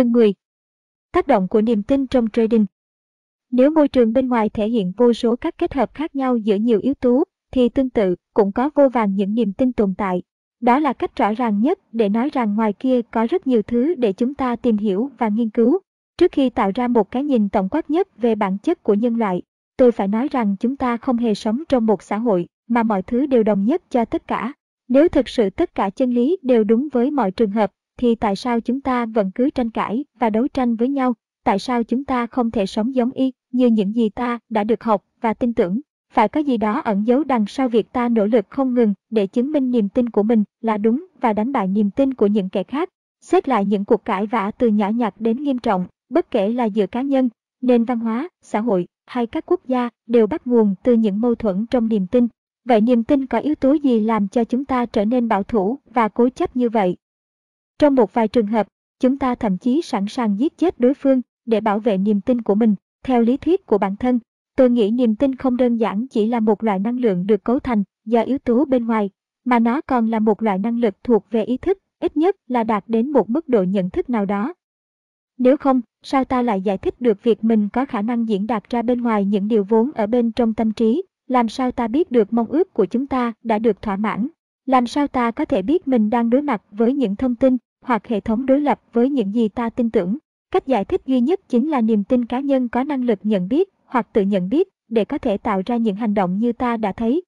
chân 0.00 0.12
người. 0.12 0.34
Tác 1.12 1.26
động 1.26 1.48
của 1.48 1.60
niềm 1.60 1.82
tin 1.82 2.06
trong 2.06 2.26
trading 2.32 2.66
Nếu 3.50 3.70
môi 3.70 3.88
trường 3.88 4.12
bên 4.12 4.28
ngoài 4.28 4.48
thể 4.48 4.68
hiện 4.68 4.92
vô 4.96 5.12
số 5.12 5.36
các 5.36 5.58
kết 5.58 5.74
hợp 5.74 5.94
khác 5.94 6.16
nhau 6.16 6.36
giữa 6.36 6.54
nhiều 6.54 6.80
yếu 6.82 6.94
tố, 6.94 7.24
thì 7.52 7.68
tương 7.68 7.90
tự 7.90 8.16
cũng 8.34 8.52
có 8.52 8.70
vô 8.74 8.88
vàng 8.88 9.14
những 9.14 9.34
niềm 9.34 9.52
tin 9.52 9.72
tồn 9.72 9.94
tại. 9.98 10.22
Đó 10.60 10.78
là 10.78 10.92
cách 10.92 11.16
rõ 11.16 11.32
ràng 11.32 11.60
nhất 11.60 11.78
để 11.92 12.08
nói 12.08 12.30
rằng 12.32 12.54
ngoài 12.54 12.72
kia 12.72 13.02
có 13.02 13.26
rất 13.30 13.46
nhiều 13.46 13.62
thứ 13.62 13.94
để 13.94 14.12
chúng 14.12 14.34
ta 14.34 14.56
tìm 14.56 14.76
hiểu 14.76 15.10
và 15.18 15.28
nghiên 15.28 15.50
cứu. 15.50 15.78
Trước 16.18 16.32
khi 16.32 16.50
tạo 16.50 16.70
ra 16.74 16.88
một 16.88 17.10
cái 17.10 17.24
nhìn 17.24 17.48
tổng 17.48 17.68
quát 17.68 17.90
nhất 17.90 18.08
về 18.18 18.34
bản 18.34 18.58
chất 18.58 18.82
của 18.82 18.94
nhân 18.94 19.16
loại, 19.16 19.42
tôi 19.76 19.92
phải 19.92 20.08
nói 20.08 20.28
rằng 20.28 20.56
chúng 20.60 20.76
ta 20.76 20.96
không 20.96 21.16
hề 21.16 21.34
sống 21.34 21.62
trong 21.68 21.86
một 21.86 22.02
xã 22.02 22.18
hội 22.18 22.46
mà 22.68 22.82
mọi 22.82 23.02
thứ 23.02 23.26
đều 23.26 23.42
đồng 23.42 23.64
nhất 23.64 23.82
cho 23.90 24.04
tất 24.04 24.26
cả. 24.26 24.52
Nếu 24.88 25.08
thực 25.08 25.28
sự 25.28 25.50
tất 25.50 25.74
cả 25.74 25.90
chân 25.90 26.10
lý 26.10 26.36
đều 26.42 26.64
đúng 26.64 26.88
với 26.92 27.10
mọi 27.10 27.30
trường 27.30 27.50
hợp, 27.50 27.72
thì 28.00 28.14
tại 28.14 28.36
sao 28.36 28.60
chúng 28.60 28.80
ta 28.80 29.06
vẫn 29.06 29.30
cứ 29.34 29.50
tranh 29.50 29.70
cãi 29.70 30.04
và 30.18 30.30
đấu 30.30 30.48
tranh 30.48 30.76
với 30.76 30.88
nhau? 30.88 31.14
Tại 31.44 31.58
sao 31.58 31.82
chúng 31.82 32.04
ta 32.04 32.26
không 32.26 32.50
thể 32.50 32.66
sống 32.66 32.94
giống 32.94 33.10
y 33.10 33.32
như 33.52 33.66
những 33.66 33.94
gì 33.94 34.08
ta 34.08 34.38
đã 34.48 34.64
được 34.64 34.84
học 34.84 35.04
và 35.20 35.34
tin 35.34 35.54
tưởng? 35.54 35.80
Phải 36.12 36.28
có 36.28 36.40
gì 36.40 36.56
đó 36.56 36.80
ẩn 36.80 37.06
giấu 37.06 37.24
đằng 37.24 37.46
sau 37.46 37.68
việc 37.68 37.92
ta 37.92 38.08
nỗ 38.08 38.26
lực 38.26 38.46
không 38.48 38.74
ngừng 38.74 38.94
để 39.10 39.26
chứng 39.26 39.52
minh 39.52 39.70
niềm 39.70 39.88
tin 39.88 40.10
của 40.10 40.22
mình 40.22 40.44
là 40.60 40.78
đúng 40.78 41.06
và 41.20 41.32
đánh 41.32 41.52
bại 41.52 41.68
niềm 41.68 41.90
tin 41.90 42.14
của 42.14 42.26
những 42.26 42.48
kẻ 42.48 42.62
khác. 42.62 42.88
Xét 43.20 43.48
lại 43.48 43.64
những 43.64 43.84
cuộc 43.84 44.04
cãi 44.04 44.26
vã 44.26 44.50
từ 44.58 44.68
nhỏ 44.68 44.88
nhặt 44.88 45.14
đến 45.18 45.42
nghiêm 45.42 45.58
trọng, 45.58 45.86
bất 46.10 46.30
kể 46.30 46.48
là 46.48 46.64
giữa 46.64 46.86
cá 46.86 47.02
nhân, 47.02 47.28
nền 47.62 47.84
văn 47.84 47.98
hóa, 47.98 48.28
xã 48.42 48.60
hội 48.60 48.86
hay 49.06 49.26
các 49.26 49.46
quốc 49.46 49.60
gia 49.66 49.88
đều 50.06 50.26
bắt 50.26 50.46
nguồn 50.46 50.74
từ 50.82 50.92
những 50.92 51.20
mâu 51.20 51.34
thuẫn 51.34 51.66
trong 51.66 51.88
niềm 51.88 52.06
tin. 52.06 52.28
Vậy 52.64 52.80
niềm 52.80 53.04
tin 53.04 53.26
có 53.26 53.38
yếu 53.38 53.54
tố 53.54 53.72
gì 53.72 54.00
làm 54.00 54.28
cho 54.28 54.44
chúng 54.44 54.64
ta 54.64 54.86
trở 54.86 55.04
nên 55.04 55.28
bảo 55.28 55.42
thủ 55.42 55.78
và 55.94 56.08
cố 56.08 56.28
chấp 56.28 56.56
như 56.56 56.68
vậy? 56.68 56.96
Trong 57.80 57.94
một 57.94 58.14
vài 58.14 58.28
trường 58.28 58.46
hợp, 58.46 58.66
chúng 58.98 59.18
ta 59.18 59.34
thậm 59.34 59.58
chí 59.58 59.82
sẵn 59.82 60.04
sàng 60.08 60.38
giết 60.38 60.58
chết 60.58 60.80
đối 60.80 60.94
phương 60.94 61.20
để 61.46 61.60
bảo 61.60 61.78
vệ 61.78 61.98
niềm 61.98 62.20
tin 62.20 62.42
của 62.42 62.54
mình. 62.54 62.74
Theo 63.04 63.22
lý 63.22 63.36
thuyết 63.36 63.66
của 63.66 63.78
bản 63.78 63.96
thân, 63.96 64.18
tôi 64.56 64.70
nghĩ 64.70 64.90
niềm 64.90 65.16
tin 65.16 65.34
không 65.34 65.56
đơn 65.56 65.76
giản 65.76 66.06
chỉ 66.10 66.26
là 66.26 66.40
một 66.40 66.62
loại 66.62 66.78
năng 66.78 66.98
lượng 66.98 67.26
được 67.26 67.44
cấu 67.44 67.58
thành 67.58 67.82
do 68.04 68.22
yếu 68.22 68.38
tố 68.38 68.64
bên 68.64 68.86
ngoài, 68.86 69.10
mà 69.44 69.58
nó 69.58 69.80
còn 69.80 70.10
là 70.10 70.18
một 70.18 70.42
loại 70.42 70.58
năng 70.58 70.78
lực 70.78 70.94
thuộc 71.04 71.26
về 71.30 71.44
ý 71.44 71.56
thức, 71.56 71.78
ít 72.00 72.16
nhất 72.16 72.36
là 72.48 72.64
đạt 72.64 72.84
đến 72.86 73.10
một 73.10 73.30
mức 73.30 73.48
độ 73.48 73.62
nhận 73.62 73.90
thức 73.90 74.10
nào 74.10 74.26
đó. 74.26 74.54
Nếu 75.38 75.56
không, 75.56 75.80
sao 76.02 76.24
ta 76.24 76.42
lại 76.42 76.60
giải 76.60 76.78
thích 76.78 77.00
được 77.00 77.22
việc 77.22 77.44
mình 77.44 77.68
có 77.68 77.84
khả 77.84 78.02
năng 78.02 78.28
diễn 78.28 78.46
đạt 78.46 78.70
ra 78.70 78.82
bên 78.82 79.02
ngoài 79.02 79.24
những 79.24 79.48
điều 79.48 79.64
vốn 79.64 79.90
ở 79.94 80.06
bên 80.06 80.32
trong 80.32 80.54
tâm 80.54 80.72
trí? 80.72 81.02
Làm 81.28 81.48
sao 81.48 81.72
ta 81.72 81.88
biết 81.88 82.10
được 82.10 82.32
mong 82.32 82.46
ước 82.46 82.74
của 82.74 82.86
chúng 82.86 83.06
ta 83.06 83.32
đã 83.42 83.58
được 83.58 83.82
thỏa 83.82 83.96
mãn? 83.96 84.28
Làm 84.66 84.86
sao 84.86 85.08
ta 85.08 85.30
có 85.30 85.44
thể 85.44 85.62
biết 85.62 85.88
mình 85.88 86.10
đang 86.10 86.30
đối 86.30 86.42
mặt 86.42 86.62
với 86.70 86.92
những 86.92 87.16
thông 87.16 87.34
tin 87.34 87.56
hoặc 87.84 88.06
hệ 88.06 88.20
thống 88.20 88.46
đối 88.46 88.60
lập 88.60 88.80
với 88.92 89.10
những 89.10 89.34
gì 89.34 89.48
ta 89.48 89.70
tin 89.70 89.90
tưởng. 89.90 90.18
Cách 90.50 90.66
giải 90.66 90.84
thích 90.84 91.00
duy 91.06 91.20
nhất 91.20 91.40
chính 91.48 91.70
là 91.70 91.80
niềm 91.80 92.04
tin 92.04 92.24
cá 92.24 92.40
nhân 92.40 92.68
có 92.68 92.84
năng 92.84 93.04
lực 93.04 93.18
nhận 93.22 93.48
biết 93.48 93.68
hoặc 93.84 94.08
tự 94.12 94.22
nhận 94.22 94.48
biết 94.48 94.68
để 94.88 95.04
có 95.04 95.18
thể 95.18 95.36
tạo 95.36 95.62
ra 95.66 95.76
những 95.76 95.96
hành 95.96 96.14
động 96.14 96.38
như 96.38 96.52
ta 96.52 96.76
đã 96.76 96.92
thấy. 96.92 97.22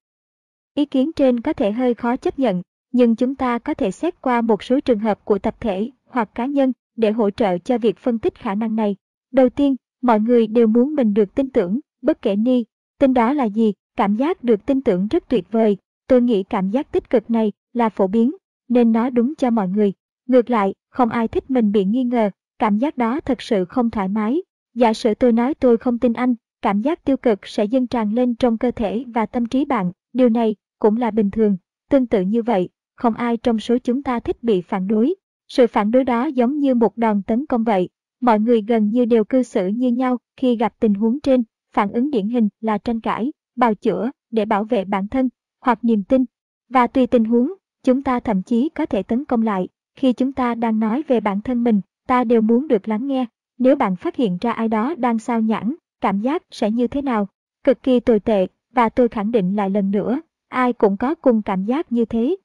Ý 0.75 0.84
kiến 0.84 1.12
trên 1.12 1.41
có 1.41 1.53
thể 1.53 1.72
hơi 1.72 1.94
khó 1.94 2.17
chấp 2.17 2.39
nhận, 2.39 2.62
nhưng 2.92 3.17
chúng 3.17 3.34
ta 3.34 3.59
có 3.59 3.75
thể 3.75 3.91
xét 3.91 4.22
qua 4.22 4.41
một 4.41 4.62
số 4.62 4.81
trường 4.81 4.98
hợp 4.98 5.25
của 5.25 5.39
tập 5.39 5.56
thể 5.61 5.91
hoặc 6.09 6.34
cá 6.34 6.47
nhân 6.47 6.72
để 6.97 7.11
hỗ 7.11 7.31
trợ 7.31 7.59
cho 7.59 7.78
việc 7.78 7.98
phân 7.98 8.19
tích 8.19 8.34
khả 8.34 8.55
năng 8.55 8.77
này. 8.77 8.97
Đầu 9.33 9.48
tiên, 9.48 9.77
mọi 10.03 10.20
người 10.20 10.47
đều 10.47 10.66
muốn 10.66 10.94
mình 10.94 11.14
được 11.14 11.34
tin 11.34 11.50
tưởng, 11.50 11.81
bất 12.03 12.22
kể 12.22 12.37
ni, 12.37 12.64
tin 12.98 13.14
đó 13.14 13.33
là 13.33 13.44
gì, 13.44 13.72
cảm 13.97 14.16
giác 14.16 14.44
được 14.44 14.66
tin 14.66 14.81
tưởng 14.81 15.09
rất 15.09 15.28
tuyệt 15.28 15.44
vời. 15.50 15.77
Tôi 16.09 16.22
nghĩ 16.22 16.42
cảm 16.42 16.70
giác 16.70 16.92
tích 16.92 17.11
cực 17.11 17.31
này 17.31 17.53
là 17.72 17.89
phổ 17.89 18.06
biến, 18.06 18.33
nên 18.69 18.92
nó 18.92 19.11
đúng 19.11 19.34
cho 19.34 19.50
mọi 19.50 19.69
người. 19.69 19.92
Ngược 20.27 20.51
lại, 20.51 20.75
không 20.91 21.09
ai 21.09 21.28
thích 21.28 21.51
mình 21.51 21.73
bị 21.73 21.84
nghi 21.84 22.05
ngờ, 22.05 22.31
cảm 22.59 22.78
giác 22.78 22.97
đó 22.97 23.20
thật 23.20 23.42
sự 23.42 23.65
không 23.65 23.91
thoải 23.91 24.09
mái. 24.09 24.42
Giả 24.75 24.92
sử 24.92 25.15
tôi 25.15 25.33
nói 25.33 25.55
tôi 25.55 25.77
không 25.77 25.98
tin 25.98 26.12
anh, 26.12 26.34
cảm 26.62 26.81
giác 26.81 27.05
tiêu 27.05 27.17
cực 27.17 27.47
sẽ 27.47 27.65
dâng 27.65 27.87
tràn 27.87 28.12
lên 28.15 28.34
trong 28.34 28.59
cơ 28.59 28.70
thể 28.70 29.05
và 29.15 29.27
tâm 29.27 29.47
trí 29.47 29.65
bạn, 29.65 29.93
điều 30.12 30.28
này 30.28 30.56
cũng 30.78 30.97
là 30.97 31.10
bình 31.10 31.31
thường. 31.31 31.56
Tương 31.91 32.06
tự 32.06 32.21
như 32.21 32.43
vậy, 32.43 32.69
không 32.97 33.15
ai 33.15 33.37
trong 33.37 33.59
số 33.59 33.78
chúng 33.78 34.03
ta 34.03 34.21
thích 34.21 34.43
bị 34.43 34.60
phản 34.60 34.88
đối. 34.88 35.15
Sự 35.49 35.66
phản 35.66 35.91
đối 35.91 36.05
đó 36.05 36.27
giống 36.27 36.59
như 36.59 36.75
một 36.75 36.97
đòn 36.97 37.22
tấn 37.22 37.47
công 37.47 37.65
vậy. 37.65 37.89
Mọi 38.21 38.41
người 38.41 38.62
gần 38.62 38.91
như 38.91 39.04
đều 39.04 39.25
cư 39.25 39.43
xử 39.43 39.66
như 39.66 39.89
nhau 39.89 40.19
khi 40.37 40.56
gặp 40.56 40.75
tình 40.81 40.94
huống 40.94 41.21
trên, 41.21 41.43
phản 41.75 41.93
ứng 41.93 42.10
điển 42.10 42.28
hình 42.28 42.49
là 42.60 42.78
tranh 42.78 43.00
cãi, 43.00 43.33
bào 43.56 43.75
chữa 43.75 44.10
để 44.31 44.44
bảo 44.44 44.65
vệ 44.65 44.84
bản 44.84 45.09
thân 45.09 45.28
hoặc 45.60 45.84
niềm 45.84 46.04
tin. 46.04 46.25
Và 46.69 46.87
tùy 46.87 47.06
tình 47.06 47.25
huống, 47.25 47.53
chúng 47.84 48.03
ta 48.03 48.21
thậm 48.21 48.43
chí 48.43 48.69
có 48.69 48.87
thể 48.87 49.03
tấn 49.03 49.25
công 49.25 49.43
lại 49.43 49.69
khi 49.97 50.12
chúng 50.12 50.32
ta 50.32 50.54
đang 50.54 50.80
nói 50.80 51.03
về 51.08 51.20
bản 51.20 51.41
thân 51.41 51.64
mình, 51.64 51.80
ta 52.06 52.25
đều 52.25 52.41
muốn 52.41 52.69
được 52.69 52.88
lắng 52.88 53.06
nghe. 53.06 53.26
Nếu 53.58 53.76
bạn 53.76 53.97
phát 53.97 54.16
hiện 54.16 54.38
ra 54.41 54.53
ai 54.53 54.69
đó 54.69 54.94
đang 54.94 55.19
sao 55.19 55.41
nhãng, 55.41 55.75
cảm 56.00 56.20
giác 56.20 56.42
sẽ 56.50 56.70
như 56.70 56.86
thế 56.86 57.03
nào? 57.03 57.28
Cực 57.64 57.82
kỳ 57.82 58.00
tồi 58.00 58.20
tệ, 58.20 58.47
và 58.72 58.88
tôi 58.88 59.08
khẳng 59.08 59.32
định 59.32 59.56
lại 59.56 59.70
lần 59.70 59.91
nữa, 59.91 60.20
ai 60.48 60.72
cũng 60.72 60.97
có 60.97 61.14
cùng 61.14 61.42
cảm 61.42 61.64
giác 61.64 61.92
như 61.92 62.04
thế. 62.04 62.36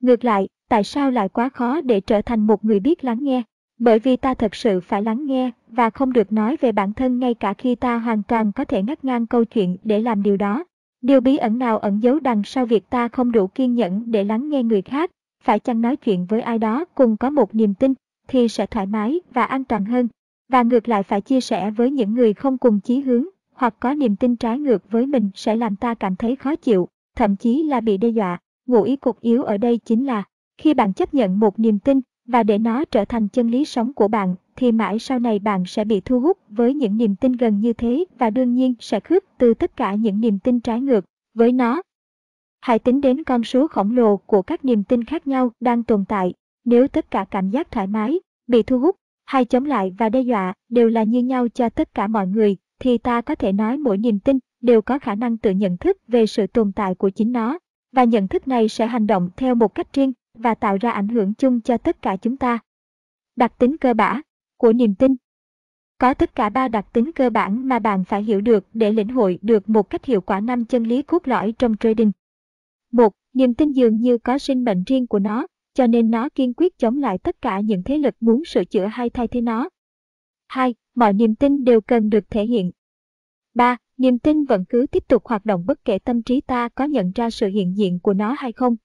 Ngược 0.00 0.24
lại, 0.24 0.48
tại 0.68 0.84
sao 0.84 1.10
lại 1.10 1.28
quá 1.28 1.48
khó 1.48 1.80
để 1.80 2.00
trở 2.00 2.22
thành 2.22 2.46
một 2.46 2.64
người 2.64 2.80
biết 2.80 3.04
lắng 3.04 3.18
nghe? 3.24 3.42
Bởi 3.78 3.98
vì 3.98 4.16
ta 4.16 4.34
thật 4.34 4.54
sự 4.54 4.80
phải 4.80 5.02
lắng 5.02 5.26
nghe 5.26 5.50
và 5.68 5.90
không 5.90 6.12
được 6.12 6.32
nói 6.32 6.56
về 6.60 6.72
bản 6.72 6.92
thân 6.92 7.18
ngay 7.18 7.34
cả 7.34 7.54
khi 7.54 7.74
ta 7.74 7.98
hoàn 7.98 8.22
toàn 8.22 8.52
có 8.52 8.64
thể 8.64 8.82
ngắt 8.82 9.04
ngang 9.04 9.26
câu 9.26 9.44
chuyện 9.44 9.76
để 9.84 10.00
làm 10.00 10.22
điều 10.22 10.36
đó. 10.36 10.64
Điều 11.02 11.20
bí 11.20 11.36
ẩn 11.36 11.58
nào 11.58 11.78
ẩn 11.78 12.02
giấu 12.02 12.20
đằng 12.20 12.42
sau 12.44 12.66
việc 12.66 12.90
ta 12.90 13.08
không 13.08 13.32
đủ 13.32 13.46
kiên 13.46 13.74
nhẫn 13.74 14.02
để 14.06 14.24
lắng 14.24 14.48
nghe 14.48 14.62
người 14.62 14.82
khác 14.82 15.10
phải 15.48 15.58
chăng 15.58 15.80
nói 15.80 15.96
chuyện 15.96 16.26
với 16.26 16.40
ai 16.40 16.58
đó 16.58 16.84
cùng 16.94 17.16
có 17.16 17.30
một 17.30 17.54
niềm 17.54 17.74
tin, 17.74 17.94
thì 18.28 18.48
sẽ 18.48 18.66
thoải 18.66 18.86
mái 18.86 19.20
và 19.30 19.44
an 19.44 19.64
toàn 19.64 19.84
hơn. 19.84 20.08
Và 20.48 20.62
ngược 20.62 20.88
lại 20.88 21.02
phải 21.02 21.20
chia 21.20 21.40
sẻ 21.40 21.70
với 21.70 21.90
những 21.90 22.14
người 22.14 22.34
không 22.34 22.58
cùng 22.58 22.80
chí 22.80 23.00
hướng, 23.00 23.24
hoặc 23.54 23.74
có 23.80 23.94
niềm 23.94 24.16
tin 24.16 24.36
trái 24.36 24.58
ngược 24.58 24.90
với 24.90 25.06
mình 25.06 25.30
sẽ 25.34 25.56
làm 25.56 25.76
ta 25.76 25.94
cảm 25.94 26.16
thấy 26.16 26.36
khó 26.36 26.56
chịu, 26.56 26.88
thậm 27.16 27.36
chí 27.36 27.62
là 27.62 27.80
bị 27.80 27.96
đe 27.96 28.08
dọa. 28.08 28.38
Ngụ 28.66 28.82
ý 28.82 28.96
cục 28.96 29.20
yếu 29.20 29.42
ở 29.42 29.56
đây 29.56 29.78
chính 29.78 30.04
là, 30.04 30.22
khi 30.58 30.74
bạn 30.74 30.92
chấp 30.92 31.14
nhận 31.14 31.40
một 31.40 31.58
niềm 31.58 31.78
tin, 31.78 32.00
và 32.26 32.42
để 32.42 32.58
nó 32.58 32.84
trở 32.84 33.04
thành 33.04 33.28
chân 33.28 33.50
lý 33.50 33.64
sống 33.64 33.92
của 33.92 34.08
bạn, 34.08 34.34
thì 34.56 34.72
mãi 34.72 34.98
sau 34.98 35.18
này 35.18 35.38
bạn 35.38 35.64
sẽ 35.66 35.84
bị 35.84 36.00
thu 36.00 36.20
hút 36.20 36.38
với 36.48 36.74
những 36.74 36.96
niềm 36.96 37.16
tin 37.16 37.32
gần 37.32 37.60
như 37.60 37.72
thế, 37.72 38.04
và 38.18 38.30
đương 38.30 38.54
nhiên 38.54 38.74
sẽ 38.80 39.00
khước 39.00 39.24
từ 39.38 39.54
tất 39.54 39.76
cả 39.76 39.94
những 39.94 40.20
niềm 40.20 40.38
tin 40.38 40.60
trái 40.60 40.80
ngược 40.80 41.04
với 41.34 41.52
nó. 41.52 41.82
Hãy 42.60 42.78
tính 42.78 43.00
đến 43.00 43.24
con 43.24 43.44
số 43.44 43.68
khổng 43.68 43.96
lồ 43.96 44.16
của 44.16 44.42
các 44.42 44.64
niềm 44.64 44.84
tin 44.84 45.04
khác 45.04 45.26
nhau 45.26 45.52
đang 45.60 45.82
tồn 45.82 46.04
tại. 46.08 46.34
Nếu 46.64 46.88
tất 46.88 47.10
cả 47.10 47.24
cảm 47.30 47.50
giác 47.50 47.70
thoải 47.70 47.86
mái, 47.86 48.20
bị 48.46 48.62
thu 48.62 48.78
hút, 48.78 48.96
hay 49.24 49.44
chống 49.44 49.64
lại 49.64 49.94
và 49.98 50.08
đe 50.08 50.20
dọa 50.20 50.54
đều 50.68 50.88
là 50.88 51.02
như 51.02 51.22
nhau 51.22 51.48
cho 51.48 51.68
tất 51.68 51.94
cả 51.94 52.06
mọi 52.06 52.26
người, 52.26 52.56
thì 52.80 52.98
ta 52.98 53.20
có 53.20 53.34
thể 53.34 53.52
nói 53.52 53.76
mỗi 53.76 53.98
niềm 53.98 54.18
tin 54.20 54.38
đều 54.60 54.82
có 54.82 54.98
khả 54.98 55.14
năng 55.14 55.36
tự 55.36 55.50
nhận 55.50 55.76
thức 55.76 55.96
về 56.08 56.26
sự 56.26 56.46
tồn 56.46 56.72
tại 56.72 56.94
của 56.94 57.10
chính 57.10 57.32
nó. 57.32 57.58
Và 57.92 58.04
nhận 58.04 58.28
thức 58.28 58.48
này 58.48 58.68
sẽ 58.68 58.86
hành 58.86 59.06
động 59.06 59.30
theo 59.36 59.54
một 59.54 59.74
cách 59.74 59.92
riêng 59.92 60.12
và 60.34 60.54
tạo 60.54 60.76
ra 60.80 60.90
ảnh 60.90 61.08
hưởng 61.08 61.34
chung 61.34 61.60
cho 61.60 61.76
tất 61.76 62.02
cả 62.02 62.16
chúng 62.16 62.36
ta. 62.36 62.58
Đặc 63.36 63.58
tính 63.58 63.76
cơ 63.76 63.94
bản 63.94 64.20
của 64.56 64.72
niềm 64.72 64.94
tin 64.94 65.16
có 65.98 66.14
tất 66.14 66.34
cả 66.34 66.48
ba 66.48 66.68
đặc 66.68 66.86
tính 66.92 67.12
cơ 67.12 67.30
bản 67.30 67.68
mà 67.68 67.78
bạn 67.78 68.04
phải 68.04 68.22
hiểu 68.22 68.40
được 68.40 68.66
để 68.72 68.92
lĩnh 68.92 69.08
hội 69.08 69.38
được 69.42 69.68
một 69.68 69.90
cách 69.90 70.04
hiệu 70.04 70.20
quả 70.20 70.40
năm 70.40 70.64
chân 70.64 70.84
lý 70.84 71.02
cốt 71.02 71.28
lõi 71.28 71.54
trong 71.58 71.76
trading. 71.76 72.12
Một, 72.92 73.12
niềm 73.34 73.54
tin 73.54 73.72
dường 73.72 73.96
như 73.96 74.18
có 74.18 74.38
sinh 74.38 74.64
mệnh 74.64 74.82
riêng 74.86 75.06
của 75.06 75.18
nó, 75.18 75.46
cho 75.74 75.86
nên 75.86 76.10
nó 76.10 76.28
kiên 76.28 76.54
quyết 76.54 76.78
chống 76.78 76.98
lại 76.98 77.18
tất 77.18 77.42
cả 77.42 77.60
những 77.60 77.82
thế 77.82 77.98
lực 77.98 78.14
muốn 78.20 78.44
sửa 78.44 78.64
chữa 78.64 78.86
hay 78.86 79.10
thay 79.10 79.28
thế 79.28 79.40
nó. 79.40 79.68
2. 80.48 80.74
Mọi 80.94 81.12
niềm 81.12 81.34
tin 81.34 81.64
đều 81.64 81.80
cần 81.80 82.08
được 82.08 82.30
thể 82.30 82.46
hiện. 82.46 82.70
3. 83.54 83.76
Niềm 83.96 84.18
tin 84.18 84.44
vẫn 84.44 84.64
cứ 84.68 84.86
tiếp 84.90 85.04
tục 85.08 85.26
hoạt 85.26 85.44
động 85.44 85.64
bất 85.66 85.84
kể 85.84 85.98
tâm 85.98 86.22
trí 86.22 86.40
ta 86.40 86.68
có 86.68 86.84
nhận 86.84 87.12
ra 87.14 87.30
sự 87.30 87.48
hiện 87.48 87.76
diện 87.76 87.98
của 88.00 88.14
nó 88.14 88.34
hay 88.38 88.52
không. 88.52 88.76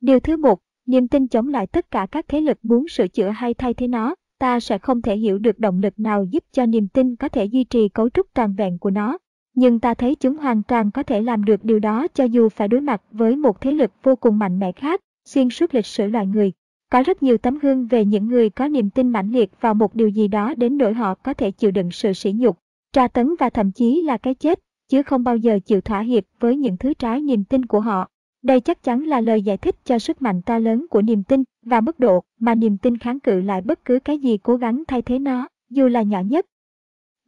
Điều 0.00 0.20
thứ 0.20 0.36
một, 0.36 0.60
niềm 0.86 1.08
tin 1.08 1.28
chống 1.28 1.48
lại 1.48 1.66
tất 1.66 1.90
cả 1.90 2.06
các 2.10 2.24
thế 2.28 2.40
lực 2.40 2.58
muốn 2.62 2.88
sửa 2.88 3.08
chữa 3.08 3.28
hay 3.28 3.54
thay 3.54 3.74
thế 3.74 3.88
nó, 3.88 4.14
ta 4.38 4.60
sẽ 4.60 4.78
không 4.78 5.02
thể 5.02 5.16
hiểu 5.16 5.38
được 5.38 5.58
động 5.58 5.78
lực 5.78 5.98
nào 5.98 6.24
giúp 6.24 6.44
cho 6.52 6.66
niềm 6.66 6.88
tin 6.88 7.16
có 7.16 7.28
thể 7.28 7.44
duy 7.44 7.64
trì 7.64 7.88
cấu 7.88 8.10
trúc 8.10 8.26
toàn 8.34 8.54
vẹn 8.54 8.78
của 8.78 8.90
nó 8.90 9.18
nhưng 9.58 9.80
ta 9.80 9.94
thấy 9.94 10.14
chúng 10.14 10.36
hoàn 10.36 10.62
toàn 10.62 10.90
có 10.90 11.02
thể 11.02 11.22
làm 11.22 11.44
được 11.44 11.64
điều 11.64 11.78
đó 11.78 12.06
cho 12.14 12.24
dù 12.24 12.48
phải 12.48 12.68
đối 12.68 12.80
mặt 12.80 13.02
với 13.12 13.36
một 13.36 13.60
thế 13.60 13.72
lực 13.72 13.90
vô 14.02 14.16
cùng 14.16 14.38
mạnh 14.38 14.58
mẽ 14.58 14.72
khác, 14.72 15.00
xuyên 15.24 15.50
suốt 15.50 15.74
lịch 15.74 15.86
sử 15.86 16.06
loài 16.06 16.26
người. 16.26 16.52
Có 16.90 17.02
rất 17.02 17.22
nhiều 17.22 17.38
tấm 17.38 17.58
gương 17.58 17.86
về 17.86 18.04
những 18.04 18.28
người 18.28 18.50
có 18.50 18.68
niềm 18.68 18.90
tin 18.90 19.08
mãnh 19.08 19.30
liệt 19.32 19.50
vào 19.60 19.74
một 19.74 19.94
điều 19.94 20.08
gì 20.08 20.28
đó 20.28 20.54
đến 20.56 20.78
nỗi 20.78 20.94
họ 20.94 21.14
có 21.14 21.34
thể 21.34 21.50
chịu 21.50 21.70
đựng 21.70 21.90
sự 21.90 22.12
sỉ 22.12 22.32
nhục, 22.32 22.58
tra 22.92 23.08
tấn 23.08 23.34
và 23.38 23.50
thậm 23.50 23.72
chí 23.72 24.02
là 24.02 24.16
cái 24.16 24.34
chết, 24.34 24.58
chứ 24.88 25.02
không 25.02 25.24
bao 25.24 25.36
giờ 25.36 25.58
chịu 25.64 25.80
thỏa 25.80 26.00
hiệp 26.00 26.24
với 26.40 26.56
những 26.56 26.76
thứ 26.76 26.94
trái 26.94 27.20
niềm 27.20 27.44
tin 27.44 27.66
của 27.66 27.80
họ. 27.80 28.08
Đây 28.42 28.60
chắc 28.60 28.82
chắn 28.82 29.02
là 29.02 29.20
lời 29.20 29.42
giải 29.42 29.56
thích 29.56 29.76
cho 29.84 29.98
sức 29.98 30.22
mạnh 30.22 30.42
to 30.42 30.58
lớn 30.58 30.86
của 30.90 31.02
niềm 31.02 31.22
tin 31.22 31.44
và 31.66 31.80
mức 31.80 31.98
độ 31.98 32.22
mà 32.40 32.54
niềm 32.54 32.78
tin 32.78 32.98
kháng 32.98 33.20
cự 33.20 33.40
lại 33.40 33.60
bất 33.60 33.84
cứ 33.84 33.98
cái 33.98 34.18
gì 34.18 34.38
cố 34.38 34.56
gắng 34.56 34.82
thay 34.88 35.02
thế 35.02 35.18
nó, 35.18 35.48
dù 35.70 35.86
là 35.86 36.02
nhỏ 36.02 36.20
nhất. 36.20 36.46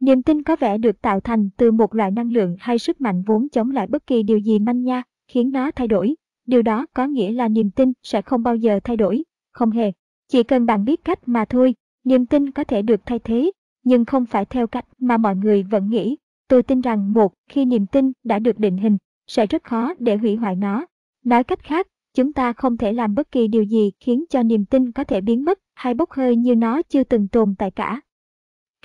Niềm 0.01 0.23
tin 0.23 0.43
có 0.43 0.55
vẻ 0.55 0.77
được 0.77 1.01
tạo 1.01 1.19
thành 1.19 1.49
từ 1.57 1.71
một 1.71 1.95
loại 1.95 2.11
năng 2.11 2.31
lượng 2.31 2.55
hay 2.59 2.79
sức 2.79 3.01
mạnh 3.01 3.23
vốn 3.25 3.49
chống 3.49 3.71
lại 3.71 3.87
bất 3.87 4.07
kỳ 4.07 4.23
điều 4.23 4.37
gì 4.37 4.59
manh 4.59 4.83
nha, 4.83 5.03
khiến 5.27 5.51
nó 5.51 5.71
thay 5.71 5.87
đổi. 5.87 6.15
Điều 6.45 6.61
đó 6.61 6.85
có 6.93 7.07
nghĩa 7.07 7.31
là 7.31 7.47
niềm 7.47 7.71
tin 7.71 7.93
sẽ 8.03 8.21
không 8.21 8.43
bao 8.43 8.55
giờ 8.55 8.79
thay 8.83 8.97
đổi, 8.97 9.23
không 9.51 9.71
hề. 9.71 9.91
Chỉ 10.27 10.43
cần 10.43 10.65
bạn 10.65 10.85
biết 10.85 11.03
cách 11.03 11.19
mà 11.27 11.45
thôi, 11.45 11.75
Niềm 12.03 12.25
tin 12.25 12.51
có 12.51 12.63
thể 12.63 12.81
được 12.81 13.01
thay 13.05 13.19
thế, 13.19 13.51
nhưng 13.83 14.05
không 14.05 14.25
phải 14.25 14.45
theo 14.45 14.67
cách 14.67 14.85
mà 14.99 15.17
mọi 15.17 15.35
người 15.35 15.63
vẫn 15.63 15.89
nghĩ. 15.89 16.17
Tôi 16.47 16.63
tin 16.63 16.81
rằng 16.81 17.13
một, 17.13 17.33
khi 17.49 17.65
niềm 17.65 17.85
tin 17.85 18.11
đã 18.23 18.39
được 18.39 18.59
định 18.59 18.77
hình, 18.77 18.97
sẽ 19.27 19.45
rất 19.45 19.63
khó 19.63 19.93
để 19.99 20.17
hủy 20.17 20.35
hoại 20.35 20.55
nó. 20.55 20.85
Nói 21.25 21.43
cách 21.43 21.63
khác, 21.63 21.87
chúng 22.13 22.33
ta 22.33 22.53
không 22.53 22.77
thể 22.77 22.93
làm 22.93 23.15
bất 23.15 23.31
kỳ 23.31 23.47
điều 23.47 23.63
gì 23.63 23.91
khiến 23.99 24.23
cho 24.29 24.43
niềm 24.43 24.65
tin 24.65 24.91
có 24.91 25.03
thể 25.03 25.21
biến 25.21 25.45
mất 25.45 25.59
hay 25.73 25.93
bốc 25.93 26.11
hơi 26.11 26.35
như 26.35 26.55
nó 26.55 26.81
chưa 26.81 27.03
từng 27.03 27.27
tồn 27.27 27.55
tại 27.57 27.71
cả. 27.71 28.01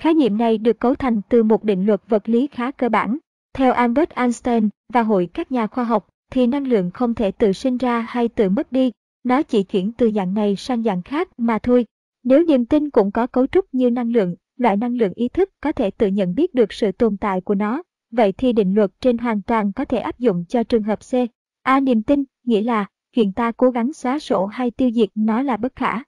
Khái 0.01 0.13
niệm 0.13 0.37
này 0.37 0.57
được 0.57 0.79
cấu 0.79 0.95
thành 0.95 1.21
từ 1.29 1.43
một 1.43 1.63
định 1.63 1.85
luật 1.85 2.01
vật 2.07 2.29
lý 2.29 2.47
khá 2.47 2.71
cơ 2.71 2.89
bản. 2.89 3.17
Theo 3.53 3.73
Albert 3.73 4.09
Einstein 4.09 4.69
và 4.93 5.01
hội 5.01 5.29
các 5.33 5.51
nhà 5.51 5.67
khoa 5.67 5.83
học, 5.83 6.07
thì 6.31 6.47
năng 6.47 6.67
lượng 6.67 6.91
không 6.91 7.13
thể 7.13 7.31
tự 7.31 7.51
sinh 7.51 7.77
ra 7.77 7.99
hay 8.09 8.27
tự 8.27 8.49
mất 8.49 8.71
đi, 8.71 8.91
nó 9.23 9.43
chỉ 9.43 9.63
chuyển 9.63 9.91
từ 9.91 10.11
dạng 10.15 10.33
này 10.33 10.55
sang 10.55 10.83
dạng 10.83 11.01
khác 11.01 11.29
mà 11.37 11.59
thôi. 11.59 11.85
Nếu 12.23 12.43
niềm 12.45 12.65
tin 12.65 12.89
cũng 12.89 13.11
có 13.11 13.27
cấu 13.27 13.47
trúc 13.47 13.65
như 13.71 13.89
năng 13.89 14.11
lượng, 14.11 14.35
loại 14.57 14.77
năng 14.77 14.95
lượng 14.95 15.13
ý 15.15 15.27
thức 15.27 15.49
có 15.61 15.71
thể 15.71 15.91
tự 15.91 16.07
nhận 16.07 16.35
biết 16.35 16.53
được 16.53 16.73
sự 16.73 16.91
tồn 16.91 17.17
tại 17.17 17.41
của 17.41 17.55
nó, 17.55 17.83
vậy 18.11 18.31
thì 18.31 18.53
định 18.53 18.75
luật 18.75 18.91
trên 19.01 19.17
hoàn 19.17 19.41
toàn 19.41 19.73
có 19.73 19.85
thể 19.85 19.97
áp 19.97 20.19
dụng 20.19 20.45
cho 20.49 20.63
trường 20.63 20.83
hợp 20.83 20.99
C. 20.99 21.13
A 21.63 21.79
niềm 21.79 22.03
tin, 22.03 22.23
nghĩa 22.43 22.61
là 22.61 22.85
chuyện 23.15 23.33
ta 23.33 23.51
cố 23.51 23.69
gắng 23.69 23.93
xóa 23.93 24.19
sổ 24.19 24.45
hay 24.45 24.71
tiêu 24.71 24.91
diệt 24.91 25.09
nó 25.15 25.41
là 25.41 25.57
bất 25.57 25.75
khả. 25.75 26.03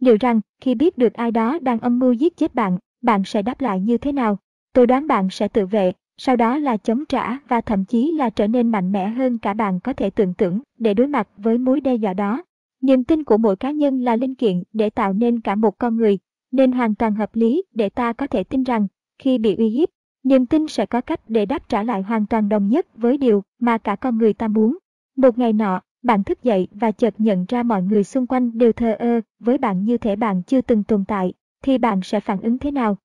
Liệu 0.00 0.16
rằng, 0.20 0.40
khi 0.60 0.74
biết 0.74 0.98
được 0.98 1.12
ai 1.12 1.30
đó 1.30 1.58
đang 1.62 1.80
âm 1.80 1.98
mưu 1.98 2.12
giết 2.12 2.36
chết 2.36 2.54
bạn, 2.54 2.78
bạn 3.04 3.24
sẽ 3.24 3.42
đáp 3.42 3.60
lại 3.60 3.80
như 3.80 3.98
thế 3.98 4.12
nào? 4.12 4.38
Tôi 4.72 4.86
đoán 4.86 5.06
bạn 5.06 5.28
sẽ 5.30 5.48
tự 5.48 5.66
vệ, 5.66 5.92
sau 6.16 6.36
đó 6.36 6.58
là 6.58 6.76
chống 6.76 7.04
trả 7.08 7.38
và 7.48 7.60
thậm 7.60 7.84
chí 7.84 8.12
là 8.12 8.30
trở 8.30 8.46
nên 8.46 8.68
mạnh 8.68 8.92
mẽ 8.92 9.08
hơn 9.08 9.38
cả 9.38 9.54
bạn 9.54 9.80
có 9.80 9.92
thể 9.92 10.10
tưởng 10.10 10.34
tượng 10.34 10.60
để 10.78 10.94
đối 10.94 11.06
mặt 11.06 11.28
với 11.36 11.58
mối 11.58 11.80
đe 11.80 11.94
dọa 11.94 12.14
đó. 12.14 12.42
Niềm 12.82 13.04
tin 13.04 13.24
của 13.24 13.36
mỗi 13.36 13.56
cá 13.56 13.70
nhân 13.70 14.00
là 14.00 14.16
linh 14.16 14.34
kiện 14.34 14.62
để 14.72 14.90
tạo 14.90 15.12
nên 15.12 15.40
cả 15.40 15.54
một 15.54 15.78
con 15.78 15.96
người, 15.96 16.18
nên 16.52 16.72
hoàn 16.72 16.94
toàn 16.94 17.14
hợp 17.14 17.36
lý 17.36 17.62
để 17.74 17.88
ta 17.88 18.12
có 18.12 18.26
thể 18.26 18.44
tin 18.44 18.62
rằng, 18.62 18.86
khi 19.18 19.38
bị 19.38 19.56
uy 19.56 19.68
hiếp, 19.68 19.88
niềm 20.24 20.46
tin 20.46 20.68
sẽ 20.68 20.86
có 20.86 21.00
cách 21.00 21.20
để 21.28 21.46
đáp 21.46 21.68
trả 21.68 21.82
lại 21.82 22.02
hoàn 22.02 22.26
toàn 22.26 22.48
đồng 22.48 22.68
nhất 22.68 22.86
với 22.96 23.18
điều 23.18 23.42
mà 23.60 23.78
cả 23.78 23.96
con 23.96 24.18
người 24.18 24.32
ta 24.32 24.48
muốn. 24.48 24.78
Một 25.16 25.38
ngày 25.38 25.52
nọ, 25.52 25.80
bạn 26.02 26.24
thức 26.24 26.42
dậy 26.42 26.68
và 26.70 26.90
chợt 26.90 27.14
nhận 27.18 27.44
ra 27.48 27.62
mọi 27.62 27.82
người 27.82 28.04
xung 28.04 28.26
quanh 28.26 28.58
đều 28.58 28.72
thờ 28.72 28.96
ơ 28.98 29.20
với 29.40 29.58
bạn 29.58 29.84
như 29.84 29.98
thể 29.98 30.16
bạn 30.16 30.42
chưa 30.42 30.60
từng 30.60 30.84
tồn 30.84 31.04
tại, 31.04 31.32
thì 31.64 31.78
bạn 31.78 32.00
sẽ 32.02 32.20
phản 32.20 32.40
ứng 32.40 32.58
thế 32.58 32.70
nào? 32.70 32.96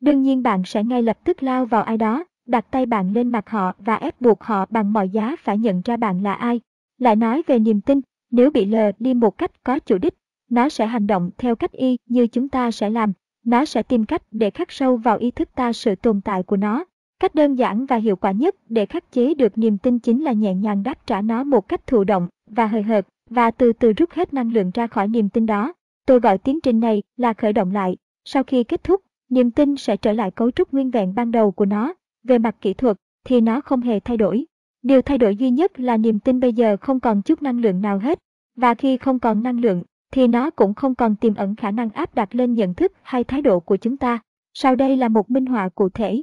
Đương 0.00 0.22
nhiên 0.22 0.42
bạn 0.42 0.62
sẽ 0.64 0.84
ngay 0.84 1.02
lập 1.02 1.18
tức 1.24 1.42
lao 1.42 1.66
vào 1.66 1.82
ai 1.82 1.96
đó, 1.96 2.24
đặt 2.46 2.66
tay 2.70 2.86
bạn 2.86 3.12
lên 3.12 3.28
mặt 3.28 3.50
họ 3.50 3.72
và 3.78 3.94
ép 3.94 4.20
buộc 4.20 4.44
họ 4.44 4.66
bằng 4.70 4.92
mọi 4.92 5.08
giá 5.08 5.36
phải 5.38 5.58
nhận 5.58 5.82
ra 5.84 5.96
bạn 5.96 6.22
là 6.22 6.34
ai. 6.34 6.60
Lại 6.98 7.16
nói 7.16 7.42
về 7.46 7.58
niềm 7.58 7.80
tin, 7.80 8.00
nếu 8.30 8.50
bị 8.50 8.64
lờ 8.64 8.92
đi 8.98 9.14
một 9.14 9.38
cách 9.38 9.64
có 9.64 9.78
chủ 9.78 9.98
đích, 9.98 10.14
nó 10.50 10.68
sẽ 10.68 10.86
hành 10.86 11.06
động 11.06 11.30
theo 11.38 11.56
cách 11.56 11.72
y 11.72 11.96
như 12.06 12.26
chúng 12.26 12.48
ta 12.48 12.70
sẽ 12.70 12.90
làm. 12.90 13.12
Nó 13.44 13.64
sẽ 13.64 13.82
tìm 13.82 14.04
cách 14.04 14.22
để 14.30 14.50
khắc 14.50 14.72
sâu 14.72 14.96
vào 14.96 15.18
ý 15.18 15.30
thức 15.30 15.48
ta 15.54 15.72
sự 15.72 15.94
tồn 15.94 16.20
tại 16.20 16.42
của 16.42 16.56
nó. 16.56 16.84
Cách 17.20 17.34
đơn 17.34 17.54
giản 17.54 17.86
và 17.86 17.96
hiệu 17.96 18.16
quả 18.16 18.30
nhất 18.30 18.56
để 18.68 18.86
khắc 18.86 19.12
chế 19.12 19.34
được 19.34 19.58
niềm 19.58 19.78
tin 19.78 19.98
chính 19.98 20.24
là 20.24 20.32
nhẹ 20.32 20.54
nhàng 20.54 20.82
đáp 20.82 21.06
trả 21.06 21.20
nó 21.20 21.44
một 21.44 21.68
cách 21.68 21.86
thụ 21.86 22.04
động 22.04 22.28
và 22.50 22.66
hời 22.66 22.82
hợt 22.82 23.06
và 23.30 23.50
từ 23.50 23.72
từ 23.72 23.92
rút 23.92 24.10
hết 24.10 24.34
năng 24.34 24.52
lượng 24.52 24.70
ra 24.74 24.86
khỏi 24.86 25.08
niềm 25.08 25.28
tin 25.28 25.46
đó. 25.46 25.72
Tôi 26.06 26.20
gọi 26.20 26.38
tiến 26.38 26.60
trình 26.60 26.80
này 26.80 27.02
là 27.16 27.32
khởi 27.32 27.52
động 27.52 27.72
lại. 27.72 27.96
Sau 28.24 28.44
khi 28.44 28.64
kết 28.64 28.84
thúc, 28.84 29.02
niềm 29.28 29.50
tin 29.50 29.76
sẽ 29.76 29.96
trở 29.96 30.12
lại 30.12 30.30
cấu 30.30 30.50
trúc 30.50 30.72
nguyên 30.72 30.90
vẹn 30.90 31.14
ban 31.14 31.30
đầu 31.30 31.50
của 31.50 31.64
nó. 31.64 31.94
Về 32.24 32.38
mặt 32.38 32.56
kỹ 32.60 32.74
thuật 32.74 32.96
thì 33.24 33.40
nó 33.40 33.60
không 33.60 33.80
hề 33.80 34.00
thay 34.00 34.16
đổi. 34.16 34.46
Điều 34.82 35.02
thay 35.02 35.18
đổi 35.18 35.36
duy 35.36 35.50
nhất 35.50 35.80
là 35.80 35.96
niềm 35.96 36.20
tin 36.20 36.40
bây 36.40 36.52
giờ 36.52 36.76
không 36.80 37.00
còn 37.00 37.22
chút 37.22 37.42
năng 37.42 37.60
lượng 37.60 37.80
nào 37.80 37.98
hết. 37.98 38.18
Và 38.56 38.74
khi 38.74 38.96
không 38.96 39.18
còn 39.18 39.42
năng 39.42 39.60
lượng, 39.60 39.82
thì 40.12 40.26
nó 40.26 40.50
cũng 40.50 40.74
không 40.74 40.94
còn 40.94 41.16
tiềm 41.16 41.34
ẩn 41.34 41.56
khả 41.56 41.70
năng 41.70 41.90
áp 41.90 42.14
đặt 42.14 42.34
lên 42.34 42.54
nhận 42.54 42.74
thức 42.74 42.92
hay 43.02 43.24
thái 43.24 43.42
độ 43.42 43.60
của 43.60 43.76
chúng 43.76 43.96
ta. 43.96 44.18
Sau 44.54 44.76
đây 44.76 44.96
là 44.96 45.08
một 45.08 45.30
minh 45.30 45.46
họa 45.46 45.68
cụ 45.68 45.88
thể. 45.88 46.22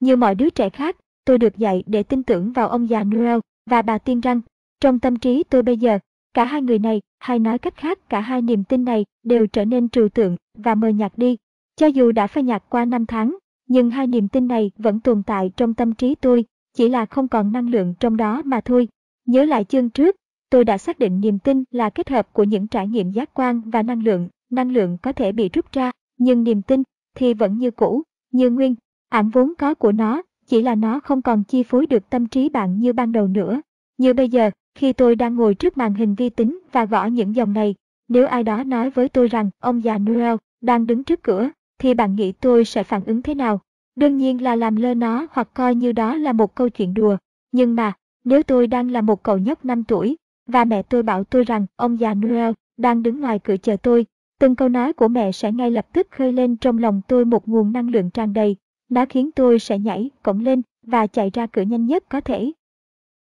Như 0.00 0.16
mọi 0.16 0.34
đứa 0.34 0.50
trẻ 0.50 0.70
khác, 0.70 0.96
tôi 1.24 1.38
được 1.38 1.56
dạy 1.56 1.84
để 1.86 2.02
tin 2.02 2.22
tưởng 2.22 2.52
vào 2.52 2.68
ông 2.68 2.88
già 2.88 3.04
Noel 3.04 3.38
và 3.70 3.82
bà 3.82 3.98
tiên 3.98 4.20
răng. 4.20 4.40
Trong 4.80 4.98
tâm 4.98 5.18
trí 5.18 5.42
tôi 5.42 5.62
bây 5.62 5.76
giờ, 5.76 5.98
cả 6.34 6.44
hai 6.44 6.62
người 6.62 6.78
này, 6.78 7.00
hay 7.18 7.38
nói 7.38 7.58
cách 7.58 7.76
khác 7.76 8.08
cả 8.08 8.20
hai 8.20 8.42
niềm 8.42 8.64
tin 8.64 8.84
này 8.84 9.04
đều 9.22 9.46
trở 9.46 9.64
nên 9.64 9.88
trừu 9.88 10.08
tượng 10.08 10.36
và 10.54 10.74
mờ 10.74 10.88
nhạt 10.88 11.12
đi. 11.16 11.36
Cho 11.76 11.86
dù 11.86 12.12
đã 12.12 12.26
phai 12.26 12.44
nhạt 12.44 12.62
qua 12.68 12.84
năm 12.84 13.06
tháng, 13.06 13.36
nhưng 13.68 13.90
hai 13.90 14.06
niềm 14.06 14.28
tin 14.28 14.48
này 14.48 14.70
vẫn 14.78 15.00
tồn 15.00 15.22
tại 15.22 15.50
trong 15.56 15.74
tâm 15.74 15.94
trí 15.94 16.14
tôi, 16.14 16.44
chỉ 16.74 16.88
là 16.88 17.06
không 17.06 17.28
còn 17.28 17.52
năng 17.52 17.68
lượng 17.68 17.94
trong 18.00 18.16
đó 18.16 18.42
mà 18.44 18.60
thôi. 18.60 18.88
Nhớ 19.26 19.44
lại 19.44 19.64
chương 19.64 19.90
trước, 19.90 20.16
tôi 20.50 20.64
đã 20.64 20.78
xác 20.78 20.98
định 20.98 21.20
niềm 21.20 21.38
tin 21.38 21.64
là 21.70 21.90
kết 21.90 22.08
hợp 22.08 22.32
của 22.32 22.44
những 22.44 22.66
trải 22.66 22.88
nghiệm 22.88 23.10
giác 23.10 23.34
quan 23.34 23.60
và 23.60 23.82
năng 23.82 24.02
lượng. 24.02 24.28
Năng 24.50 24.72
lượng 24.72 24.98
có 25.02 25.12
thể 25.12 25.32
bị 25.32 25.48
rút 25.48 25.72
ra, 25.72 25.90
nhưng 26.18 26.44
niềm 26.44 26.62
tin 26.62 26.82
thì 27.16 27.34
vẫn 27.34 27.58
như 27.58 27.70
cũ, 27.70 28.02
như 28.32 28.50
nguyên. 28.50 28.74
ảnh 29.08 29.30
vốn 29.30 29.52
có 29.58 29.74
của 29.74 29.92
nó, 29.92 30.22
chỉ 30.46 30.62
là 30.62 30.74
nó 30.74 31.00
không 31.00 31.22
còn 31.22 31.44
chi 31.44 31.62
phối 31.62 31.86
được 31.86 32.10
tâm 32.10 32.26
trí 32.26 32.48
bạn 32.48 32.78
như 32.78 32.92
ban 32.92 33.12
đầu 33.12 33.28
nữa. 33.28 33.60
Như 33.98 34.14
bây 34.14 34.28
giờ, 34.28 34.50
khi 34.74 34.92
tôi 34.92 35.16
đang 35.16 35.36
ngồi 35.36 35.54
trước 35.54 35.78
màn 35.78 35.94
hình 35.94 36.14
vi 36.14 36.30
tính 36.30 36.58
và 36.72 36.84
gõ 36.84 37.06
những 37.06 37.34
dòng 37.34 37.52
này, 37.52 37.74
nếu 38.08 38.26
ai 38.26 38.42
đó 38.42 38.64
nói 38.64 38.90
với 38.90 39.08
tôi 39.08 39.28
rằng 39.28 39.50
ông 39.58 39.84
già 39.84 39.98
Noel 39.98 40.36
đang 40.60 40.86
đứng 40.86 41.04
trước 41.04 41.22
cửa, 41.22 41.50
thì 41.78 41.94
bạn 41.94 42.14
nghĩ 42.14 42.32
tôi 42.32 42.64
sẽ 42.64 42.82
phản 42.82 43.04
ứng 43.04 43.22
thế 43.22 43.34
nào? 43.34 43.60
Đương 43.96 44.16
nhiên 44.16 44.42
là 44.42 44.56
làm 44.56 44.76
lơ 44.76 44.94
nó 44.94 45.26
hoặc 45.30 45.48
coi 45.54 45.74
như 45.74 45.92
đó 45.92 46.16
là 46.16 46.32
một 46.32 46.54
câu 46.54 46.68
chuyện 46.68 46.94
đùa. 46.94 47.16
Nhưng 47.52 47.74
mà, 47.74 47.92
nếu 48.24 48.42
tôi 48.42 48.66
đang 48.66 48.90
là 48.90 49.00
một 49.00 49.22
cậu 49.22 49.38
nhóc 49.38 49.64
5 49.64 49.84
tuổi, 49.84 50.16
và 50.46 50.64
mẹ 50.64 50.82
tôi 50.82 51.02
bảo 51.02 51.24
tôi 51.24 51.44
rằng 51.44 51.66
ông 51.76 52.00
già 52.00 52.14
Noel 52.14 52.52
đang 52.76 53.02
đứng 53.02 53.20
ngoài 53.20 53.38
cửa 53.38 53.56
chờ 53.56 53.76
tôi, 53.76 54.06
từng 54.38 54.56
câu 54.56 54.68
nói 54.68 54.92
của 54.92 55.08
mẹ 55.08 55.32
sẽ 55.32 55.52
ngay 55.52 55.70
lập 55.70 55.86
tức 55.92 56.08
khơi 56.10 56.32
lên 56.32 56.56
trong 56.56 56.78
lòng 56.78 57.00
tôi 57.08 57.24
một 57.24 57.48
nguồn 57.48 57.72
năng 57.72 57.88
lượng 57.88 58.10
tràn 58.10 58.32
đầy. 58.32 58.56
Nó 58.88 59.04
khiến 59.08 59.30
tôi 59.32 59.58
sẽ 59.58 59.78
nhảy, 59.78 60.10
cổng 60.22 60.40
lên 60.40 60.62
và 60.86 61.06
chạy 61.06 61.30
ra 61.30 61.46
cửa 61.46 61.62
nhanh 61.62 61.86
nhất 61.86 62.04
có 62.08 62.20
thể. 62.20 62.52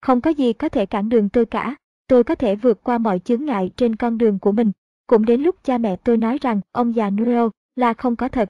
Không 0.02 0.20
có 0.20 0.30
gì 0.30 0.52
có 0.52 0.68
thể 0.68 0.86
cản 0.86 1.08
đường 1.08 1.28
tôi 1.28 1.46
cả. 1.46 1.76
Tôi 2.08 2.24
có 2.24 2.34
thể 2.34 2.56
vượt 2.56 2.84
qua 2.84 2.98
mọi 2.98 3.18
chướng 3.18 3.44
ngại 3.44 3.70
trên 3.76 3.96
con 3.96 4.18
đường 4.18 4.38
của 4.38 4.52
mình. 4.52 4.72
Cũng 5.06 5.24
đến 5.24 5.42
lúc 5.42 5.56
cha 5.64 5.78
mẹ 5.78 5.96
tôi 5.96 6.16
nói 6.16 6.38
rằng 6.40 6.60
ông 6.72 6.94
già 6.94 7.10
Noel 7.10 7.48
là 7.76 7.94
không 7.94 8.16
có 8.16 8.28
thật. 8.28 8.48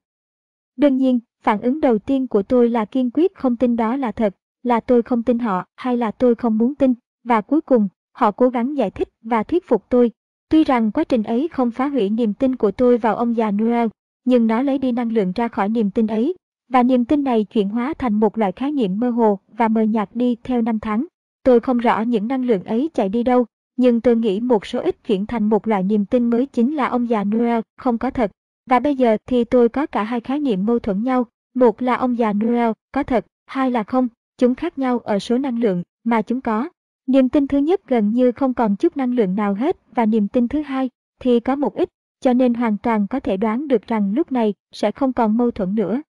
Đương 0.76 0.97
nhiên, 0.97 1.20
phản 1.43 1.61
ứng 1.61 1.81
đầu 1.81 1.99
tiên 1.99 2.26
của 2.26 2.43
tôi 2.43 2.69
là 2.69 2.85
kiên 2.85 3.11
quyết 3.11 3.35
không 3.35 3.56
tin 3.56 3.76
đó 3.76 3.97
là 3.97 4.12
thật, 4.12 4.35
là 4.62 4.81
tôi 4.81 5.02
không 5.02 5.23
tin 5.23 5.38
họ 5.38 5.64
hay 5.76 5.97
là 5.97 6.11
tôi 6.11 6.35
không 6.35 6.58
muốn 6.58 6.75
tin. 6.75 6.94
Và 7.25 7.41
cuối 7.41 7.61
cùng, 7.61 7.88
họ 8.12 8.31
cố 8.31 8.49
gắng 8.49 8.76
giải 8.76 8.91
thích 8.91 9.08
và 9.23 9.43
thuyết 9.43 9.69
phục 9.69 9.85
tôi. 9.88 10.11
Tuy 10.49 10.64
rằng 10.64 10.91
quá 10.91 11.05
trình 11.05 11.23
ấy 11.23 11.49
không 11.49 11.70
phá 11.70 11.87
hủy 11.87 12.11
niềm 12.11 12.35
tin 12.35 12.56
của 12.56 12.70
tôi 12.70 12.99
vào 12.99 13.17
ông 13.17 13.37
già 13.37 13.50
Noel, 13.50 13.88
nhưng 14.25 14.47
nó 14.47 14.62
lấy 14.62 14.79
đi 14.79 14.93
năng 14.93 15.12
lượng 15.12 15.32
ra 15.32 15.49
khỏi 15.49 15.69
niềm 15.69 15.90
tin 15.90 16.07
ấy. 16.07 16.35
Và 16.69 16.83
niềm 16.83 17.04
tin 17.04 17.25
này 17.25 17.45
chuyển 17.45 17.69
hóa 17.69 17.95
thành 17.99 18.14
một 18.14 18.38
loại 18.38 18.52
khái 18.52 18.73
niệm 18.73 19.00
mơ 19.00 19.11
hồ 19.11 19.38
và 19.49 19.69
mờ 19.69 19.83
nhạt 19.83 20.09
đi 20.14 20.37
theo 20.45 20.62
năm 20.62 20.78
tháng. 20.78 21.07
Tôi 21.42 21.61
không 21.61 21.78
rõ 21.78 22.00
những 22.00 22.28
năng 22.28 22.44
lượng 22.44 22.64
ấy 22.64 22.90
chạy 22.94 23.09
đi 23.09 23.23
đâu, 23.23 23.47
nhưng 23.76 24.00
tôi 24.00 24.16
nghĩ 24.16 24.40
một 24.40 24.66
số 24.66 24.80
ít 24.80 24.97
chuyển 25.06 25.26
thành 25.26 25.49
một 25.49 25.68
loại 25.68 25.82
niềm 25.82 26.06
tin 26.06 26.30
mới 26.30 26.47
chính 26.47 26.76
là 26.76 26.87
ông 26.87 27.09
già 27.09 27.25
Noel 27.25 27.61
không 27.76 27.99
có 27.99 28.11
thật. 28.11 28.30
Và 28.66 28.78
bây 28.78 28.97
giờ 28.97 29.16
thì 29.26 29.44
tôi 29.44 29.68
có 29.68 29.87
cả 29.87 30.02
hai 30.02 30.20
khái 30.20 30.40
niệm 30.40 30.66
mâu 30.66 30.78
thuẫn 30.78 31.02
nhau, 31.02 31.26
một 31.54 31.82
là 31.82 31.94
ông 31.94 32.18
già 32.18 32.32
Noel 32.32 32.70
có 32.92 33.02
thật, 33.02 33.26
hai 33.47 33.70
là 33.70 33.82
không, 33.82 34.09
chúng 34.38 34.54
khác 34.54 34.78
nhau 34.78 34.99
ở 34.99 35.18
số 35.18 35.38
năng 35.38 35.59
lượng 35.59 35.82
mà 36.04 36.23
chúng 36.23 36.40
có. 36.40 36.68
Niềm 37.06 37.28
tin 37.28 37.47
thứ 37.47 37.59
nhất 37.59 37.80
gần 37.87 38.11
như 38.11 38.32
không 38.32 38.54
còn 38.54 38.76
chút 38.76 38.97
năng 38.97 39.14
lượng 39.14 39.35
nào 39.35 39.54
hết 39.54 39.76
và 39.94 40.06
niềm 40.06 40.28
tin 40.28 40.49
thứ 40.49 40.62
hai 40.62 40.90
thì 41.20 41.40
có 41.40 41.56
một 41.56 41.75
ít, 41.75 41.88
cho 42.20 42.32
nên 42.32 42.54
hoàn 42.54 42.78
toàn 42.78 43.06
có 43.06 43.20
thể 43.20 43.37
đoán 43.37 43.68
được 43.68 43.87
rằng 43.87 44.12
lúc 44.14 44.32
này 44.32 44.54
sẽ 44.73 44.90
không 44.90 45.12
còn 45.12 45.37
mâu 45.37 45.50
thuẫn 45.50 45.75
nữa. 45.75 46.02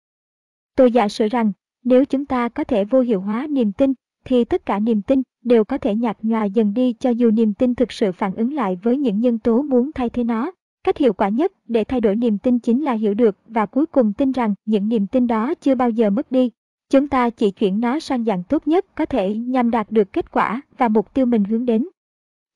Tôi 0.76 0.92
giả 0.92 1.08
sử 1.10 1.28
rằng, 1.28 1.52
nếu 1.84 2.06
chúng 2.06 2.26
ta 2.26 2.50
có 2.50 2.64
thể 2.64 2.86
vô 2.86 3.00
hiệu 3.00 3.22
hóa 3.22 3.48
niềm 3.48 3.72
tin 3.72 3.94
thì 4.26 4.44
tất 4.46 4.66
cả 4.66 4.80
niềm 4.80 5.02
tin 5.02 5.22
đều 5.44 5.64
có 5.64 5.78
thể 5.78 5.96
nhạt 5.96 6.18
nhòa 6.22 6.46
dần 6.46 6.74
đi 6.74 6.94
cho 6.94 7.10
dù 7.10 7.32
niềm 7.32 7.54
tin 7.54 7.76
thực 7.76 7.92
sự 7.92 8.12
phản 8.12 8.36
ứng 8.36 8.54
lại 8.54 8.78
với 8.84 8.98
những 8.98 9.20
nhân 9.20 9.40
tố 9.40 9.62
muốn 9.62 9.92
thay 9.96 10.10
thế 10.10 10.24
nó. 10.24 10.52
Cách 10.84 10.98
hiệu 10.98 11.14
quả 11.14 11.30
nhất 11.30 11.52
để 11.68 11.84
thay 11.84 12.02
đổi 12.02 12.16
niềm 12.16 12.38
tin 12.38 12.60
chính 12.60 12.84
là 12.84 12.94
hiểu 12.94 13.14
được 13.14 13.38
và 13.48 13.66
cuối 13.66 13.86
cùng 13.86 14.14
tin 14.14 14.32
rằng 14.32 14.54
những 14.66 14.90
niềm 14.90 15.08
tin 15.08 15.28
đó 15.28 15.54
chưa 15.62 15.76
bao 15.76 15.90
giờ 15.90 16.10
mất 16.10 16.32
đi. 16.32 16.52
Chúng 16.90 17.08
ta 17.08 17.30
chỉ 17.30 17.52
chuyển 17.52 17.80
nó 17.80 18.00
sang 18.00 18.24
dạng 18.24 18.44
tốt 18.44 18.68
nhất 18.68 18.86
có 18.96 19.06
thể 19.06 19.36
nhằm 19.36 19.72
đạt 19.72 19.92
được 19.92 20.14
kết 20.14 20.32
quả 20.32 20.62
và 20.78 20.88
mục 20.88 21.14
tiêu 21.14 21.26
mình 21.26 21.44
hướng 21.44 21.66
đến. 21.66 21.88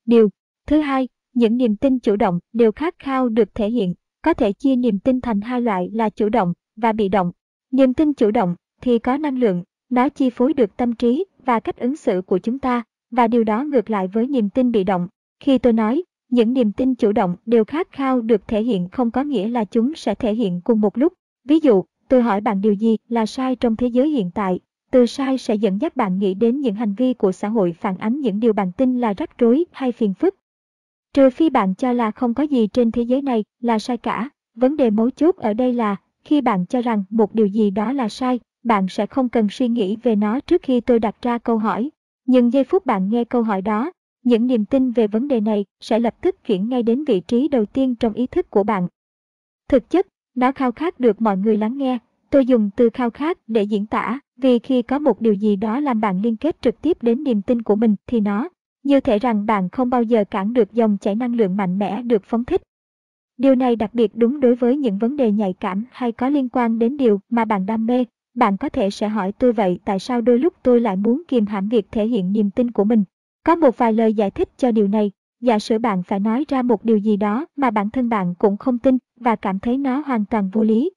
Điều 0.06 0.30
thứ 0.68 0.80
hai, 0.80 1.08
những 1.34 1.58
niềm 1.58 1.76
tin 1.76 2.00
chủ 2.00 2.16
động 2.16 2.40
đều 2.54 2.72
khát 2.72 3.00
khao 3.00 3.30
được 3.30 3.56
thể 3.56 3.70
hiện. 3.70 3.94
Có 4.22 4.34
thể 4.34 4.54
chia 4.54 4.76
niềm 4.76 5.00
tin 5.00 5.22
thành 5.22 5.42
hai 5.42 5.62
loại 5.62 5.90
là 5.94 6.10
chủ 6.10 6.30
động 6.30 6.54
và 6.76 6.92
bị 6.94 7.10
động. 7.10 7.32
Niềm 7.72 7.94
tin 7.94 8.14
chủ 8.14 8.32
động 8.32 8.56
thì 8.82 9.00
có 9.00 9.18
năng 9.18 9.38
lượng, 9.38 9.64
nó 9.90 10.10
chi 10.10 10.30
phối 10.30 10.54
được 10.54 10.78
tâm 10.78 10.96
trí 10.96 11.26
và 11.46 11.60
cách 11.60 11.78
ứng 11.78 11.96
xử 11.96 12.22
của 12.22 12.38
chúng 12.38 12.60
ta, 12.60 12.84
và 13.12 13.28
điều 13.28 13.44
đó 13.44 13.64
ngược 13.64 13.90
lại 13.90 14.08
với 14.08 14.28
niềm 14.28 14.50
tin 14.50 14.72
bị 14.72 14.84
động. 14.84 15.08
Khi 15.40 15.58
tôi 15.58 15.74
nói, 15.74 16.04
những 16.30 16.54
niềm 16.54 16.72
tin 16.72 16.96
chủ 16.96 17.12
động 17.12 17.36
đều 17.46 17.66
khát 17.66 17.92
khao 17.92 18.22
được 18.22 18.48
thể 18.48 18.64
hiện 18.64 18.90
không 18.90 19.12
có 19.12 19.24
nghĩa 19.24 19.48
là 19.48 19.66
chúng 19.66 19.96
sẽ 19.96 20.16
thể 20.16 20.36
hiện 20.36 20.62
cùng 20.64 20.82
một 20.82 20.98
lúc. 20.98 21.14
Ví 21.48 21.60
dụ, 21.60 21.84
tôi 22.10 22.22
hỏi 22.22 22.42
bạn 22.42 22.62
điều 22.62 22.74
gì 22.74 22.98
là 23.10 23.26
sai 23.26 23.56
trong 23.56 23.76
thế 23.76 23.88
giới 23.88 24.10
hiện 24.10 24.32
tại. 24.32 24.60
Từ 24.92 25.06
sai 25.06 25.38
sẽ 25.38 25.56
dẫn 25.56 25.82
dắt 25.82 25.96
bạn 25.96 26.20
nghĩ 26.20 26.34
đến 26.34 26.60
những 26.60 26.76
hành 26.76 26.94
vi 26.94 27.14
của 27.14 27.32
xã 27.32 27.48
hội 27.48 27.76
phản 27.80 27.98
ánh 27.98 28.20
những 28.20 28.40
điều 28.40 28.54
bạn 28.54 28.72
tin 28.78 29.00
là 29.00 29.14
rắc 29.18 29.38
rối 29.38 29.66
hay 29.72 29.92
phiền 29.92 30.14
phức. 30.14 30.36
Trừ 31.14 31.30
phi 31.30 31.50
bạn 31.50 31.76
cho 31.76 31.92
là 31.92 32.12
không 32.12 32.34
có 32.34 32.44
gì 32.44 32.68
trên 32.68 32.92
thế 32.92 33.02
giới 33.02 33.22
này 33.22 33.44
là 33.62 33.80
sai 33.80 33.98
cả, 33.98 34.30
Vấn 34.56 34.78
đề 34.78 34.90
mấu 34.90 35.10
chốt 35.10 35.36
ở 35.36 35.54
đây 35.54 35.74
là, 35.74 35.96
khi 36.24 36.42
bạn 36.42 36.66
cho 36.66 36.82
rằng 36.82 37.04
một 37.10 37.36
điều 37.36 37.46
gì 37.46 37.70
đó 37.70 37.92
là 37.92 38.10
sai, 38.10 38.40
bạn 38.66 38.88
sẽ 38.88 39.06
không 39.06 39.30
cần 39.30 39.48
suy 39.50 39.68
nghĩ 39.68 39.98
về 40.04 40.16
nó 40.16 40.40
trước 40.40 40.62
khi 40.64 40.82
tôi 40.82 41.00
đặt 41.00 41.16
ra 41.22 41.38
câu 41.38 41.58
hỏi. 41.58 41.90
Nhưng 42.26 42.54
giây 42.54 42.64
phút 42.64 42.86
bạn 42.86 43.10
nghe 43.10 43.24
câu 43.24 43.44
hỏi 43.44 43.62
đó, 43.62 43.92
những 44.24 44.48
niềm 44.48 44.66
tin 44.66 44.92
về 44.92 45.08
vấn 45.08 45.28
đề 45.28 45.42
này 45.42 45.66
sẽ 45.82 46.00
lập 46.00 46.16
tức 46.22 46.36
chuyển 46.46 46.70
ngay 46.70 46.84
đến 46.84 47.04
vị 47.04 47.20
trí 47.20 47.48
đầu 47.48 47.66
tiên 47.66 47.96
trong 47.96 48.14
ý 48.14 48.28
thức 48.28 48.50
của 48.50 48.64
bạn. 48.64 48.88
Thực 49.70 49.90
chất, 49.90 50.08
nó 50.36 50.52
khao 50.52 50.72
khát 50.72 51.00
được 51.00 51.22
mọi 51.22 51.38
người 51.38 51.58
lắng 51.58 51.78
nghe. 51.78 51.98
Tôi 52.30 52.46
dùng 52.46 52.70
từ 52.76 52.90
khao 52.90 53.10
khát 53.10 53.38
để 53.48 53.64
diễn 53.64 53.86
tả, 53.86 54.20
vì 54.38 54.60
khi 54.60 54.82
có 54.82 55.00
một 55.00 55.22
điều 55.22 55.34
gì 55.34 55.56
đó 55.56 55.80
làm 55.80 56.02
bạn 56.02 56.22
liên 56.22 56.38
kết 56.38 56.62
trực 56.62 56.82
tiếp 56.82 56.98
đến 57.02 57.24
niềm 57.24 57.42
tin 57.42 57.62
của 57.62 57.76
mình 57.76 57.96
thì 58.08 58.20
nó, 58.20 58.50
như 58.84 59.00
thể 59.00 59.20
rằng 59.20 59.46
bạn 59.46 59.70
không 59.70 59.90
bao 59.90 60.04
giờ 60.04 60.24
cản 60.32 60.54
được 60.54 60.74
dòng 60.74 60.98
chảy 61.02 61.16
năng 61.16 61.36
lượng 61.36 61.58
mạnh 61.58 61.80
mẽ 61.80 62.02
được 62.02 62.24
phóng 62.26 62.46
thích. 62.46 62.62
Điều 63.38 63.56
này 63.56 63.76
đặc 63.76 63.94
biệt 63.94 64.12
đúng 64.16 64.40
đối 64.40 64.56
với 64.56 64.78
những 64.78 64.98
vấn 64.98 65.18
đề 65.18 65.32
nhạy 65.32 65.54
cảm 65.60 65.86
hay 65.92 66.12
có 66.12 66.30
liên 66.30 66.50
quan 66.50 66.80
đến 66.80 66.98
điều 66.98 67.20
mà 67.30 67.46
bạn 67.46 67.66
đam 67.66 67.86
mê. 67.86 68.06
Bạn 68.36 68.58
có 68.58 68.70
thể 68.70 68.90
sẽ 68.90 69.08
hỏi 69.08 69.32
tôi 69.32 69.54
vậy 69.54 69.80
tại 69.86 70.00
sao 70.00 70.22
đôi 70.22 70.40
lúc 70.40 70.54
tôi 70.64 70.82
lại 70.82 70.96
muốn 70.96 71.24
kiềm 71.28 71.46
hãm 71.46 71.70
việc 71.70 71.92
thể 71.92 72.08
hiện 72.08 72.32
niềm 72.32 72.52
tin 72.52 72.72
của 72.72 72.84
mình. 72.84 73.04
Có 73.44 73.56
một 73.56 73.78
vài 73.78 73.94
lời 73.94 74.14
giải 74.14 74.32
thích 74.32 74.50
cho 74.58 74.72
điều 74.72 74.88
này. 74.88 75.12
Giả 75.42 75.60
sử 75.60 75.80
bạn 75.80 76.04
phải 76.04 76.20
nói 76.20 76.46
ra 76.48 76.62
một 76.62 76.86
điều 76.86 76.98
gì 76.98 77.18
đó 77.18 77.46
mà 77.56 77.72
bản 77.72 77.90
thân 77.90 78.10
bạn 78.10 78.36
cũng 78.36 78.58
không 78.58 78.80
tin 78.80 78.98
và 79.20 79.36
cảm 79.36 79.60
thấy 79.60 79.78
nó 79.78 80.04
hoàn 80.06 80.26
toàn 80.26 80.50
vô 80.54 80.64
lý. 80.64 80.92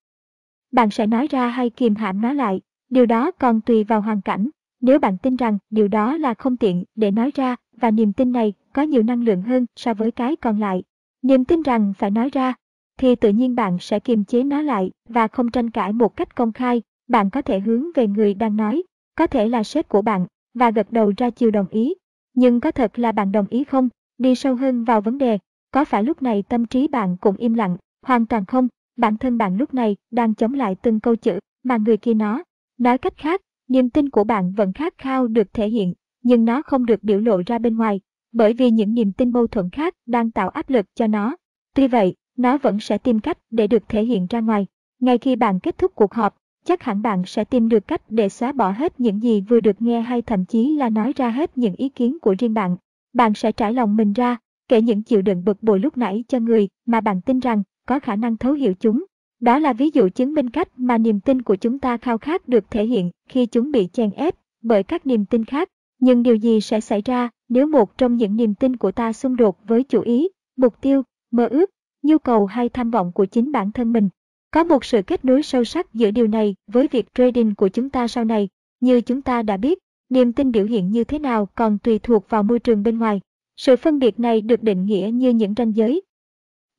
Bạn 0.73 0.91
sẽ 0.91 1.07
nói 1.07 1.27
ra 1.31 1.49
hay 1.49 1.71
kiềm 1.71 1.95
hãm 1.95 2.21
nó 2.21 2.33
lại. 2.33 2.61
Điều 2.91 3.07
đó 3.07 3.31
còn 3.31 3.61
tùy 3.61 3.85
vào 3.85 4.01
hoàn 4.01 4.21
cảnh. 4.21 4.49
Nếu 4.81 4.99
bạn 4.99 5.19
tin 5.19 5.37
rằng 5.37 5.59
điều 5.71 5.89
đó 5.89 6.17
là 6.17 6.35
không 6.35 6.57
tiện 6.57 6.85
để 6.95 7.11
nói 7.11 7.31
ra 7.35 7.57
và 7.77 7.91
niềm 7.91 8.13
tin 8.13 8.33
này 8.33 8.53
có 8.73 8.83
nhiều 8.83 9.03
năng 9.03 9.23
lượng 9.23 9.43
hơn 9.43 9.67
so 9.77 9.95
với 9.95 10.11
cái 10.11 10.37
còn 10.37 10.61
lại, 10.61 10.83
niềm 11.23 11.45
tin 11.45 11.63
rằng 11.63 11.93
phải 11.99 12.11
nói 12.11 12.31
ra, 12.33 12.55
thì 12.99 13.15
tự 13.15 13.31
nhiên 13.31 13.55
bạn 13.55 13.77
sẽ 13.81 14.01
kiềm 14.01 14.25
chế 14.25 14.45
nó 14.45 14.63
lại 14.63 14.91
và 15.09 15.29
không 15.29 15.51
tranh 15.51 15.71
cãi 15.71 15.93
một 15.93 16.17
cách 16.17 16.35
công 16.35 16.53
khai. 16.53 16.83
Bạn 17.09 17.31
có 17.31 17.43
thể 17.43 17.61
hướng 17.61 17.85
về 17.95 18.07
người 18.07 18.35
đang 18.35 18.57
nói, 18.57 18.83
có 19.17 19.27
thể 19.27 19.49
là 19.49 19.63
sếp 19.63 19.89
của 19.89 20.03
bạn, 20.03 20.27
và 20.55 20.71
gật 20.71 20.93
đầu 20.93 21.13
ra 21.17 21.31
chiều 21.31 21.51
đồng 21.51 21.69
ý. 21.71 21.95
Nhưng 22.35 22.61
có 22.61 22.71
thật 22.71 22.99
là 22.99 23.13
bạn 23.13 23.33
đồng 23.33 23.47
ý 23.51 23.65
không? 23.65 23.89
Đi 24.19 24.35
sâu 24.35 24.55
hơn 24.55 24.85
vào 24.85 25.01
vấn 25.01 25.19
đề, 25.19 25.39
có 25.71 25.85
phải 25.85 26.03
lúc 26.03 26.23
này 26.23 26.43
tâm 26.43 26.67
trí 26.67 26.89
bạn 26.89 27.17
cũng 27.21 27.37
im 27.37 27.55
lặng? 27.55 27.77
Hoàn 28.03 28.27
toàn 28.27 28.45
không, 28.47 28.69
bản 28.97 29.17
thân 29.17 29.39
bạn 29.39 29.57
lúc 29.57 29.75
này 29.75 29.97
đang 30.11 30.35
chống 30.35 30.55
lại 30.55 30.77
từng 30.83 31.01
câu 31.01 31.17
chữ 31.17 31.39
mà 31.63 31.77
người 31.77 31.97
kia 31.97 32.15
nói. 32.15 32.43
Nói 32.79 32.99
cách 32.99 33.17
khác, 33.17 33.41
niềm 33.69 33.91
tin 33.91 34.11
của 34.11 34.25
bạn 34.25 34.53
vẫn 34.53 34.73
khát 34.73 34.99
khao 34.99 35.27
được 35.27 35.53
thể 35.53 35.69
hiện, 35.69 35.95
nhưng 36.23 36.45
nó 36.45 36.63
không 36.63 36.87
được 36.87 37.03
biểu 37.03 37.21
lộ 37.21 37.43
ra 37.47 37.59
bên 37.59 37.77
ngoài, 37.77 38.01
bởi 38.33 38.53
vì 38.53 38.71
những 38.71 38.95
niềm 38.95 39.13
tin 39.13 39.33
mâu 39.33 39.47
thuẫn 39.47 39.71
khác 39.71 39.95
đang 40.07 40.31
tạo 40.31 40.49
áp 40.49 40.71
lực 40.71 40.87
cho 40.95 41.07
nó. 41.07 41.37
Tuy 41.75 41.89
vậy, 41.89 42.15
nó 42.37 42.59
vẫn 42.59 42.81
sẽ 42.81 42.99
tìm 42.99 43.21
cách 43.21 43.39
để 43.51 43.67
được 43.67 43.89
thể 43.89 44.05
hiện 44.05 44.27
ra 44.31 44.41
ngoài. 44.41 44.67
Ngay 45.01 45.19
khi 45.19 45.37
bạn 45.37 45.61
kết 45.61 45.79
thúc 45.79 45.93
cuộc 45.95 46.15
họp, 46.15 46.37
chắc 46.69 46.83
hẳn 46.83 47.03
bạn 47.03 47.23
sẽ 47.27 47.45
tìm 47.45 47.69
được 47.69 47.89
cách 47.89 48.03
để 48.09 48.29
xóa 48.29 48.53
bỏ 48.53 48.71
hết 48.71 49.01
những 49.01 49.23
gì 49.23 49.41
vừa 49.41 49.61
được 49.61 49.83
nghe 49.83 50.01
hay 50.01 50.23
thậm 50.23 50.45
chí 50.45 50.77
là 50.77 50.91
nói 50.91 51.13
ra 51.17 51.31
hết 51.31 51.59
những 51.59 51.75
ý 51.75 51.89
kiến 51.89 52.19
của 52.23 52.35
riêng 52.39 52.55
bạn. 52.55 52.77
Bạn 53.13 53.35
sẽ 53.35 53.53
trải 53.53 53.73
lòng 53.73 53.97
mình 53.97 54.13
ra, 54.13 54.37
kể 54.69 54.83
những 54.83 55.03
chịu 55.03 55.23
đựng 55.23 55.45
bực 55.45 55.63
bội 55.63 55.81
lúc 55.81 55.97
nãy 55.97 56.25
cho 56.29 56.39
người 56.39 56.69
mà 56.87 57.01
bạn 57.01 57.21
tin 57.21 57.39
rằng 57.39 57.63
có 57.87 57.99
khả 57.99 58.17
năng 58.17 58.37
thấu 58.37 58.53
hiểu 58.53 58.75
chúng. 58.81 59.05
Đó 59.41 59.59
là 59.59 59.73
ví 59.73 59.91
dụ 59.95 60.09
chứng 60.09 60.35
minh 60.35 60.51
cách 60.51 60.69
mà 60.77 60.99
niềm 60.99 61.21
tin 61.21 61.43
của 61.43 61.57
chúng 61.57 61.79
ta 61.79 61.97
khao 61.97 62.19
khát 62.19 62.49
được 62.49 62.71
thể 62.71 62.87
hiện 62.87 63.11
khi 63.29 63.47
chúng 63.47 63.71
bị 63.71 63.89
chèn 63.93 64.11
ép 64.11 64.35
bởi 64.63 64.83
các 64.83 65.07
niềm 65.07 65.25
tin 65.25 65.45
khác. 65.45 65.69
Nhưng 66.01 66.23
điều 66.23 66.37
gì 66.37 66.61
sẽ 66.61 66.81
xảy 66.81 67.03
ra 67.05 67.31
nếu 67.49 67.67
một 67.67 67.99
trong 67.99 68.17
những 68.17 68.37
niềm 68.37 68.55
tin 68.55 68.77
của 68.77 68.93
ta 68.93 69.13
xung 69.13 69.37
đột 69.37 69.59
với 69.67 69.85
chủ 69.85 70.01
ý, 70.01 70.29
mục 70.57 70.81
tiêu, 70.81 71.03
mơ 71.31 71.47
ước, 71.47 71.71
nhu 72.03 72.19
cầu 72.19 72.47
hay 72.47 72.69
tham 72.69 72.91
vọng 72.91 73.13
của 73.13 73.27
chính 73.27 73.53
bản 73.53 73.73
thân 73.73 73.93
mình? 73.93 74.09
Có 74.51 74.65
một 74.65 74.85
sự 74.85 75.03
kết 75.03 75.25
nối 75.25 75.43
sâu 75.43 75.65
sắc 75.65 75.95
giữa 75.95 76.11
điều 76.11 76.27
này 76.27 76.55
với 76.67 76.89
việc 76.89 77.07
trading 77.15 77.55
của 77.55 77.69
chúng 77.69 77.91
ta 77.91 78.09
sau 78.09 78.25
này. 78.25 78.49
Như 78.81 79.01
chúng 79.01 79.23
ta 79.23 79.43
đã 79.43 79.57
biết, 79.57 79.79
niềm 80.11 80.33
tin 80.33 80.53
biểu 80.53 80.65
hiện 80.65 80.91
như 80.91 81.05
thế 81.05 81.19
nào 81.19 81.49
còn 81.55 81.79
tùy 81.79 81.99
thuộc 81.99 82.31
vào 82.31 82.43
môi 82.43 82.59
trường 82.59 82.83
bên 82.83 82.99
ngoài. 82.99 83.21
Sự 83.57 83.77
phân 83.77 83.99
biệt 83.99 84.21
này 84.21 84.41
được 84.41 84.63
định 84.63 84.85
nghĩa 84.85 85.11
như 85.15 85.31
những 85.31 85.55
ranh 85.57 85.77
giới. 85.77 86.03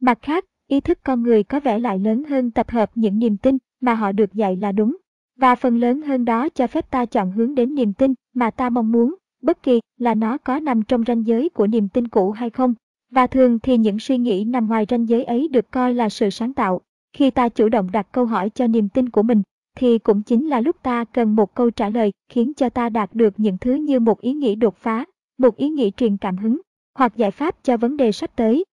Mặt 0.01 0.17
khác, 0.21 0.45
ý 0.67 0.81
thức 0.81 0.99
con 1.03 1.23
người 1.23 1.43
có 1.43 1.59
vẻ 1.59 1.79
lại 1.79 1.99
lớn 1.99 2.23
hơn 2.23 2.51
tập 2.51 2.69
hợp 2.69 2.91
những 2.95 3.19
niềm 3.19 3.37
tin 3.37 3.57
mà 3.81 3.93
họ 3.93 4.11
được 4.11 4.33
dạy 4.33 4.55
là 4.55 4.71
đúng. 4.71 4.97
Và 5.37 5.55
phần 5.55 5.77
lớn 5.77 6.01
hơn 6.01 6.25
đó 6.25 6.49
cho 6.49 6.67
phép 6.67 6.91
ta 6.91 7.05
chọn 7.05 7.31
hướng 7.31 7.55
đến 7.55 7.75
niềm 7.75 7.93
tin 7.93 8.13
mà 8.33 8.51
ta 8.51 8.69
mong 8.69 8.91
muốn, 8.91 9.15
bất 9.41 9.63
kỳ 9.63 9.79
là 9.97 10.15
nó 10.15 10.37
có 10.37 10.59
nằm 10.59 10.83
trong 10.83 11.03
ranh 11.07 11.27
giới 11.27 11.49
của 11.49 11.67
niềm 11.67 11.89
tin 11.89 12.07
cũ 12.07 12.31
hay 12.31 12.49
không. 12.49 12.73
Và 13.11 13.27
thường 13.27 13.59
thì 13.59 13.77
những 13.77 13.99
suy 13.99 14.17
nghĩ 14.17 14.43
nằm 14.43 14.67
ngoài 14.67 14.85
ranh 14.89 15.09
giới 15.09 15.23
ấy 15.23 15.47
được 15.47 15.71
coi 15.71 15.93
là 15.93 16.09
sự 16.09 16.29
sáng 16.29 16.53
tạo. 16.53 16.81
Khi 17.13 17.31
ta 17.31 17.49
chủ 17.49 17.69
động 17.69 17.91
đặt 17.91 18.07
câu 18.11 18.25
hỏi 18.25 18.49
cho 18.49 18.67
niềm 18.67 18.89
tin 18.89 19.09
của 19.09 19.23
mình, 19.23 19.41
thì 19.77 19.99
cũng 19.99 20.23
chính 20.23 20.47
là 20.47 20.61
lúc 20.61 20.75
ta 20.83 21.03
cần 21.03 21.35
một 21.35 21.55
câu 21.55 21.69
trả 21.69 21.89
lời 21.89 22.11
khiến 22.29 22.53
cho 22.53 22.69
ta 22.69 22.89
đạt 22.89 23.09
được 23.13 23.33
những 23.37 23.57
thứ 23.57 23.73
như 23.73 23.99
một 23.99 24.21
ý 24.21 24.33
nghĩ 24.33 24.55
đột 24.55 24.77
phá, 24.77 25.05
một 25.37 25.57
ý 25.57 25.69
nghĩ 25.69 25.91
truyền 25.97 26.17
cảm 26.17 26.37
hứng, 26.37 26.61
hoặc 26.95 27.15
giải 27.15 27.31
pháp 27.31 27.63
cho 27.63 27.77
vấn 27.77 27.97
đề 27.97 28.11
sắp 28.11 28.31
tới. 28.35 28.65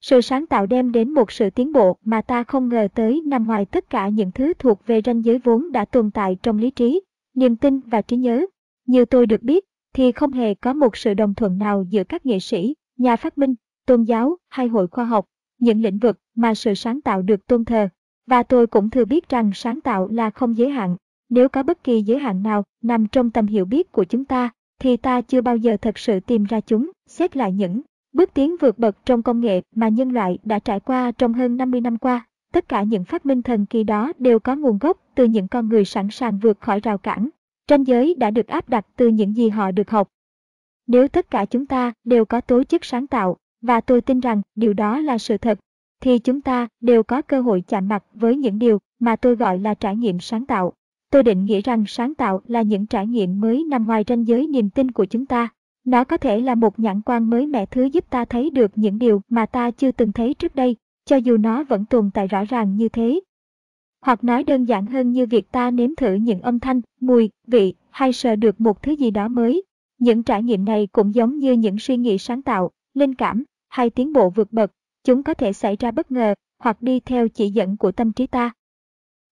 Sự 0.00 0.20
sáng 0.20 0.46
tạo 0.46 0.66
đem 0.66 0.92
đến 0.92 1.10
một 1.10 1.32
sự 1.32 1.50
tiến 1.50 1.72
bộ 1.72 1.96
mà 2.04 2.22
ta 2.22 2.44
không 2.44 2.68
ngờ 2.68 2.88
tới 2.94 3.22
nằm 3.26 3.46
ngoài 3.46 3.64
tất 3.64 3.90
cả 3.90 4.08
những 4.08 4.32
thứ 4.32 4.52
thuộc 4.58 4.86
về 4.86 5.00
ranh 5.04 5.24
giới 5.24 5.38
vốn 5.38 5.72
đã 5.72 5.84
tồn 5.84 6.10
tại 6.10 6.36
trong 6.42 6.58
lý 6.58 6.70
trí, 6.70 7.00
niềm 7.34 7.56
tin 7.56 7.80
và 7.80 8.02
trí 8.02 8.16
nhớ. 8.16 8.46
Như 8.86 9.04
tôi 9.04 9.26
được 9.26 9.42
biết, 9.42 9.64
thì 9.94 10.12
không 10.12 10.32
hề 10.32 10.54
có 10.54 10.72
một 10.72 10.96
sự 10.96 11.14
đồng 11.14 11.34
thuận 11.34 11.58
nào 11.58 11.84
giữa 11.88 12.04
các 12.04 12.26
nghệ 12.26 12.38
sĩ, 12.38 12.74
nhà 12.96 13.16
phát 13.16 13.38
minh, 13.38 13.54
tôn 13.86 14.02
giáo 14.02 14.36
hay 14.48 14.68
hội 14.68 14.88
khoa 14.88 15.04
học, 15.04 15.24
những 15.58 15.80
lĩnh 15.82 15.98
vực 15.98 16.18
mà 16.36 16.54
sự 16.54 16.74
sáng 16.74 17.00
tạo 17.00 17.22
được 17.22 17.46
tôn 17.46 17.64
thờ. 17.64 17.88
Và 18.26 18.42
tôi 18.42 18.66
cũng 18.66 18.90
thừa 18.90 19.04
biết 19.04 19.28
rằng 19.28 19.50
sáng 19.54 19.80
tạo 19.80 20.08
là 20.08 20.30
không 20.30 20.56
giới 20.56 20.70
hạn. 20.70 20.96
Nếu 21.28 21.48
có 21.48 21.62
bất 21.62 21.84
kỳ 21.84 22.02
giới 22.02 22.18
hạn 22.18 22.42
nào 22.42 22.64
nằm 22.82 23.06
trong 23.06 23.30
tầm 23.30 23.46
hiểu 23.46 23.64
biết 23.64 23.92
của 23.92 24.04
chúng 24.04 24.24
ta, 24.24 24.50
thì 24.80 24.96
ta 24.96 25.20
chưa 25.20 25.40
bao 25.40 25.56
giờ 25.56 25.76
thật 25.82 25.98
sự 25.98 26.20
tìm 26.20 26.44
ra 26.44 26.60
chúng, 26.60 26.90
xét 27.06 27.36
lại 27.36 27.52
những 27.52 27.82
Bước 28.12 28.34
tiến 28.34 28.56
vượt 28.60 28.78
bậc 28.78 28.96
trong 29.04 29.22
công 29.22 29.40
nghệ 29.40 29.60
mà 29.74 29.88
nhân 29.88 30.12
loại 30.12 30.38
đã 30.44 30.58
trải 30.58 30.80
qua 30.80 31.12
trong 31.12 31.32
hơn 31.32 31.56
50 31.56 31.80
năm 31.80 31.98
qua, 31.98 32.26
tất 32.52 32.68
cả 32.68 32.82
những 32.82 33.04
phát 33.04 33.26
minh 33.26 33.42
thần 33.42 33.66
kỳ 33.66 33.84
đó 33.84 34.12
đều 34.18 34.38
có 34.38 34.56
nguồn 34.56 34.78
gốc 34.78 35.02
từ 35.14 35.24
những 35.24 35.48
con 35.48 35.68
người 35.68 35.84
sẵn 35.84 36.08
sàng 36.10 36.38
vượt 36.38 36.60
khỏi 36.60 36.80
rào 36.80 36.98
cản. 36.98 37.28
Ranh 37.68 37.86
giới 37.86 38.14
đã 38.14 38.30
được 38.30 38.46
áp 38.46 38.68
đặt 38.68 38.86
từ 38.96 39.08
những 39.08 39.36
gì 39.36 39.48
họ 39.48 39.70
được 39.70 39.90
học. 39.90 40.08
Nếu 40.86 41.08
tất 41.08 41.30
cả 41.30 41.44
chúng 41.44 41.66
ta 41.66 41.92
đều 42.04 42.24
có 42.24 42.40
tố 42.40 42.62
chất 42.64 42.84
sáng 42.84 43.06
tạo, 43.06 43.36
và 43.60 43.80
tôi 43.80 44.00
tin 44.00 44.20
rằng 44.20 44.42
điều 44.54 44.72
đó 44.72 45.00
là 45.00 45.18
sự 45.18 45.38
thật, 45.38 45.58
thì 46.00 46.18
chúng 46.18 46.40
ta 46.40 46.68
đều 46.80 47.02
có 47.02 47.22
cơ 47.22 47.40
hội 47.40 47.62
chạm 47.68 47.88
mặt 47.88 48.04
với 48.14 48.36
những 48.36 48.58
điều 48.58 48.78
mà 49.00 49.16
tôi 49.16 49.36
gọi 49.36 49.58
là 49.58 49.74
trải 49.74 49.96
nghiệm 49.96 50.20
sáng 50.20 50.46
tạo. 50.46 50.72
Tôi 51.10 51.22
định 51.22 51.44
nghĩa 51.44 51.60
rằng 51.60 51.84
sáng 51.86 52.14
tạo 52.14 52.40
là 52.46 52.62
những 52.62 52.86
trải 52.86 53.06
nghiệm 53.06 53.40
mới 53.40 53.64
nằm 53.64 53.86
ngoài 53.86 54.04
ranh 54.08 54.26
giới 54.26 54.46
niềm 54.46 54.70
tin 54.70 54.90
của 54.90 55.04
chúng 55.04 55.26
ta 55.26 55.48
nó 55.88 56.04
có 56.04 56.16
thể 56.16 56.40
là 56.40 56.54
một 56.54 56.78
nhãn 56.78 57.00
quan 57.02 57.30
mới 57.30 57.46
mẻ 57.46 57.66
thứ 57.66 57.84
giúp 57.84 58.10
ta 58.10 58.24
thấy 58.24 58.50
được 58.50 58.70
những 58.74 58.98
điều 58.98 59.22
mà 59.28 59.46
ta 59.46 59.70
chưa 59.70 59.92
từng 59.92 60.12
thấy 60.12 60.34
trước 60.34 60.54
đây, 60.54 60.76
cho 61.04 61.16
dù 61.16 61.36
nó 61.36 61.64
vẫn 61.64 61.84
tồn 61.84 62.10
tại 62.14 62.26
rõ 62.26 62.44
ràng 62.44 62.76
như 62.76 62.88
thế. 62.88 63.20
Hoặc 64.00 64.24
nói 64.24 64.44
đơn 64.44 64.64
giản 64.64 64.86
hơn 64.86 65.12
như 65.12 65.26
việc 65.26 65.52
ta 65.52 65.70
nếm 65.70 65.90
thử 65.94 66.14
những 66.14 66.40
âm 66.40 66.58
thanh, 66.60 66.80
mùi, 67.00 67.30
vị 67.46 67.74
hay 67.90 68.12
sờ 68.12 68.36
được 68.36 68.60
một 68.60 68.82
thứ 68.82 68.92
gì 68.92 69.10
đó 69.10 69.28
mới. 69.28 69.62
Những 69.98 70.22
trải 70.22 70.42
nghiệm 70.42 70.64
này 70.64 70.88
cũng 70.92 71.14
giống 71.14 71.38
như 71.38 71.52
những 71.52 71.78
suy 71.78 71.96
nghĩ 71.96 72.18
sáng 72.18 72.42
tạo, 72.42 72.70
linh 72.98 73.14
cảm 73.14 73.44
hay 73.68 73.90
tiến 73.90 74.12
bộ 74.12 74.30
vượt 74.30 74.52
bậc, 74.52 74.70
chúng 75.04 75.22
có 75.22 75.34
thể 75.34 75.52
xảy 75.52 75.76
ra 75.76 75.90
bất 75.90 76.12
ngờ 76.12 76.34
hoặc 76.62 76.82
đi 76.82 77.00
theo 77.00 77.28
chỉ 77.28 77.50
dẫn 77.50 77.76
của 77.76 77.92
tâm 77.92 78.12
trí 78.12 78.26
ta. 78.26 78.50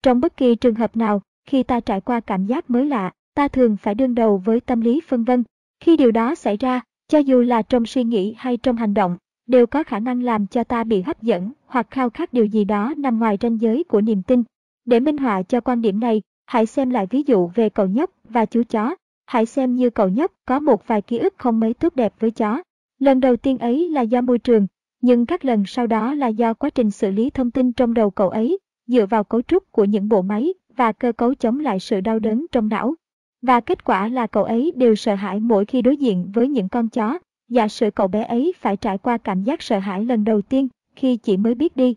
Trong 0.02 0.20
bất 0.20 0.36
kỳ 0.36 0.54
trường 0.54 0.74
hợp 0.74 0.96
nào, 0.96 1.22
khi 1.46 1.62
ta 1.62 1.80
trải 1.80 2.00
qua 2.00 2.20
cảm 2.20 2.46
giác 2.46 2.70
mới 2.70 2.86
lạ, 2.86 3.12
ta 3.34 3.48
thường 3.48 3.76
phải 3.76 3.94
đương 3.94 4.14
đầu 4.14 4.42
với 4.44 4.60
tâm 4.60 4.80
lý 4.80 5.00
phân 5.08 5.24
vân, 5.24 5.44
khi 5.80 5.96
điều 5.96 6.12
đó 6.12 6.34
xảy 6.34 6.56
ra, 6.56 6.80
cho 7.08 7.18
dù 7.18 7.40
là 7.40 7.62
trong 7.62 7.86
suy 7.86 8.04
nghĩ 8.04 8.34
hay 8.38 8.56
trong 8.56 8.76
hành 8.76 8.94
động, 8.94 9.16
đều 9.46 9.66
có 9.66 9.84
khả 9.84 9.98
năng 9.98 10.22
làm 10.22 10.46
cho 10.46 10.64
ta 10.64 10.84
bị 10.84 11.02
hấp 11.02 11.22
dẫn 11.22 11.52
hoặc 11.66 11.86
khao 11.90 12.10
khát 12.10 12.32
điều 12.32 12.44
gì 12.44 12.64
đó 12.64 12.94
nằm 12.96 13.18
ngoài 13.18 13.38
ranh 13.40 13.60
giới 13.60 13.84
của 13.84 14.00
niềm 14.00 14.22
tin. 14.22 14.42
Để 14.84 15.00
minh 15.00 15.18
họa 15.18 15.42
cho 15.42 15.60
quan 15.60 15.82
điểm 15.82 16.00
này, 16.00 16.22
hãy 16.46 16.66
xem 16.66 16.90
lại 16.90 17.06
ví 17.10 17.22
dụ 17.26 17.50
về 17.54 17.68
cậu 17.68 17.86
nhóc 17.86 18.10
và 18.24 18.46
chú 18.46 18.62
chó. 18.68 18.96
Hãy 19.26 19.46
xem 19.46 19.74
như 19.74 19.90
cậu 19.90 20.08
nhóc 20.08 20.32
có 20.46 20.60
một 20.60 20.86
vài 20.86 21.02
ký 21.02 21.18
ức 21.18 21.34
không 21.36 21.60
mấy 21.60 21.74
tốt 21.74 21.96
đẹp 21.96 22.14
với 22.18 22.30
chó. 22.30 22.62
Lần 22.98 23.20
đầu 23.20 23.36
tiên 23.36 23.58
ấy 23.58 23.88
là 23.88 24.00
do 24.00 24.20
môi 24.20 24.38
trường, 24.38 24.66
nhưng 25.00 25.26
các 25.26 25.44
lần 25.44 25.64
sau 25.66 25.86
đó 25.86 26.14
là 26.14 26.28
do 26.28 26.54
quá 26.54 26.70
trình 26.70 26.90
xử 26.90 27.10
lý 27.10 27.30
thông 27.30 27.50
tin 27.50 27.72
trong 27.72 27.94
đầu 27.94 28.10
cậu 28.10 28.28
ấy, 28.28 28.58
dựa 28.86 29.06
vào 29.06 29.24
cấu 29.24 29.42
trúc 29.42 29.72
của 29.72 29.84
những 29.84 30.08
bộ 30.08 30.22
máy 30.22 30.54
và 30.76 30.92
cơ 30.92 31.12
cấu 31.12 31.34
chống 31.34 31.60
lại 31.60 31.80
sự 31.80 32.00
đau 32.00 32.18
đớn 32.18 32.46
trong 32.52 32.68
não. 32.68 32.94
Và 33.42 33.60
kết 33.60 33.84
quả 33.84 34.08
là 34.08 34.26
cậu 34.26 34.44
ấy 34.44 34.72
đều 34.76 34.94
sợ 34.94 35.14
hãi 35.14 35.40
mỗi 35.40 35.64
khi 35.64 35.82
đối 35.82 35.96
diện 35.96 36.30
với 36.34 36.48
những 36.48 36.68
con 36.68 36.88
chó. 36.88 37.18
Giả 37.48 37.68
sử 37.68 37.90
cậu 37.90 38.08
bé 38.08 38.22
ấy 38.22 38.52
phải 38.60 38.76
trải 38.76 38.98
qua 38.98 39.18
cảm 39.18 39.42
giác 39.42 39.62
sợ 39.62 39.78
hãi 39.78 40.04
lần 40.04 40.24
đầu 40.24 40.42
tiên 40.42 40.68
khi 40.96 41.16
chỉ 41.16 41.36
mới 41.36 41.54
biết 41.54 41.76
đi. 41.76 41.96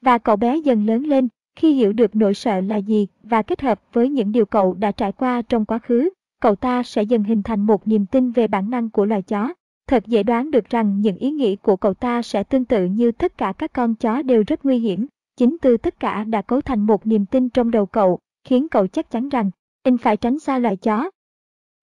Và 0.00 0.18
cậu 0.18 0.36
bé 0.36 0.56
dần 0.56 0.86
lớn 0.86 1.06
lên 1.06 1.28
khi 1.56 1.72
hiểu 1.72 1.92
được 1.92 2.16
nỗi 2.16 2.34
sợ 2.34 2.60
là 2.60 2.76
gì 2.76 3.06
và 3.22 3.42
kết 3.42 3.60
hợp 3.60 3.80
với 3.92 4.08
những 4.08 4.32
điều 4.32 4.46
cậu 4.46 4.74
đã 4.74 4.92
trải 4.92 5.12
qua 5.12 5.42
trong 5.42 5.64
quá 5.64 5.78
khứ, 5.78 6.10
cậu 6.40 6.54
ta 6.54 6.82
sẽ 6.82 7.02
dần 7.02 7.24
hình 7.24 7.42
thành 7.42 7.60
một 7.60 7.88
niềm 7.88 8.06
tin 8.06 8.30
về 8.30 8.48
bản 8.48 8.70
năng 8.70 8.90
của 8.90 9.04
loài 9.04 9.22
chó. 9.22 9.52
Thật 9.92 10.06
dễ 10.06 10.22
đoán 10.22 10.50
được 10.50 10.70
rằng 10.70 11.00
những 11.00 11.16
ý 11.16 11.30
nghĩ 11.30 11.56
của 11.56 11.76
cậu 11.76 11.94
ta 11.94 12.22
sẽ 12.22 12.42
tương 12.42 12.64
tự 12.64 12.84
như 12.84 13.12
tất 13.12 13.38
cả 13.38 13.52
các 13.58 13.72
con 13.72 13.94
chó 13.94 14.22
đều 14.22 14.42
rất 14.46 14.64
nguy 14.64 14.78
hiểm, 14.78 15.06
chính 15.36 15.56
từ 15.62 15.76
tất 15.76 16.00
cả 16.00 16.24
đã 16.24 16.42
cấu 16.42 16.60
thành 16.60 16.80
một 16.80 17.06
niềm 17.06 17.26
tin 17.26 17.48
trong 17.48 17.70
đầu 17.70 17.86
cậu, 17.86 18.18
khiến 18.44 18.68
cậu 18.68 18.86
chắc 18.86 19.10
chắn 19.10 19.28
rằng, 19.28 19.50
anh 19.82 19.98
phải 19.98 20.16
tránh 20.16 20.38
xa 20.38 20.58
loài 20.58 20.76
chó. 20.76 21.10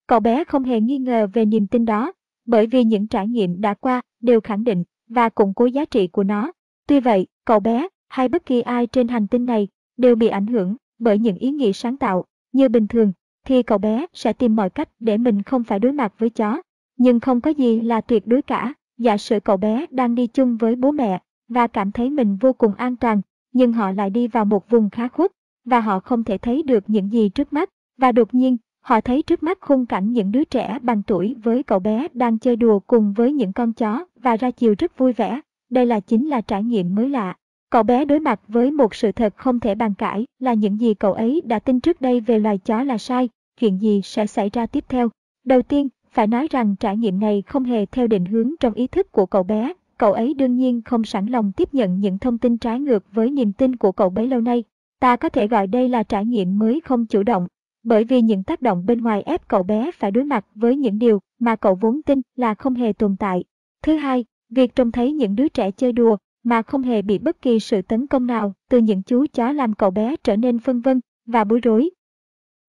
Cậu 0.07 0.19
bé 0.19 0.43
không 0.43 0.63
hề 0.63 0.81
nghi 0.81 0.97
ngờ 0.97 1.27
về 1.33 1.45
niềm 1.45 1.67
tin 1.67 1.85
đó, 1.85 2.11
bởi 2.45 2.67
vì 2.67 2.83
những 2.83 3.07
trải 3.07 3.27
nghiệm 3.27 3.61
đã 3.61 3.73
qua 3.73 4.01
đều 4.21 4.41
khẳng 4.41 4.63
định 4.63 4.83
và 5.07 5.29
củng 5.29 5.53
cố 5.53 5.65
giá 5.65 5.85
trị 5.85 6.07
của 6.07 6.23
nó. 6.23 6.51
Tuy 6.87 6.99
vậy, 6.99 7.27
cậu 7.45 7.59
bé 7.59 7.87
hay 8.07 8.29
bất 8.29 8.45
kỳ 8.45 8.61
ai 8.61 8.87
trên 8.87 9.07
hành 9.07 9.27
tinh 9.27 9.45
này 9.45 9.67
đều 9.97 10.15
bị 10.15 10.27
ảnh 10.27 10.47
hưởng 10.47 10.75
bởi 10.99 11.19
những 11.19 11.35
ý 11.35 11.51
nghĩ 11.51 11.73
sáng 11.73 11.97
tạo. 11.97 12.25
Như 12.51 12.69
bình 12.69 12.87
thường, 12.87 13.11
thì 13.45 13.63
cậu 13.63 13.77
bé 13.77 14.05
sẽ 14.13 14.33
tìm 14.33 14.55
mọi 14.55 14.69
cách 14.69 14.89
để 14.99 15.17
mình 15.17 15.41
không 15.41 15.63
phải 15.63 15.79
đối 15.79 15.91
mặt 15.91 16.13
với 16.17 16.29
chó. 16.29 16.61
Nhưng 16.99 17.19
không 17.19 17.41
có 17.41 17.49
gì 17.49 17.81
là 17.81 18.01
tuyệt 18.01 18.27
đối 18.27 18.41
cả. 18.41 18.73
Dạ 18.97 19.13
Giả 19.13 19.17
sử 19.17 19.39
cậu 19.39 19.57
bé 19.57 19.85
đang 19.91 20.15
đi 20.15 20.27
chung 20.27 20.57
với 20.57 20.75
bố 20.75 20.91
mẹ 20.91 21.21
và 21.47 21.67
cảm 21.67 21.91
thấy 21.91 22.09
mình 22.09 22.37
vô 22.41 22.53
cùng 22.53 22.73
an 22.73 22.95
toàn, 22.95 23.21
nhưng 23.53 23.73
họ 23.73 23.91
lại 23.91 24.09
đi 24.09 24.27
vào 24.27 24.45
một 24.45 24.69
vùng 24.69 24.89
khá 24.89 25.07
khuất 25.07 25.31
và 25.65 25.79
họ 25.79 25.99
không 25.99 26.23
thể 26.23 26.37
thấy 26.37 26.63
được 26.63 26.83
những 26.87 27.13
gì 27.13 27.29
trước 27.29 27.53
mắt. 27.53 27.69
Và 27.97 28.11
đột 28.11 28.33
nhiên, 28.33 28.57
họ 28.81 29.01
thấy 29.01 29.21
trước 29.21 29.43
mắt 29.43 29.57
khung 29.61 29.85
cảnh 29.85 30.13
những 30.13 30.31
đứa 30.31 30.43
trẻ 30.43 30.79
bằng 30.81 31.03
tuổi 31.03 31.35
với 31.43 31.63
cậu 31.63 31.79
bé 31.79 32.07
đang 32.13 32.37
chơi 32.37 32.55
đùa 32.55 32.79
cùng 32.79 33.13
với 33.13 33.33
những 33.33 33.53
con 33.53 33.73
chó 33.73 34.05
và 34.15 34.37
ra 34.37 34.51
chiều 34.51 34.75
rất 34.77 34.97
vui 34.97 35.13
vẻ. 35.13 35.41
Đây 35.69 35.85
là 35.85 35.99
chính 35.99 36.29
là 36.29 36.41
trải 36.41 36.63
nghiệm 36.63 36.95
mới 36.95 37.09
lạ. 37.09 37.35
Cậu 37.69 37.83
bé 37.83 38.05
đối 38.05 38.19
mặt 38.19 38.39
với 38.47 38.71
một 38.71 38.95
sự 38.95 39.11
thật 39.11 39.33
không 39.37 39.59
thể 39.59 39.75
bàn 39.75 39.93
cãi 39.93 40.25
là 40.39 40.53
những 40.53 40.79
gì 40.79 40.93
cậu 40.93 41.13
ấy 41.13 41.41
đã 41.45 41.59
tin 41.59 41.79
trước 41.79 42.01
đây 42.01 42.19
về 42.19 42.39
loài 42.39 42.57
chó 42.57 42.83
là 42.83 42.97
sai, 42.97 43.29
chuyện 43.59 43.81
gì 43.81 44.01
sẽ 44.03 44.25
xảy 44.25 44.49
ra 44.49 44.65
tiếp 44.65 44.85
theo. 44.89 45.09
Đầu 45.45 45.61
tiên, 45.61 45.87
phải 46.11 46.27
nói 46.27 46.47
rằng 46.51 46.75
trải 46.75 46.97
nghiệm 46.97 47.19
này 47.19 47.43
không 47.47 47.63
hề 47.63 47.85
theo 47.85 48.07
định 48.07 48.25
hướng 48.25 48.51
trong 48.59 48.73
ý 48.73 48.87
thức 48.87 49.11
của 49.11 49.25
cậu 49.25 49.43
bé, 49.43 49.73
cậu 49.97 50.13
ấy 50.13 50.33
đương 50.33 50.55
nhiên 50.55 50.81
không 50.81 51.03
sẵn 51.03 51.25
lòng 51.25 51.51
tiếp 51.51 51.73
nhận 51.73 51.99
những 51.99 52.17
thông 52.17 52.37
tin 52.37 52.57
trái 52.57 52.79
ngược 52.79 53.03
với 53.11 53.29
niềm 53.29 53.53
tin 53.53 53.75
của 53.75 53.91
cậu 53.91 54.09
bấy 54.09 54.27
lâu 54.27 54.41
nay. 54.41 54.63
Ta 54.99 55.15
có 55.15 55.29
thể 55.29 55.47
gọi 55.47 55.67
đây 55.67 55.89
là 55.89 56.03
trải 56.03 56.25
nghiệm 56.25 56.59
mới 56.59 56.81
không 56.85 57.05
chủ 57.05 57.23
động, 57.23 57.47
bởi 57.83 58.03
vì 58.03 58.21
những 58.21 58.43
tác 58.43 58.61
động 58.61 58.85
bên 58.85 59.01
ngoài 59.01 59.21
ép 59.21 59.47
cậu 59.47 59.63
bé 59.63 59.91
phải 59.91 60.11
đối 60.11 60.23
mặt 60.23 60.45
với 60.55 60.75
những 60.75 60.99
điều 60.99 61.19
mà 61.39 61.55
cậu 61.55 61.75
vốn 61.75 62.01
tin 62.01 62.21
là 62.35 62.53
không 62.53 62.75
hề 62.75 62.93
tồn 62.93 63.15
tại. 63.19 63.43
Thứ 63.83 63.95
hai, 63.95 64.25
việc 64.49 64.75
trông 64.75 64.91
thấy 64.91 65.13
những 65.13 65.35
đứa 65.35 65.47
trẻ 65.47 65.71
chơi 65.71 65.91
đùa 65.91 66.17
mà 66.43 66.61
không 66.61 66.83
hề 66.83 67.01
bị 67.01 67.17
bất 67.17 67.41
kỳ 67.41 67.59
sự 67.59 67.81
tấn 67.81 68.07
công 68.07 68.27
nào 68.27 68.53
từ 68.69 68.77
những 68.77 69.03
chú 69.03 69.25
chó 69.33 69.51
làm 69.51 69.73
cậu 69.73 69.91
bé 69.91 70.15
trở 70.23 70.35
nên 70.35 70.59
phân 70.59 70.81
vân 70.81 70.99
và 71.25 71.43
bối 71.43 71.59
rối. 71.59 71.89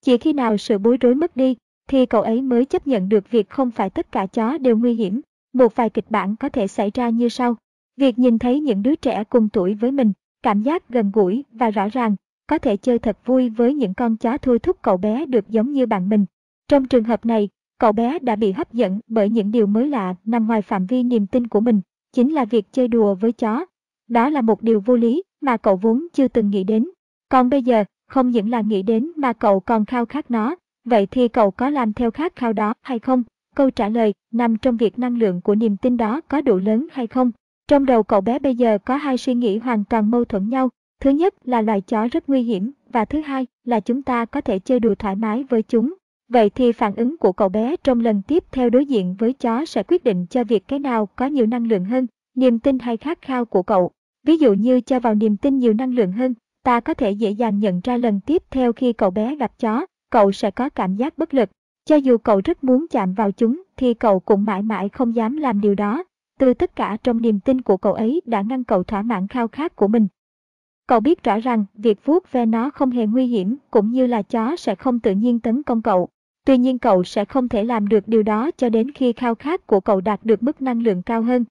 Chỉ 0.00 0.18
khi 0.18 0.32
nào 0.32 0.56
sự 0.56 0.78
bối 0.78 0.96
rối 0.96 1.14
mất 1.14 1.36
đi, 1.36 1.56
thì 1.90 2.06
cậu 2.06 2.22
ấy 2.22 2.42
mới 2.42 2.64
chấp 2.64 2.86
nhận 2.86 3.08
được 3.08 3.30
việc 3.30 3.50
không 3.50 3.70
phải 3.70 3.90
tất 3.90 4.12
cả 4.12 4.26
chó 4.26 4.58
đều 4.58 4.76
nguy 4.76 4.94
hiểm. 4.94 5.20
Một 5.52 5.76
vài 5.76 5.90
kịch 5.90 6.10
bản 6.10 6.36
có 6.36 6.48
thể 6.48 6.66
xảy 6.66 6.90
ra 6.94 7.08
như 7.08 7.28
sau. 7.28 7.56
Việc 7.96 8.18
nhìn 8.18 8.38
thấy 8.38 8.60
những 8.60 8.82
đứa 8.82 8.94
trẻ 8.94 9.24
cùng 9.24 9.48
tuổi 9.48 9.74
với 9.74 9.90
mình, 9.90 10.12
cảm 10.42 10.62
giác 10.62 10.88
gần 10.88 11.10
gũi 11.14 11.44
và 11.52 11.70
rõ 11.70 11.88
ràng, 11.88 12.16
có 12.46 12.58
thể 12.58 12.76
chơi 12.76 12.98
thật 12.98 13.18
vui 13.24 13.50
với 13.50 13.74
những 13.74 13.94
con 13.94 14.16
chó 14.16 14.38
thôi 14.38 14.58
thúc 14.58 14.76
cậu 14.82 14.96
bé 14.96 15.26
được 15.26 15.48
giống 15.48 15.72
như 15.72 15.86
bạn 15.86 16.08
mình. 16.08 16.24
Trong 16.68 16.88
trường 16.88 17.04
hợp 17.04 17.26
này, 17.26 17.48
cậu 17.78 17.92
bé 17.92 18.18
đã 18.18 18.36
bị 18.36 18.52
hấp 18.52 18.72
dẫn 18.72 19.00
bởi 19.06 19.28
những 19.28 19.50
điều 19.50 19.66
mới 19.66 19.88
lạ 19.88 20.14
nằm 20.24 20.46
ngoài 20.46 20.62
phạm 20.62 20.86
vi 20.86 21.02
niềm 21.02 21.26
tin 21.26 21.46
của 21.46 21.60
mình, 21.60 21.80
chính 22.12 22.32
là 22.32 22.44
việc 22.44 22.72
chơi 22.72 22.88
đùa 22.88 23.14
với 23.14 23.32
chó. 23.32 23.66
Đó 24.08 24.28
là 24.28 24.40
một 24.40 24.62
điều 24.62 24.80
vô 24.80 24.96
lý 24.96 25.22
mà 25.40 25.56
cậu 25.56 25.76
vốn 25.76 26.06
chưa 26.12 26.28
từng 26.28 26.50
nghĩ 26.50 26.64
đến. 26.64 26.88
Còn 27.28 27.50
bây 27.50 27.62
giờ, 27.62 27.84
không 28.08 28.30
những 28.30 28.50
là 28.50 28.60
nghĩ 28.60 28.82
đến 28.82 29.12
mà 29.16 29.32
cậu 29.32 29.60
còn 29.60 29.84
khao 29.84 30.06
khát 30.06 30.30
nó, 30.30 30.56
vậy 30.84 31.06
thì 31.06 31.28
cậu 31.28 31.50
có 31.50 31.70
làm 31.70 31.92
theo 31.92 32.10
khát 32.10 32.36
khao 32.36 32.52
đó 32.52 32.74
hay 32.82 32.98
không? 32.98 33.22
Câu 33.56 33.70
trả 33.70 33.88
lời 33.88 34.14
nằm 34.32 34.56
trong 34.56 34.76
việc 34.76 34.98
năng 34.98 35.18
lượng 35.18 35.40
của 35.40 35.54
niềm 35.54 35.76
tin 35.76 35.96
đó 35.96 36.20
có 36.28 36.40
đủ 36.40 36.58
lớn 36.58 36.86
hay 36.92 37.06
không. 37.06 37.30
Trong 37.68 37.86
đầu 37.86 38.02
cậu 38.02 38.20
bé 38.20 38.38
bây 38.38 38.54
giờ 38.54 38.78
có 38.78 38.96
hai 38.96 39.18
suy 39.18 39.34
nghĩ 39.34 39.58
hoàn 39.58 39.84
toàn 39.84 40.10
mâu 40.10 40.24
thuẫn 40.24 40.48
nhau. 40.48 40.68
Thứ 41.00 41.10
nhất 41.10 41.34
là 41.44 41.62
loài 41.62 41.80
chó 41.80 42.08
rất 42.12 42.28
nguy 42.28 42.42
hiểm 42.42 42.72
và 42.92 43.04
thứ 43.04 43.20
hai 43.20 43.46
là 43.64 43.80
chúng 43.80 44.02
ta 44.02 44.24
có 44.24 44.40
thể 44.40 44.58
chơi 44.58 44.80
đùa 44.80 44.94
thoải 44.94 45.16
mái 45.16 45.44
với 45.44 45.62
chúng. 45.62 45.94
Vậy 46.28 46.50
thì 46.50 46.72
phản 46.72 46.94
ứng 46.94 47.16
của 47.16 47.32
cậu 47.32 47.48
bé 47.48 47.76
trong 47.84 48.00
lần 48.00 48.22
tiếp 48.22 48.44
theo 48.52 48.70
đối 48.70 48.86
diện 48.86 49.16
với 49.18 49.32
chó 49.32 49.64
sẽ 49.64 49.82
quyết 49.82 50.04
định 50.04 50.26
cho 50.30 50.44
việc 50.44 50.68
cái 50.68 50.78
nào 50.78 51.06
có 51.06 51.26
nhiều 51.26 51.46
năng 51.46 51.66
lượng 51.66 51.84
hơn, 51.84 52.06
niềm 52.36 52.58
tin 52.58 52.78
hay 52.78 52.96
khát 52.96 53.22
khao 53.22 53.44
của 53.44 53.62
cậu. 53.62 53.90
Ví 54.26 54.36
dụ 54.36 54.52
như 54.52 54.80
cho 54.80 55.00
vào 55.00 55.14
niềm 55.14 55.36
tin 55.36 55.58
nhiều 55.58 55.72
năng 55.72 55.94
lượng 55.94 56.12
hơn, 56.12 56.34
ta 56.62 56.80
có 56.80 56.94
thể 56.94 57.10
dễ 57.10 57.30
dàng 57.30 57.58
nhận 57.58 57.80
ra 57.84 57.96
lần 57.96 58.20
tiếp 58.20 58.42
theo 58.50 58.72
khi 58.72 58.92
cậu 58.92 59.10
bé 59.10 59.36
gặp 59.36 59.52
chó, 59.58 59.86
cậu 60.10 60.32
sẽ 60.32 60.50
có 60.50 60.68
cảm 60.68 60.96
giác 60.96 61.18
bất 61.18 61.34
lực. 61.34 61.50
Cho 61.84 61.96
dù 61.96 62.18
cậu 62.18 62.40
rất 62.44 62.64
muốn 62.64 62.86
chạm 62.90 63.14
vào 63.14 63.32
chúng 63.32 63.62
thì 63.76 63.94
cậu 63.94 64.20
cũng 64.20 64.44
mãi 64.44 64.62
mãi 64.62 64.88
không 64.88 65.14
dám 65.14 65.36
làm 65.36 65.60
điều 65.60 65.74
đó. 65.74 66.04
Từ 66.38 66.54
tất 66.54 66.76
cả 66.76 66.96
trong 67.02 67.22
niềm 67.22 67.40
tin 67.40 67.60
của 67.60 67.76
cậu 67.76 67.92
ấy 67.92 68.22
đã 68.24 68.42
ngăn 68.42 68.64
cậu 68.64 68.82
thỏa 68.82 69.02
mãn 69.02 69.28
khao 69.28 69.48
khát 69.48 69.76
của 69.76 69.88
mình. 69.88 70.06
Cậu 70.86 71.00
biết 71.00 71.22
rõ 71.22 71.38
rằng 71.38 71.64
việc 71.74 72.04
vuốt 72.04 72.32
ve 72.32 72.46
nó 72.46 72.70
không 72.70 72.90
hề 72.90 73.06
nguy 73.06 73.26
hiểm 73.26 73.56
cũng 73.70 73.90
như 73.90 74.06
là 74.06 74.22
chó 74.22 74.56
sẽ 74.56 74.74
không 74.74 75.00
tự 75.00 75.12
nhiên 75.12 75.40
tấn 75.40 75.62
công 75.62 75.82
cậu. 75.82 76.08
Tuy 76.46 76.58
nhiên 76.58 76.78
cậu 76.78 77.04
sẽ 77.04 77.24
không 77.24 77.48
thể 77.48 77.64
làm 77.64 77.88
được 77.88 78.08
điều 78.08 78.22
đó 78.22 78.50
cho 78.56 78.68
đến 78.68 78.90
khi 78.90 79.12
khao 79.12 79.34
khát 79.34 79.66
của 79.66 79.80
cậu 79.80 80.00
đạt 80.00 80.20
được 80.24 80.42
mức 80.42 80.62
năng 80.62 80.82
lượng 80.82 81.02
cao 81.02 81.22
hơn. 81.22 81.44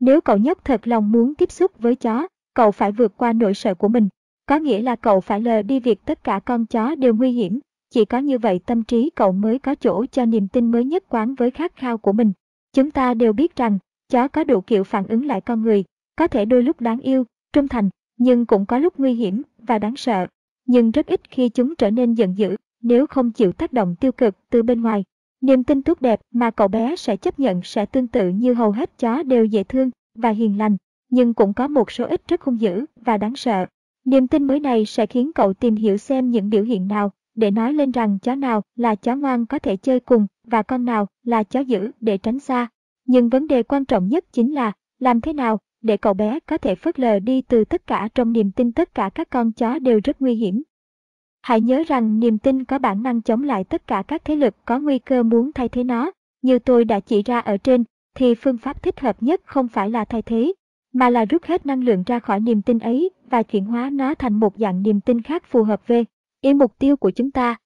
Nếu 0.00 0.20
cậu 0.20 0.36
nhóc 0.36 0.64
thật 0.64 0.86
lòng 0.88 1.12
muốn 1.12 1.34
tiếp 1.34 1.50
xúc 1.52 1.72
với 1.78 1.96
chó, 1.96 2.28
cậu 2.54 2.70
phải 2.70 2.92
vượt 2.92 3.16
qua 3.16 3.32
nỗi 3.32 3.54
sợ 3.54 3.74
của 3.74 3.88
mình. 3.88 4.08
Có 4.46 4.58
nghĩa 4.58 4.82
là 4.82 4.96
cậu 4.96 5.20
phải 5.20 5.40
lờ 5.40 5.62
đi 5.62 5.80
việc 5.80 6.04
tất 6.04 6.24
cả 6.24 6.40
con 6.44 6.66
chó 6.66 6.94
đều 6.94 7.14
nguy 7.14 7.30
hiểm. 7.30 7.60
Chỉ 7.92 8.04
có 8.04 8.18
như 8.18 8.38
vậy 8.38 8.60
tâm 8.66 8.82
trí 8.82 9.10
cậu 9.10 9.32
mới 9.32 9.58
có 9.58 9.74
chỗ 9.74 10.06
cho 10.06 10.26
niềm 10.26 10.48
tin 10.48 10.70
mới 10.70 10.84
nhất 10.84 11.04
quán 11.08 11.34
với 11.34 11.50
khát 11.50 11.76
khao 11.76 11.98
của 11.98 12.12
mình. 12.12 12.32
Chúng 12.72 12.90
ta 12.90 13.14
đều 13.14 13.32
biết 13.32 13.56
rằng, 13.56 13.78
chó 14.08 14.28
có 14.28 14.44
đủ 14.44 14.60
kiểu 14.60 14.84
phản 14.84 15.06
ứng 15.06 15.26
lại 15.26 15.40
con 15.40 15.62
người, 15.62 15.84
có 16.16 16.26
thể 16.26 16.44
đôi 16.44 16.62
lúc 16.62 16.80
đáng 16.80 17.00
yêu, 17.00 17.24
trung 17.52 17.68
thành, 17.68 17.90
nhưng 18.16 18.46
cũng 18.46 18.66
có 18.66 18.78
lúc 18.78 18.98
nguy 18.98 19.14
hiểm 19.14 19.42
và 19.58 19.78
đáng 19.78 19.96
sợ. 19.96 20.26
Nhưng 20.66 20.90
rất 20.90 21.06
ít 21.06 21.20
khi 21.30 21.48
chúng 21.48 21.74
trở 21.74 21.90
nên 21.90 22.14
giận 22.14 22.38
dữ 22.38 22.56
nếu 22.82 23.06
không 23.06 23.30
chịu 23.30 23.52
tác 23.52 23.72
động 23.72 23.96
tiêu 24.00 24.12
cực 24.12 24.34
từ 24.50 24.62
bên 24.62 24.82
ngoài. 24.82 25.04
Niềm 25.40 25.64
tin 25.64 25.82
tốt 25.82 26.00
đẹp 26.00 26.20
mà 26.30 26.50
cậu 26.50 26.68
bé 26.68 26.96
sẽ 26.96 27.16
chấp 27.16 27.38
nhận 27.38 27.60
sẽ 27.64 27.86
tương 27.86 28.08
tự 28.08 28.28
như 28.28 28.54
hầu 28.54 28.70
hết 28.70 28.98
chó 28.98 29.22
đều 29.22 29.44
dễ 29.44 29.64
thương 29.64 29.90
và 30.14 30.30
hiền 30.30 30.58
lành, 30.58 30.76
nhưng 31.10 31.34
cũng 31.34 31.54
có 31.54 31.68
một 31.68 31.90
số 31.90 32.04
ít 32.04 32.22
rất 32.28 32.42
hung 32.42 32.60
dữ 32.60 32.84
và 32.96 33.16
đáng 33.16 33.36
sợ. 33.36 33.66
Niềm 34.04 34.28
tin 34.28 34.44
mới 34.44 34.60
này 34.60 34.84
sẽ 34.86 35.06
khiến 35.06 35.32
cậu 35.34 35.54
tìm 35.54 35.76
hiểu 35.76 35.96
xem 35.96 36.30
những 36.30 36.50
biểu 36.50 36.62
hiện 36.62 36.88
nào 36.88 37.12
để 37.34 37.50
nói 37.50 37.72
lên 37.72 37.90
rằng 37.90 38.18
chó 38.18 38.34
nào 38.34 38.62
là 38.76 38.94
chó 38.94 39.16
ngoan 39.16 39.46
có 39.46 39.58
thể 39.58 39.76
chơi 39.76 40.00
cùng 40.00 40.26
và 40.44 40.62
con 40.62 40.84
nào 40.84 41.06
là 41.24 41.42
chó 41.42 41.60
dữ 41.60 41.90
để 42.00 42.18
tránh 42.18 42.38
xa. 42.38 42.68
Nhưng 43.06 43.28
vấn 43.28 43.46
đề 43.46 43.62
quan 43.62 43.84
trọng 43.84 44.08
nhất 44.08 44.24
chính 44.32 44.54
là 44.54 44.72
làm 44.98 45.20
thế 45.20 45.32
nào 45.32 45.58
để 45.82 45.96
cậu 45.96 46.14
bé 46.14 46.38
có 46.46 46.58
thể 46.58 46.74
phớt 46.74 47.00
lờ 47.00 47.18
đi 47.18 47.42
từ 47.42 47.64
tất 47.64 47.86
cả 47.86 48.08
trong 48.14 48.32
niềm 48.32 48.50
tin 48.50 48.72
tất 48.72 48.94
cả 48.94 49.10
các 49.14 49.30
con 49.30 49.52
chó 49.52 49.78
đều 49.78 50.00
rất 50.04 50.20
nguy 50.20 50.34
hiểm. 50.34 50.62
Hãy 51.42 51.60
nhớ 51.60 51.82
rằng 51.86 52.20
niềm 52.20 52.38
tin 52.38 52.64
có 52.64 52.78
bản 52.78 53.02
năng 53.02 53.22
chống 53.22 53.42
lại 53.42 53.64
tất 53.64 53.86
cả 53.86 54.02
các 54.08 54.24
thế 54.24 54.36
lực 54.36 54.54
có 54.64 54.78
nguy 54.78 54.98
cơ 54.98 55.22
muốn 55.22 55.52
thay 55.52 55.68
thế 55.68 55.84
nó. 55.84 56.10
Như 56.42 56.58
tôi 56.58 56.84
đã 56.84 57.00
chỉ 57.00 57.22
ra 57.22 57.38
ở 57.38 57.56
trên, 57.56 57.84
thì 58.14 58.34
phương 58.34 58.58
pháp 58.58 58.82
thích 58.82 59.00
hợp 59.00 59.22
nhất 59.22 59.40
không 59.44 59.68
phải 59.68 59.90
là 59.90 60.04
thay 60.04 60.22
thế, 60.22 60.52
mà 60.92 61.10
là 61.10 61.24
rút 61.24 61.44
hết 61.44 61.66
năng 61.66 61.84
lượng 61.84 62.02
ra 62.06 62.18
khỏi 62.18 62.40
niềm 62.40 62.62
tin 62.62 62.78
ấy 62.78 63.10
và 63.30 63.42
chuyển 63.42 63.64
hóa 63.64 63.90
nó 63.90 64.14
thành 64.14 64.34
một 64.34 64.58
dạng 64.58 64.82
niềm 64.82 65.00
tin 65.00 65.22
khác 65.22 65.44
phù 65.46 65.62
hợp 65.62 65.86
về 65.86 66.04
ý 66.42 66.54
mục 66.54 66.78
tiêu 66.78 66.96
của 66.96 67.10
chúng 67.10 67.30
ta. 67.30 67.56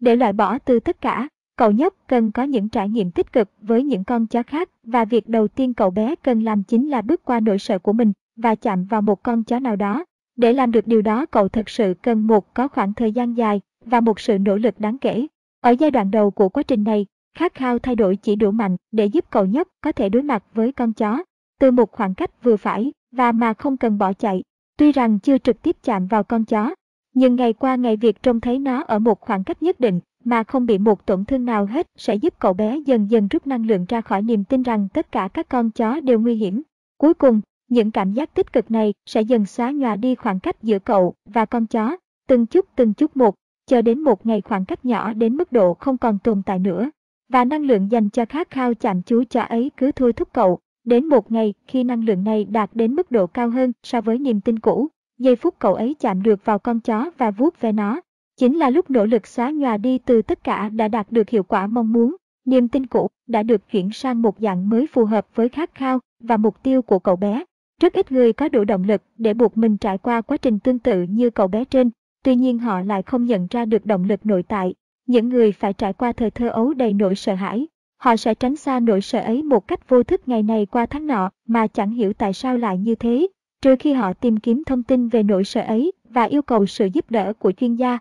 Để 0.00 0.16
loại 0.16 0.32
bỏ 0.32 0.58
từ 0.58 0.80
tất 0.80 1.00
cả, 1.00 1.28
cậu 1.56 1.70
nhóc 1.70 1.94
cần 2.06 2.32
có 2.32 2.42
những 2.42 2.68
trải 2.68 2.88
nghiệm 2.88 3.10
tích 3.10 3.32
cực 3.32 3.50
với 3.60 3.84
những 3.84 4.04
con 4.04 4.26
chó 4.26 4.42
khác 4.42 4.70
và 4.82 5.04
việc 5.04 5.28
đầu 5.28 5.48
tiên 5.48 5.74
cậu 5.74 5.90
bé 5.90 6.14
cần 6.14 6.42
làm 6.42 6.62
chính 6.62 6.88
là 6.88 7.02
bước 7.02 7.24
qua 7.24 7.40
nỗi 7.40 7.58
sợ 7.58 7.78
của 7.78 7.92
mình 7.92 8.12
và 8.36 8.54
chạm 8.54 8.84
vào 8.84 9.02
một 9.02 9.22
con 9.22 9.44
chó 9.44 9.58
nào 9.58 9.76
đó. 9.76 10.04
Để 10.36 10.52
làm 10.52 10.72
được 10.72 10.86
điều 10.86 11.02
đó 11.02 11.26
cậu 11.26 11.48
thực 11.48 11.68
sự 11.68 11.94
cần 12.02 12.26
một 12.26 12.54
có 12.54 12.68
khoảng 12.68 12.94
thời 12.94 13.12
gian 13.12 13.36
dài 13.36 13.60
và 13.84 14.00
một 14.00 14.20
sự 14.20 14.38
nỗ 14.38 14.56
lực 14.56 14.80
đáng 14.80 14.98
kể. 14.98 15.26
Ở 15.60 15.70
giai 15.70 15.90
đoạn 15.90 16.10
đầu 16.10 16.30
của 16.30 16.48
quá 16.48 16.62
trình 16.62 16.84
này, 16.84 17.06
khát 17.38 17.54
khao 17.54 17.78
thay 17.78 17.96
đổi 17.96 18.16
chỉ 18.16 18.36
đủ 18.36 18.50
mạnh 18.50 18.76
để 18.92 19.06
giúp 19.06 19.24
cậu 19.30 19.46
nhóc 19.46 19.68
có 19.80 19.92
thể 19.92 20.08
đối 20.08 20.22
mặt 20.22 20.44
với 20.54 20.72
con 20.72 20.92
chó 20.92 21.22
từ 21.60 21.70
một 21.70 21.92
khoảng 21.92 22.14
cách 22.14 22.42
vừa 22.42 22.56
phải 22.56 22.92
và 23.12 23.32
mà 23.32 23.54
không 23.54 23.76
cần 23.76 23.98
bỏ 23.98 24.12
chạy. 24.12 24.42
Tuy 24.76 24.92
rằng 24.92 25.18
chưa 25.18 25.38
trực 25.38 25.62
tiếp 25.62 25.76
chạm 25.82 26.06
vào 26.06 26.24
con 26.24 26.44
chó, 26.44 26.74
nhưng 27.18 27.36
ngày 27.36 27.52
qua 27.52 27.76
ngày 27.76 27.96
việc 27.96 28.22
trông 28.22 28.40
thấy 28.40 28.58
nó 28.58 28.82
ở 28.82 28.98
một 28.98 29.20
khoảng 29.20 29.44
cách 29.44 29.62
nhất 29.62 29.80
định 29.80 30.00
mà 30.24 30.44
không 30.44 30.66
bị 30.66 30.78
một 30.78 31.06
tổn 31.06 31.24
thương 31.24 31.44
nào 31.44 31.66
hết 31.66 31.86
sẽ 31.96 32.14
giúp 32.14 32.34
cậu 32.38 32.52
bé 32.52 32.78
dần 32.86 33.10
dần 33.10 33.28
rút 33.28 33.46
năng 33.46 33.66
lượng 33.66 33.84
ra 33.88 34.00
khỏi 34.00 34.22
niềm 34.22 34.44
tin 34.44 34.62
rằng 34.62 34.88
tất 34.88 35.12
cả 35.12 35.28
các 35.34 35.48
con 35.48 35.70
chó 35.70 36.00
đều 36.00 36.20
nguy 36.20 36.34
hiểm. 36.34 36.62
Cuối 36.98 37.14
cùng, 37.14 37.40
những 37.68 37.90
cảm 37.90 38.12
giác 38.12 38.34
tích 38.34 38.52
cực 38.52 38.70
này 38.70 38.94
sẽ 39.06 39.22
dần 39.22 39.46
xóa 39.46 39.70
nhòa 39.70 39.96
đi 39.96 40.14
khoảng 40.14 40.40
cách 40.40 40.62
giữa 40.62 40.78
cậu 40.78 41.14
và 41.24 41.44
con 41.44 41.66
chó, 41.66 41.96
từng 42.28 42.46
chút 42.46 42.66
từng 42.76 42.94
chút 42.94 43.16
một, 43.16 43.34
cho 43.66 43.82
đến 43.82 44.00
một 44.00 44.26
ngày 44.26 44.40
khoảng 44.40 44.64
cách 44.64 44.84
nhỏ 44.84 45.12
đến 45.12 45.36
mức 45.36 45.52
độ 45.52 45.74
không 45.74 45.98
còn 45.98 46.18
tồn 46.18 46.42
tại 46.42 46.58
nữa. 46.58 46.90
Và 47.28 47.44
năng 47.44 47.64
lượng 47.64 47.90
dành 47.90 48.10
cho 48.10 48.24
khát 48.24 48.50
khao 48.50 48.74
chạm 48.74 49.02
chú 49.02 49.24
chó 49.30 49.40
ấy 49.40 49.70
cứ 49.76 49.92
thôi 49.92 50.12
thúc 50.12 50.28
cậu, 50.32 50.58
đến 50.84 51.06
một 51.06 51.32
ngày 51.32 51.54
khi 51.66 51.84
năng 51.84 52.04
lượng 52.04 52.24
này 52.24 52.44
đạt 52.44 52.70
đến 52.74 52.94
mức 52.94 53.10
độ 53.10 53.26
cao 53.26 53.50
hơn 53.50 53.72
so 53.82 54.00
với 54.00 54.18
niềm 54.18 54.40
tin 54.40 54.58
cũ, 54.58 54.88
giây 55.18 55.36
phút 55.36 55.54
cậu 55.58 55.74
ấy 55.74 55.96
chạm 56.00 56.22
được 56.22 56.44
vào 56.44 56.58
con 56.58 56.80
chó 56.80 57.10
và 57.18 57.30
vuốt 57.30 57.60
ve 57.60 57.72
nó. 57.72 58.00
Chính 58.36 58.56
là 58.56 58.70
lúc 58.70 58.90
nỗ 58.90 59.06
lực 59.06 59.26
xóa 59.26 59.50
nhòa 59.50 59.76
đi 59.76 59.98
từ 59.98 60.22
tất 60.22 60.44
cả 60.44 60.68
đã 60.68 60.88
đạt 60.88 61.12
được 61.12 61.28
hiệu 61.28 61.42
quả 61.42 61.66
mong 61.66 61.92
muốn, 61.92 62.16
niềm 62.44 62.68
tin 62.68 62.86
cũ 62.86 63.08
đã 63.26 63.42
được 63.42 63.70
chuyển 63.70 63.90
sang 63.90 64.22
một 64.22 64.36
dạng 64.38 64.68
mới 64.68 64.86
phù 64.86 65.04
hợp 65.04 65.26
với 65.34 65.48
khát 65.48 65.74
khao 65.74 66.00
và 66.20 66.36
mục 66.36 66.62
tiêu 66.62 66.82
của 66.82 66.98
cậu 66.98 67.16
bé. 67.16 67.44
Rất 67.80 67.92
ít 67.92 68.12
người 68.12 68.32
có 68.32 68.48
đủ 68.48 68.64
động 68.64 68.84
lực 68.84 69.02
để 69.16 69.34
buộc 69.34 69.56
mình 69.56 69.76
trải 69.76 69.98
qua 69.98 70.20
quá 70.20 70.36
trình 70.36 70.58
tương 70.58 70.78
tự 70.78 71.02
như 71.02 71.30
cậu 71.30 71.48
bé 71.48 71.64
trên, 71.64 71.90
tuy 72.24 72.34
nhiên 72.34 72.58
họ 72.58 72.80
lại 72.80 73.02
không 73.02 73.24
nhận 73.24 73.46
ra 73.50 73.64
được 73.64 73.86
động 73.86 74.04
lực 74.04 74.26
nội 74.26 74.42
tại. 74.42 74.74
Những 75.06 75.28
người 75.28 75.52
phải 75.52 75.72
trải 75.72 75.92
qua 75.92 76.12
thời 76.12 76.30
thơ 76.30 76.48
ấu 76.48 76.74
đầy 76.74 76.92
nỗi 76.92 77.14
sợ 77.14 77.34
hãi, 77.34 77.66
họ 78.00 78.16
sẽ 78.16 78.34
tránh 78.34 78.56
xa 78.56 78.80
nỗi 78.80 79.00
sợ 79.00 79.20
ấy 79.20 79.42
một 79.42 79.68
cách 79.68 79.88
vô 79.88 80.02
thức 80.02 80.28
ngày 80.28 80.42
này 80.42 80.66
qua 80.66 80.86
tháng 80.86 81.06
nọ 81.06 81.30
mà 81.46 81.66
chẳng 81.66 81.90
hiểu 81.90 82.12
tại 82.12 82.32
sao 82.32 82.56
lại 82.56 82.78
như 82.78 82.94
thế, 82.94 83.28
trừ 83.62 83.74
khi 83.78 83.92
họ 83.92 84.12
tìm 84.12 84.36
kiếm 84.36 84.62
thông 84.66 84.82
tin 84.82 85.08
về 85.08 85.22
nỗi 85.22 85.44
sợ 85.44 85.60
ấy 85.60 85.92
và 86.10 86.22
yêu 86.22 86.42
cầu 86.42 86.66
sự 86.66 86.88
giúp 86.92 87.10
đỡ 87.10 87.32
của 87.38 87.52
chuyên 87.52 87.74
gia. 87.74 87.98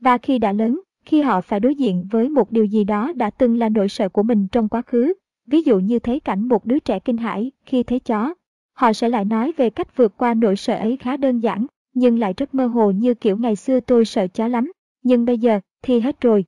Và 0.00 0.18
khi 0.18 0.38
đã 0.38 0.52
lớn, 0.52 0.80
khi 1.04 1.22
họ 1.22 1.40
phải 1.40 1.60
đối 1.60 1.74
diện 1.74 2.08
với 2.10 2.28
một 2.28 2.52
điều 2.52 2.64
gì 2.64 2.84
đó 2.84 3.12
đã 3.12 3.30
từng 3.30 3.58
là 3.58 3.68
nỗi 3.68 3.88
sợ 3.88 4.08
của 4.08 4.22
mình 4.22 4.48
trong 4.52 4.68
quá 4.68 4.82
khứ, 4.82 5.14
ví 5.46 5.62
dụ 5.62 5.78
như 5.78 5.98
thấy 5.98 6.20
cảnh 6.20 6.48
một 6.48 6.66
đứa 6.66 6.78
trẻ 6.78 6.98
kinh 6.98 7.16
hãi 7.16 7.50
khi 7.66 7.82
thấy 7.82 8.00
chó, 8.00 8.34
họ 8.72 8.92
sẽ 8.92 9.08
lại 9.08 9.24
nói 9.24 9.52
về 9.56 9.70
cách 9.70 9.96
vượt 9.96 10.16
qua 10.16 10.34
nỗi 10.34 10.56
sợ 10.56 10.76
ấy 10.76 10.96
khá 10.96 11.16
đơn 11.16 11.40
giản, 11.40 11.66
nhưng 11.94 12.18
lại 12.18 12.34
rất 12.36 12.54
mơ 12.54 12.66
hồ 12.66 12.90
như 12.90 13.14
kiểu 13.14 13.36
ngày 13.36 13.56
xưa 13.56 13.80
tôi 13.80 14.04
sợ 14.04 14.26
chó 14.26 14.48
lắm, 14.48 14.72
nhưng 15.02 15.24
bây 15.24 15.38
giờ 15.38 15.60
thì 15.82 16.00
hết 16.00 16.20
rồi. 16.20 16.44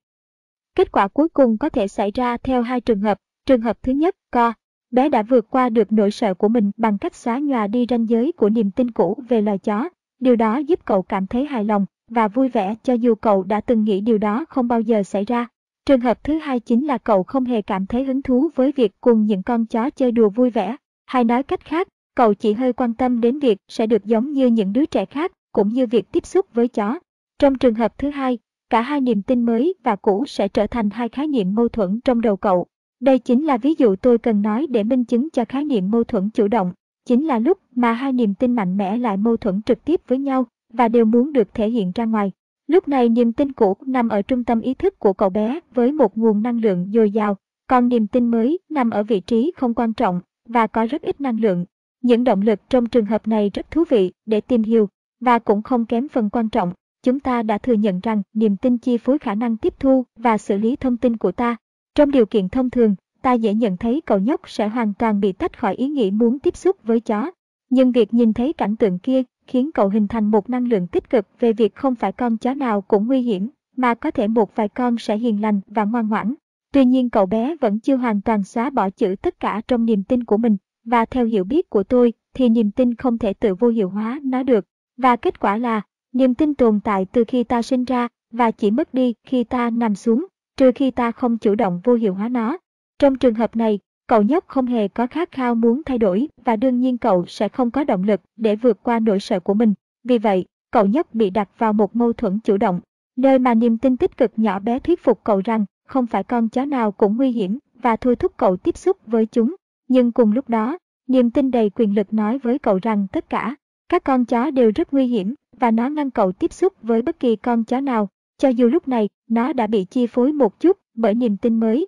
Kết 0.75 0.93
quả 0.93 1.09
cuối 1.09 1.29
cùng 1.29 1.59
có 1.59 1.69
thể 1.69 1.89
xảy 1.89 2.11
ra 2.11 2.37
theo 2.37 2.63
hai 2.63 2.81
trường 2.81 3.01
hợp. 3.01 3.19
Trường 3.47 3.61
hợp 3.61 3.83
thứ 3.83 3.93
nhất, 3.93 4.17
co, 4.31 4.53
bé 4.91 5.09
đã 5.09 5.23
vượt 5.23 5.51
qua 5.51 5.69
được 5.69 5.93
nỗi 5.93 6.11
sợ 6.11 6.35
của 6.35 6.49
mình 6.49 6.71
bằng 6.77 6.99
cách 6.99 7.15
xóa 7.15 7.39
nhòa 7.39 7.67
đi 7.67 7.87
ranh 7.91 8.09
giới 8.09 8.33
của 8.33 8.49
niềm 8.49 8.71
tin 8.71 8.91
cũ 8.91 9.23
về 9.29 9.43
loài 9.43 9.59
chó. 9.59 9.89
Điều 10.21 10.37
đó 10.37 10.59
giúp 10.59 10.81
cậu 10.85 11.03
cảm 11.03 11.27
thấy 11.27 11.47
hài 11.47 11.65
lòng 11.65 11.87
và 12.11 12.29
vui 12.29 12.49
vẻ 12.49 12.75
cho 12.83 12.93
dù 12.93 13.15
cậu 13.15 13.43
đã 13.43 13.61
từng 13.61 13.85
nghĩ 13.85 14.01
điều 14.01 14.19
đó 14.19 14.45
không 14.49 14.69
bao 14.69 14.81
giờ 14.81 15.03
xảy 15.03 15.25
ra. 15.25 15.47
Trường 15.87 16.01
hợp 16.01 16.25
thứ 16.25 16.39
hai 16.39 16.61
chính 16.61 16.87
là 16.87 16.99
cậu 16.99 17.23
không 17.23 17.45
hề 17.45 17.63
cảm 17.63 17.87
thấy 17.87 18.05
hứng 18.05 18.23
thú 18.23 18.51
với 18.55 18.73
việc 18.73 18.93
cùng 19.01 19.27
những 19.27 19.43
con 19.43 19.67
chó 19.67 19.91
chơi 19.91 20.13
đùa 20.13 20.29
vui 20.29 20.51
vẻ. 20.51 20.77
Hay 21.07 21.25
nói 21.25 21.43
cách 21.43 21.65
khác, 21.65 21.89
cậu 22.17 22.35
chỉ 22.35 22.53
hơi 22.53 22.73
quan 22.73 22.95
tâm 22.95 23.21
đến 23.21 23.39
việc 23.39 23.59
sẽ 23.69 23.87
được 23.87 24.05
giống 24.05 24.33
như 24.33 24.47
những 24.47 24.73
đứa 24.73 24.87
trẻ 24.87 25.05
khác, 25.05 25.33
cũng 25.53 25.69
như 25.69 25.87
việc 25.87 26.13
tiếp 26.13 26.27
xúc 26.27 26.47
với 26.55 26.69
chó. 26.69 26.99
Trong 27.39 27.59
trường 27.59 27.75
hợp 27.75 27.99
thứ 27.99 28.11
hai, 28.11 28.39
cả 28.71 28.81
hai 28.81 29.01
niềm 29.01 29.23
tin 29.23 29.43
mới 29.43 29.75
và 29.85 29.97
cũ 29.97 30.25
sẽ 30.27 30.49
trở 30.49 30.67
thành 30.67 30.91
hai 30.91 31.09
khái 31.09 31.27
niệm 31.27 31.55
mâu 31.55 31.69
thuẫn 31.69 32.01
trong 32.05 32.21
đầu 32.21 32.37
cậu. 32.37 32.67
Đây 33.01 33.19
chính 33.19 33.45
là 33.45 33.57
ví 33.57 33.75
dụ 33.79 33.97
tôi 33.97 34.19
cần 34.19 34.43
nói 34.43 34.67
để 34.71 34.85
minh 34.85 35.05
chứng 35.05 35.31
cho 35.31 35.45
khái 35.45 35.65
niệm 35.65 35.91
mâu 35.91 36.05
thuẫn 36.05 36.31
chủ 36.31 36.49
động. 36.49 36.73
Chính 37.07 37.27
là 37.27 37.39
lúc 37.39 37.59
mà 37.75 37.93
hai 37.93 38.13
niềm 38.13 38.35
tin 38.35 38.53
mạnh 38.53 38.77
mẽ 38.77 38.97
lại 38.97 39.17
mâu 39.17 39.37
thuẫn 39.37 39.63
trực 39.63 39.85
tiếp 39.85 40.01
với 40.09 40.19
nhau 40.19 40.47
và 40.73 40.89
đều 40.89 41.05
muốn 41.05 41.33
được 41.33 41.55
thể 41.55 41.71
hiện 41.71 41.93
ra 41.95 42.05
ngoài. 42.05 42.33
Lúc 42.67 42.89
này 42.89 43.09
niềm 43.09 43.33
tin 43.33 43.53
cũ 43.53 43.77
nằm 43.87 44.09
ở 44.09 44.23
trung 44.23 44.45
tâm 44.45 44.61
ý 44.61 44.75
thức 44.75 44.99
của 44.99 45.13
cậu 45.13 45.31
bé 45.31 45.61
với 45.75 45.93
một 45.93 46.19
nguồn 46.19 46.43
năng 46.43 46.61
lượng 46.61 46.91
dồi 46.95 47.11
dào, 47.11 47.37
còn 47.69 47.89
niềm 47.89 48.07
tin 48.07 48.29
mới 48.29 48.59
nằm 48.71 48.91
ở 48.91 49.03
vị 49.03 49.21
trí 49.21 49.53
không 49.57 49.75
quan 49.75 49.93
trọng 49.93 50.21
và 50.49 50.67
có 50.67 50.87
rất 50.87 51.03
ít 51.03 51.21
năng 51.21 51.41
lượng. 51.41 51.65
Những 52.03 52.25
động 52.25 52.43
lực 52.43 52.61
trong 52.71 52.87
trường 52.87 53.07
hợp 53.07 53.29
này 53.29 53.51
rất 53.55 53.71
thú 53.71 53.85
vị 53.89 54.13
để 54.27 54.41
tìm 54.41 54.63
hiểu 54.63 54.89
và 55.21 55.39
cũng 55.39 55.63
không 55.63 55.87
kém 55.87 56.09
phần 56.09 56.31
quan 56.31 56.49
trọng. 56.49 56.73
Chúng 57.03 57.21
ta 57.21 57.43
đã 57.43 57.59
thừa 57.59 57.73
nhận 57.73 58.01
rằng 58.01 58.23
niềm 58.35 58.57
tin 58.57 58.79
chi 58.79 58.97
phối 58.97 59.19
khả 59.19 59.35
năng 59.35 59.57
tiếp 59.57 59.75
thu 59.81 60.05
và 60.17 60.39
xử 60.39 60.59
lý 60.59 60.77
thông 60.77 60.97
tin 60.97 61.17
của 61.17 61.33
ta. 61.33 61.57
Trong 61.99 62.11
điều 62.11 62.27
kiện 62.27 62.49
thông 62.49 62.71
thường, 62.71 62.95
ta 63.23 63.33
dễ 63.33 63.55
nhận 63.55 63.77
thấy 63.77 64.03
cậu 64.07 64.19
nhóc 64.19 64.41
sẽ 64.51 64.69
hoàn 64.69 64.95
toàn 64.95 65.21
bị 65.21 65.33
tách 65.33 65.59
khỏi 65.59 65.75
ý 65.75 65.89
nghĩ 65.89 66.11
muốn 66.11 66.39
tiếp 66.39 66.57
xúc 66.57 66.77
với 66.83 67.01
chó. 67.01 67.31
Nhưng 67.71 67.93
việc 67.93 68.15
nhìn 68.15 68.33
thấy 68.33 68.53
cảnh 68.53 68.77
tượng 68.77 68.99
kia 68.99 69.23
khiến 69.47 69.71
cậu 69.75 69.89
hình 69.89 70.09
thành 70.09 70.31
một 70.31 70.51
năng 70.51 70.69
lượng 70.69 70.87
tích 70.87 71.11
cực 71.11 71.27
về 71.41 71.53
việc 71.53 71.75
không 71.75 71.95
phải 71.95 72.13
con 72.13 72.37
chó 72.37 72.55
nào 72.55 72.81
cũng 72.81 73.07
nguy 73.07 73.21
hiểm, 73.21 73.49
mà 73.77 73.95
có 73.95 74.11
thể 74.11 74.29
một 74.29 74.57
vài 74.57 74.69
con 74.69 74.99
sẽ 74.99 75.17
hiền 75.17 75.43
lành 75.43 75.61
và 75.67 75.85
ngoan 75.85 76.09
ngoãn. 76.09 76.35
Tuy 76.73 76.85
nhiên 76.85 77.11
cậu 77.11 77.27
bé 77.27 77.57
vẫn 77.61 77.81
chưa 77.81 77.97
hoàn 77.97 78.21
toàn 78.21 78.45
xóa 78.45 78.71
bỏ 78.71 78.91
chữ 78.91 79.15
tất 79.23 79.41
cả 79.41 79.61
trong 79.69 79.85
niềm 79.85 80.03
tin 80.03 80.25
của 80.25 80.37
mình, 80.37 80.57
và 80.85 81.05
theo 81.05 81.27
hiểu 81.27 81.45
biết 81.45 81.71
của 81.71 81.83
tôi 81.83 82.13
thì 82.35 82.49
niềm 82.49 82.71
tin 82.71 82.95
không 82.95 83.19
thể 83.19 83.33
tự 83.33 83.55
vô 83.55 83.69
hiệu 83.69 83.89
hóa 83.89 84.21
nó 84.25 84.43
được. 84.43 84.65
Và 84.97 85.17
kết 85.17 85.41
quả 85.41 85.57
là, 85.57 85.83
niềm 86.13 86.35
tin 86.35 86.55
tồn 86.55 86.81
tại 86.85 87.07
từ 87.13 87.25
khi 87.29 87.45
ta 87.45 87.63
sinh 87.63 87.85
ra 87.85 88.09
và 88.33 88.51
chỉ 88.51 88.71
mất 88.71 88.95
đi 88.95 89.15
khi 89.25 89.45
ta 89.45 89.71
nằm 89.71 89.95
xuống, 89.95 90.27
trừ 90.59 90.73
khi 90.75 90.91
ta 90.91 91.13
không 91.13 91.39
chủ 91.39 91.55
động 91.55 91.81
vô 91.85 91.95
hiệu 91.95 92.15
hóa 92.15 92.29
nó. 92.29 92.59
Trong 92.99 93.19
trường 93.19 93.35
hợp 93.35 93.57
này, 93.57 93.79
Cậu 94.09 94.23
nhóc 94.23 94.45
không 94.47 94.67
hề 94.67 94.89
có 94.89 95.07
khát 95.07 95.33
khao 95.33 95.55
muốn 95.55 95.83
thay 95.87 95.99
đổi 95.99 96.29
và 96.45 96.57
đương 96.57 96.81
nhiên 96.81 96.99
cậu 96.99 97.25
sẽ 97.27 97.49
không 97.49 97.71
có 97.71 97.85
động 97.85 98.03
lực 98.03 98.21
để 98.37 98.57
vượt 98.57 98.83
qua 98.83 99.01
nỗi 99.01 99.21
sợ 99.21 99.41
của 99.41 99.55
mình. 99.55 99.75
Vì 100.05 100.19
vậy, 100.19 100.45
cậu 100.71 100.87
nhóc 100.87 101.15
bị 101.15 101.31
đặt 101.31 101.49
vào 101.59 101.73
một 101.73 101.97
mâu 101.97 102.13
thuẫn 102.13 102.39
chủ 102.41 102.57
động, 102.57 102.81
nơi 103.17 103.39
mà 103.39 103.55
niềm 103.55 103.79
tin 103.79 103.97
tích 103.97 104.17
cực 104.17 104.33
nhỏ 104.37 104.59
bé 104.59 104.79
thuyết 104.79 105.03
phục 105.03 105.25
cậu 105.25 105.41
rằng 105.45 105.65
không 105.89 106.07
phải 106.07 106.25
con 106.25 106.49
chó 106.49 106.65
nào 106.65 106.93
cũng 106.93 107.17
nguy 107.17 107.31
hiểm 107.31 107.59
và 107.83 107.97
thôi 107.97 108.17
thúc 108.17 108.33
cậu 108.37 108.57
tiếp 108.57 108.77
xúc 108.77 108.97
với 109.07 109.27
chúng. 109.27 109.55
Nhưng 109.89 110.13
cùng 110.13 110.33
lúc 110.33 110.49
đó, 110.49 110.79
niềm 111.09 111.31
tin 111.31 111.51
đầy 111.51 111.71
quyền 111.71 111.95
lực 111.95 112.13
nói 112.13 112.39
với 112.39 112.59
cậu 112.59 112.79
rằng 112.83 113.07
tất 113.13 113.31
cả 113.31 113.57
các 113.89 114.05
con 114.05 114.25
chó 114.25 114.51
đều 114.51 114.73
rất 114.75 114.93
nguy 114.93 115.07
hiểm 115.07 115.35
và 115.61 115.71
nó 115.71 115.89
ngăn 115.89 116.11
cậu 116.11 116.33
tiếp 116.33 116.53
xúc 116.53 116.73
với 116.83 117.03
bất 117.03 117.21
kỳ 117.21 117.37
con 117.37 117.65
chó 117.65 117.81
nào, 117.81 118.09
cho 118.39 118.49
dù 118.49 118.69
lúc 118.69 118.89
này 118.89 119.09
nó 119.29 119.53
đã 119.53 119.67
bị 119.67 119.85
chi 119.85 120.07
phối 120.07 120.33
một 120.33 120.61
chút 120.61 120.79
bởi 120.95 121.15
niềm 121.15 121.37
tin 121.37 121.61
mới 121.61 121.87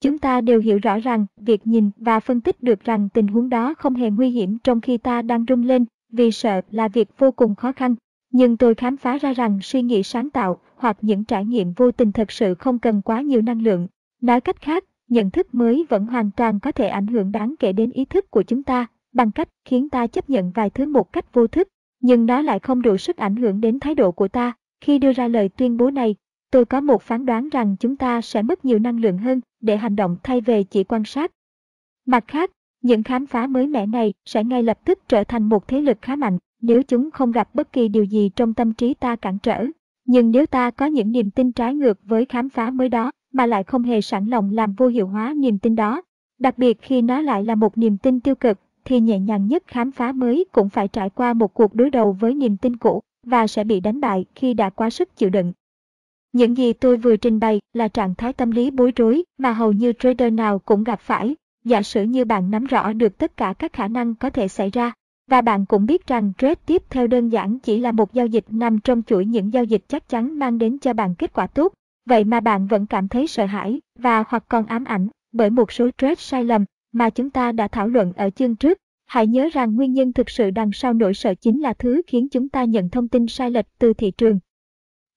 Chúng 0.00 0.18
ta 0.18 0.40
đều 0.40 0.60
hiểu 0.60 0.78
rõ 0.82 0.98
rằng 0.98 1.26
việc 1.36 1.66
nhìn 1.66 1.90
và 1.96 2.20
phân 2.20 2.40
tích 2.40 2.62
được 2.62 2.84
rằng 2.84 3.08
tình 3.08 3.26
huống 3.26 3.48
đó 3.48 3.74
không 3.74 3.94
hề 3.94 4.10
nguy 4.10 4.30
hiểm 4.30 4.58
trong 4.58 4.80
khi 4.80 4.98
ta 4.98 5.22
đang 5.22 5.44
rung 5.48 5.62
lên 5.62 5.84
vì 6.12 6.30
sợ 6.30 6.60
là 6.70 6.88
việc 6.88 7.08
vô 7.18 7.30
cùng 7.30 7.54
khó 7.54 7.72
khăn. 7.72 7.94
Nhưng 8.32 8.56
tôi 8.56 8.74
khám 8.74 8.96
phá 8.96 9.18
ra 9.18 9.32
rằng 9.32 9.58
suy 9.62 9.82
nghĩ 9.82 10.02
sáng 10.02 10.30
tạo 10.30 10.60
hoặc 10.76 10.98
những 11.00 11.24
trải 11.24 11.44
nghiệm 11.44 11.72
vô 11.72 11.90
tình 11.92 12.12
thật 12.12 12.30
sự 12.32 12.54
không 12.54 12.78
cần 12.78 13.02
quá 13.02 13.20
nhiều 13.20 13.42
năng 13.42 13.62
lượng. 13.62 13.86
Nói 14.20 14.40
cách 14.40 14.60
khác, 14.60 14.84
nhận 15.08 15.30
thức 15.30 15.54
mới 15.54 15.86
vẫn 15.88 16.06
hoàn 16.06 16.30
toàn 16.30 16.60
có 16.60 16.72
thể 16.72 16.88
ảnh 16.88 17.06
hưởng 17.06 17.32
đáng 17.32 17.54
kể 17.58 17.72
đến 17.72 17.90
ý 17.90 18.04
thức 18.04 18.30
của 18.30 18.42
chúng 18.42 18.62
ta 18.62 18.86
bằng 19.12 19.30
cách 19.30 19.48
khiến 19.64 19.88
ta 19.88 20.06
chấp 20.06 20.30
nhận 20.30 20.50
vài 20.50 20.70
thứ 20.70 20.86
một 20.86 21.12
cách 21.12 21.34
vô 21.34 21.46
thức, 21.46 21.68
nhưng 22.00 22.26
nó 22.26 22.42
lại 22.42 22.58
không 22.58 22.82
đủ 22.82 22.96
sức 22.96 23.16
ảnh 23.16 23.36
hưởng 23.36 23.60
đến 23.60 23.80
thái 23.80 23.94
độ 23.94 24.12
của 24.12 24.28
ta. 24.28 24.52
Khi 24.80 24.98
đưa 24.98 25.12
ra 25.12 25.28
lời 25.28 25.48
tuyên 25.48 25.76
bố 25.76 25.90
này, 25.90 26.14
tôi 26.50 26.64
có 26.64 26.80
một 26.80 27.02
phán 27.02 27.26
đoán 27.26 27.48
rằng 27.48 27.76
chúng 27.80 27.96
ta 27.96 28.20
sẽ 28.20 28.42
mất 28.42 28.64
nhiều 28.64 28.78
năng 28.78 29.00
lượng 29.00 29.18
hơn 29.18 29.40
để 29.60 29.76
hành 29.76 29.96
động 29.96 30.16
thay 30.22 30.40
về 30.40 30.64
chỉ 30.64 30.84
quan 30.84 31.04
sát. 31.04 31.32
Mặt 32.06 32.24
khác, 32.28 32.50
những 32.82 33.02
khám 33.02 33.26
phá 33.26 33.46
mới 33.46 33.66
mẻ 33.66 33.86
này 33.86 34.14
sẽ 34.24 34.44
ngay 34.44 34.62
lập 34.62 34.78
tức 34.84 34.98
trở 35.08 35.24
thành 35.24 35.42
một 35.42 35.68
thế 35.68 35.80
lực 35.80 35.98
khá 36.02 36.16
mạnh 36.16 36.38
nếu 36.62 36.82
chúng 36.82 37.10
không 37.10 37.32
gặp 37.32 37.54
bất 37.54 37.72
kỳ 37.72 37.88
điều 37.88 38.04
gì 38.04 38.30
trong 38.36 38.54
tâm 38.54 38.72
trí 38.72 38.94
ta 38.94 39.16
cản 39.16 39.38
trở. 39.42 39.66
Nhưng 40.04 40.30
nếu 40.30 40.46
ta 40.46 40.70
có 40.70 40.86
những 40.86 41.12
niềm 41.12 41.30
tin 41.30 41.52
trái 41.52 41.74
ngược 41.74 41.98
với 42.04 42.24
khám 42.24 42.48
phá 42.48 42.70
mới 42.70 42.88
đó 42.88 43.10
mà 43.32 43.46
lại 43.46 43.64
không 43.64 43.82
hề 43.82 44.00
sẵn 44.00 44.26
lòng 44.26 44.50
làm 44.52 44.74
vô 44.74 44.86
hiệu 44.86 45.06
hóa 45.06 45.34
niềm 45.36 45.58
tin 45.58 45.76
đó, 45.76 46.02
đặc 46.38 46.58
biệt 46.58 46.82
khi 46.82 47.02
nó 47.02 47.20
lại 47.20 47.44
là 47.44 47.54
một 47.54 47.78
niềm 47.78 47.98
tin 47.98 48.20
tiêu 48.20 48.34
cực, 48.34 48.58
thì 48.84 49.00
nhẹ 49.00 49.18
nhàng 49.18 49.46
nhất 49.46 49.62
khám 49.66 49.90
phá 49.90 50.12
mới 50.12 50.44
cũng 50.52 50.68
phải 50.68 50.88
trải 50.88 51.10
qua 51.10 51.32
một 51.32 51.54
cuộc 51.54 51.74
đối 51.74 51.90
đầu 51.90 52.12
với 52.20 52.34
niềm 52.34 52.56
tin 52.56 52.76
cũ 52.76 53.02
và 53.30 53.46
sẽ 53.46 53.64
bị 53.64 53.80
đánh 53.80 54.00
bại 54.00 54.24
khi 54.34 54.54
đã 54.54 54.70
quá 54.70 54.90
sức 54.90 55.16
chịu 55.16 55.30
đựng. 55.30 55.52
Những 56.32 56.56
gì 56.56 56.72
tôi 56.72 56.96
vừa 56.96 57.16
trình 57.16 57.40
bày 57.40 57.60
là 57.72 57.88
trạng 57.88 58.14
thái 58.14 58.32
tâm 58.32 58.50
lý 58.50 58.70
bối 58.70 58.92
rối 58.96 59.22
mà 59.38 59.52
hầu 59.52 59.72
như 59.72 59.92
trader 59.92 60.32
nào 60.32 60.58
cũng 60.58 60.84
gặp 60.84 61.00
phải. 61.00 61.36
Giả 61.64 61.82
sử 61.82 62.02
như 62.02 62.24
bạn 62.24 62.50
nắm 62.50 62.64
rõ 62.64 62.92
được 62.92 63.18
tất 63.18 63.36
cả 63.36 63.54
các 63.58 63.72
khả 63.72 63.88
năng 63.88 64.14
có 64.14 64.30
thể 64.30 64.48
xảy 64.48 64.70
ra, 64.70 64.92
và 65.30 65.40
bạn 65.40 65.66
cũng 65.66 65.86
biết 65.86 66.06
rằng 66.06 66.32
trade 66.38 66.54
tiếp 66.66 66.82
theo 66.90 67.06
đơn 67.06 67.28
giản 67.28 67.58
chỉ 67.58 67.78
là 67.78 67.92
một 67.92 68.12
giao 68.12 68.26
dịch 68.26 68.44
nằm 68.48 68.78
trong 68.78 69.02
chuỗi 69.02 69.26
những 69.26 69.52
giao 69.52 69.64
dịch 69.64 69.82
chắc 69.88 70.08
chắn 70.08 70.38
mang 70.38 70.58
đến 70.58 70.78
cho 70.78 70.92
bạn 70.92 71.14
kết 71.14 71.32
quả 71.32 71.46
tốt, 71.46 71.72
vậy 72.06 72.24
mà 72.24 72.40
bạn 72.40 72.66
vẫn 72.66 72.86
cảm 72.86 73.08
thấy 73.08 73.26
sợ 73.26 73.44
hãi 73.44 73.80
và 73.98 74.24
hoặc 74.28 74.44
còn 74.48 74.66
ám 74.66 74.84
ảnh 74.84 75.08
bởi 75.32 75.50
một 75.50 75.72
số 75.72 75.90
trade 75.98 76.14
sai 76.14 76.44
lầm 76.44 76.64
mà 76.92 77.10
chúng 77.10 77.30
ta 77.30 77.52
đã 77.52 77.68
thảo 77.68 77.88
luận 77.88 78.12
ở 78.12 78.30
chương 78.30 78.56
trước. 78.56 78.78
Hãy 79.08 79.26
nhớ 79.26 79.48
rằng 79.52 79.74
nguyên 79.74 79.92
nhân 79.92 80.12
thực 80.12 80.30
sự 80.30 80.50
đằng 80.50 80.70
sau 80.72 80.94
nỗi 80.94 81.14
sợ 81.14 81.34
chính 81.34 81.60
là 81.60 81.72
thứ 81.72 82.02
khiến 82.06 82.28
chúng 82.28 82.48
ta 82.48 82.64
nhận 82.64 82.88
thông 82.88 83.08
tin 83.08 83.26
sai 83.26 83.50
lệch 83.50 83.66
từ 83.78 83.92
thị 83.92 84.10
trường 84.10 84.38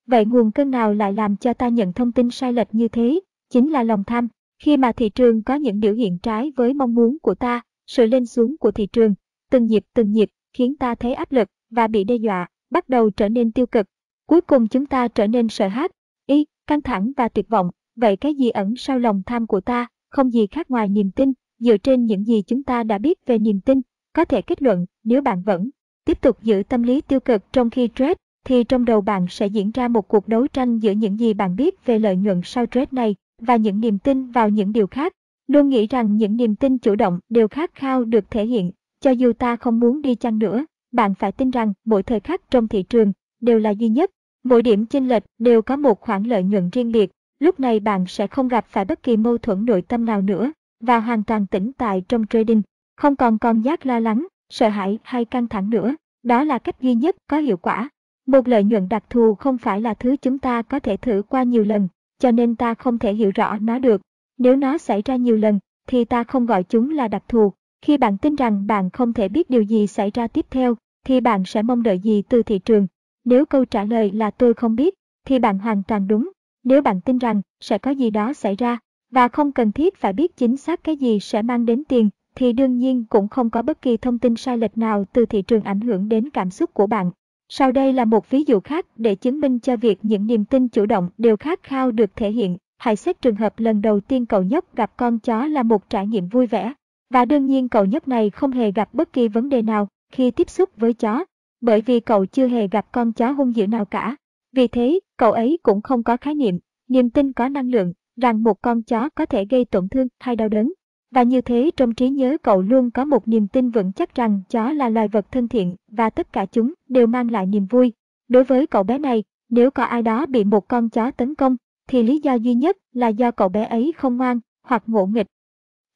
Vậy 0.06 0.26
nguồn 0.26 0.52
cơn 0.52 0.72
nào 0.72 0.94
lại 0.94 1.14
làm 1.14 1.38
cho 1.38 1.54
ta 1.54 1.68
nhận 1.68 1.94
thông 1.94 2.12
tin 2.12 2.32
sai 2.32 2.54
lệch 2.54 2.68
như 2.72 2.88
thế? 2.88 3.20
Chính 3.50 3.72
là 3.72 3.84
lòng 3.84 4.04
tham. 4.04 4.28
Khi 4.64 4.78
mà 4.78 4.92
thị 4.92 5.10
trường 5.10 5.44
có 5.44 5.56
những 5.56 5.80
biểu 5.80 5.94
hiện 5.94 6.18
trái 6.18 6.52
với 6.56 6.74
mong 6.74 6.96
muốn 6.96 7.18
của 7.22 7.36
ta, 7.36 7.62
sự 7.88 8.06
lên 8.06 8.26
xuống 8.26 8.58
của 8.58 8.72
thị 8.72 8.86
trường, 8.86 9.14
từng 9.52 9.66
nhịp 9.66 9.84
từng 9.94 10.12
nhịp, 10.12 10.30
khiến 10.54 10.76
ta 10.76 10.96
thấy 10.96 11.14
áp 11.14 11.32
lực 11.32 11.48
và 11.70 11.88
bị 11.88 12.04
đe 12.04 12.16
dọa, 12.16 12.48
bắt 12.70 12.90
đầu 12.90 13.10
trở 13.10 13.30
nên 13.30 13.52
tiêu 13.52 13.66
cực. 13.66 13.86
Cuối 14.26 14.42
cùng 14.42 14.68
chúng 14.68 14.86
ta 14.86 15.08
trở 15.08 15.28
nên 15.28 15.50
sợ 15.50 15.68
hãi, 15.68 15.88
y, 16.26 16.46
căng 16.68 16.82
thẳng 16.82 17.12
và 17.18 17.30
tuyệt 17.30 17.50
vọng. 17.50 17.70
Vậy 17.96 18.18
cái 18.18 18.36
gì 18.36 18.50
ẩn 18.50 18.74
sau 18.78 19.00
lòng 19.00 19.22
tham 19.26 19.48
của 19.48 19.62
ta? 19.62 19.88
Không 20.10 20.32
gì 20.32 20.48
khác 20.48 20.72
ngoài 20.72 20.90
niềm 20.90 21.12
tin. 21.12 21.34
Dựa 21.62 21.78
trên 21.78 22.06
những 22.06 22.28
gì 22.28 22.42
chúng 22.48 22.64
ta 22.64 22.84
đã 22.84 22.98
biết 22.98 23.26
về 23.26 23.38
niềm 23.38 23.60
tin, 23.60 23.82
có 24.14 24.26
thể 24.26 24.42
kết 24.42 24.62
luận 24.62 24.86
nếu 25.04 25.22
bạn 25.22 25.42
vẫn 25.42 25.70
tiếp 26.06 26.22
tục 26.22 26.44
giữ 26.44 26.64
tâm 26.70 26.84
lý 26.84 27.02
tiêu 27.02 27.20
cực 27.20 27.42
trong 27.54 27.70
khi 27.70 27.90
trade 27.96 28.14
thì 28.46 28.64
trong 28.64 28.86
đầu 28.86 29.02
bạn 29.02 29.26
sẽ 29.30 29.48
diễn 29.48 29.72
ra 29.72 29.88
một 29.88 30.08
cuộc 30.08 30.28
đấu 30.28 30.48
tranh 30.48 30.80
giữa 30.80 30.92
những 30.92 31.20
gì 31.20 31.34
bạn 31.34 31.56
biết 31.56 31.86
về 31.86 32.00
lợi 32.00 32.16
nhuận 32.16 32.42
sau 32.44 32.66
trade 32.66 32.88
này 32.92 33.16
và 33.42 33.56
những 33.56 33.80
niềm 33.80 34.00
tin 34.00 34.32
vào 34.32 34.50
những 34.50 34.74
điều 34.74 34.88
khác. 34.88 35.14
Luôn 35.48 35.70
nghĩ 35.70 35.88
rằng 35.88 36.18
những 36.18 36.38
niềm 36.38 36.56
tin 36.56 36.78
chủ 36.78 36.96
động 36.96 37.20
đều 37.30 37.48
khát 37.48 37.76
khao 37.76 38.04
được 38.04 38.32
thể 38.32 38.46
hiện, 38.46 38.72
cho 39.02 39.12
dù 39.12 39.34
ta 39.34 39.56
không 39.56 39.80
muốn 39.80 40.02
đi 40.02 40.16
chăng 40.16 40.40
nữa, 40.40 40.66
bạn 40.92 41.14
phải 41.16 41.32
tin 41.32 41.52
rằng 41.52 41.74
mỗi 41.86 42.04
thời 42.04 42.20
khắc 42.20 42.52
trong 42.52 42.68
thị 42.68 42.84
trường 42.84 43.14
đều 43.42 43.60
là 43.60 43.70
duy 43.70 43.90
nhất, 43.90 44.12
mỗi 44.44 44.62
điểm 44.62 44.86
chênh 44.86 45.08
lệch 45.08 45.24
đều 45.40 45.62
có 45.62 45.76
một 45.76 46.02
khoản 46.02 46.24
lợi 46.24 46.44
nhuận 46.44 46.70
riêng 46.70 46.92
biệt, 46.92 47.12
lúc 47.40 47.60
này 47.60 47.80
bạn 47.80 48.06
sẽ 48.08 48.28
không 48.28 48.48
gặp 48.48 48.66
phải 48.68 48.86
bất 48.86 49.04
kỳ 49.04 49.18
mâu 49.18 49.38
thuẫn 49.38 49.66
nội 49.66 49.82
tâm 49.82 50.06
nào 50.06 50.22
nữa 50.22 50.52
và 50.82 51.00
hoàn 51.00 51.24
toàn 51.24 51.48
tĩnh 51.48 51.72
tại 51.78 52.04
trong 52.10 52.26
trading, 52.30 52.62
không 52.96 53.16
còn 53.16 53.38
con 53.38 53.62
giác 53.62 53.86
lo 53.86 54.00
lắng 54.00 54.28
sợ 54.50 54.70
hãi 54.70 55.00
hay 55.04 55.26
căng 55.26 55.48
thẳng 55.48 55.70
nữa. 55.70 55.96
Đó 56.24 56.44
là 56.44 56.60
cách 56.60 56.82
duy 56.82 56.96
nhất 56.96 57.16
có 57.28 57.38
hiệu 57.38 57.58
quả. 57.58 57.90
Một 58.28 58.48
lợi 58.48 58.64
nhuận 58.64 58.90
đặc 58.90 59.04
thù 59.10 59.36
không 59.36 59.58
phải 59.58 59.82
là 59.82 59.94
thứ 59.94 60.16
chúng 60.22 60.40
ta 60.40 60.62
có 60.62 60.80
thể 60.80 60.98
thử 60.98 61.22
qua 61.30 61.44
nhiều 61.44 61.64
lần, 61.64 61.88
cho 62.20 62.32
nên 62.32 62.56
ta 62.56 62.74
không 62.74 63.00
thể 63.00 63.14
hiểu 63.14 63.32
rõ 63.36 63.58
nó 63.62 63.80
được. 63.80 64.02
Nếu 64.38 64.56
nó 64.56 64.78
xảy 64.78 65.02
ra 65.06 65.16
nhiều 65.16 65.38
lần, 65.38 65.60
thì 65.88 66.06
ta 66.06 66.24
không 66.24 66.46
gọi 66.46 66.64
chúng 66.64 66.90
là 66.90 67.08
đặc 67.08 67.24
thù. 67.28 67.54
Khi 67.82 67.98
bạn 67.98 68.18
tin 68.18 68.36
rằng 68.36 68.68
bạn 68.68 68.90
không 68.90 69.14
thể 69.14 69.28
biết 69.28 69.50
điều 69.50 69.62
gì 69.62 69.88
xảy 69.88 70.12
ra 70.12 70.28
tiếp 70.28 70.46
theo, 70.50 70.76
thì 71.06 71.20
bạn 71.20 71.44
sẽ 71.46 71.62
mong 71.62 71.84
đợi 71.84 72.00
gì 72.00 72.22
từ 72.22 72.44
thị 72.44 72.60
trường? 72.60 72.88
Nếu 73.26 73.46
câu 73.46 73.66
trả 73.66 73.84
lời 73.84 74.12
là 74.12 74.32
tôi 74.32 74.54
không 74.54 74.76
biết, 74.76 74.94
thì 75.26 75.40
bạn 75.40 75.60
hoàn 75.60 75.84
toàn 75.84 76.08
đúng. 76.08 76.32
Nếu 76.64 76.82
bạn 76.82 77.02
tin 77.02 77.18
rằng 77.18 77.42
sẽ 77.60 77.78
có 77.78 77.92
gì 77.92 78.10
đó 78.10 78.34
xảy 78.34 78.56
ra, 78.56 78.78
và 79.12 79.28
không 79.28 79.52
cần 79.52 79.72
thiết 79.72 79.96
phải 79.96 80.14
biết 80.14 80.38
chính 80.38 80.58
xác 80.58 80.84
cái 80.84 80.98
gì 80.98 81.20
sẽ 81.20 81.42
mang 81.42 81.66
đến 81.66 81.84
tiền, 81.88 82.10
thì 82.36 82.54
đương 82.54 82.78
nhiên 82.78 83.06
cũng 83.10 83.28
không 83.28 83.50
có 83.50 83.62
bất 83.62 83.82
kỳ 83.82 83.98
thông 83.98 84.20
tin 84.20 84.36
sai 84.36 84.58
lệch 84.58 84.78
nào 84.78 85.06
từ 85.14 85.26
thị 85.26 85.42
trường 85.42 85.64
ảnh 85.64 85.82
hưởng 85.82 86.10
đến 86.10 86.30
cảm 86.30 86.50
xúc 86.50 86.74
của 86.74 86.88
bạn. 86.88 87.12
Sau 87.50 87.72
đây 87.72 87.94
là 87.94 88.06
một 88.06 88.30
ví 88.30 88.44
dụ 88.48 88.60
khác 88.60 88.86
để 88.96 89.16
chứng 89.16 89.40
minh 89.40 89.60
cho 89.60 89.78
việc 89.78 90.00
những 90.02 90.28
niềm 90.28 90.46
tin 90.46 90.68
chủ 90.68 90.86
động 90.86 91.10
đều 91.18 91.38
khát 91.38 91.64
khao 91.64 91.92
được 91.92 92.16
thể 92.16 92.32
hiện. 92.32 92.58
Hãy 92.78 92.96
xét 92.96 93.22
trường 93.22 93.36
hợp 93.36 93.60
lần 93.60 93.82
đầu 93.82 94.00
tiên 94.00 94.26
cậu 94.26 94.44
nhóc 94.44 94.76
gặp 94.76 94.98
con 94.98 95.20
chó 95.20 95.46
là 95.46 95.64
một 95.64 95.90
trải 95.90 96.08
nghiệm 96.08 96.28
vui 96.28 96.48
vẻ. 96.48 96.74
Và 97.10 97.26
đương 97.26 97.46
nhiên 97.46 97.70
cậu 97.70 97.86
nhóc 97.86 98.08
này 98.08 98.30
không 98.30 98.52
hề 98.52 98.72
gặp 98.72 98.94
bất 98.94 99.14
kỳ 99.14 99.28
vấn 99.28 99.50
đề 99.50 99.62
nào 99.62 99.88
khi 100.12 100.32
tiếp 100.32 100.50
xúc 100.50 100.70
với 100.78 100.94
chó, 100.94 101.26
bởi 101.62 101.82
vì 101.82 102.00
cậu 102.00 102.26
chưa 102.26 102.48
hề 102.48 102.68
gặp 102.68 102.92
con 102.92 103.12
chó 103.12 103.32
hung 103.32 103.56
dữ 103.56 103.68
nào 103.68 103.86
cả. 103.86 104.16
Vì 104.56 104.68
thế, 104.68 105.00
cậu 105.18 105.32
ấy 105.32 105.60
cũng 105.64 105.82
không 105.82 106.04
có 106.04 106.18
khái 106.18 106.36
niệm, 106.36 106.60
niềm 106.90 107.10
tin 107.10 107.34
có 107.34 107.50
năng 107.50 107.70
lượng, 107.70 107.94
rằng 108.22 108.44
một 108.44 108.62
con 108.62 108.84
chó 108.84 109.10
có 109.10 109.26
thể 109.26 109.46
gây 109.46 109.66
tổn 109.66 109.90
thương 109.90 110.08
hay 110.20 110.36
đau 110.36 110.50
đớn. 110.50 110.74
Và 111.12 111.24
như 111.24 111.42
thế 111.42 111.72
trong 111.78 111.94
trí 111.94 112.10
nhớ 112.10 112.38
cậu 112.44 112.62
luôn 112.62 112.92
có 112.92 113.06
một 113.06 113.28
niềm 113.28 113.48
tin 113.48 113.70
vững 113.70 113.92
chắc 113.92 114.16
rằng 114.16 114.42
chó 114.50 114.72
là 114.72 114.90
loài 114.90 115.08
vật 115.08 115.32
thân 115.32 115.48
thiện 115.48 115.76
và 115.88 116.10
tất 116.10 116.34
cả 116.34 116.46
chúng 116.46 116.74
đều 116.88 117.08
mang 117.08 117.32
lại 117.32 117.46
niềm 117.46 117.66
vui. 117.66 117.94
Đối 118.28 118.44
với 118.44 118.68
cậu 118.68 118.84
bé 118.84 118.98
này, 118.98 119.24
nếu 119.50 119.72
có 119.72 119.84
ai 119.84 120.02
đó 120.02 120.26
bị 120.26 120.44
một 120.44 120.68
con 120.68 120.90
chó 120.90 121.12
tấn 121.12 121.36
công, 121.36 121.56
thì 121.88 122.04
lý 122.04 122.20
do 122.20 122.34
duy 122.34 122.54
nhất 122.54 122.78
là 122.94 123.08
do 123.08 123.32
cậu 123.32 123.50
bé 123.50 123.66
ấy 123.66 123.94
không 123.98 124.18
ngoan 124.18 124.40
hoặc 124.64 124.84
ngộ 124.88 125.06
nghịch. 125.06 125.28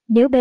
Nếu 0.07 0.27
B, 0.29 0.35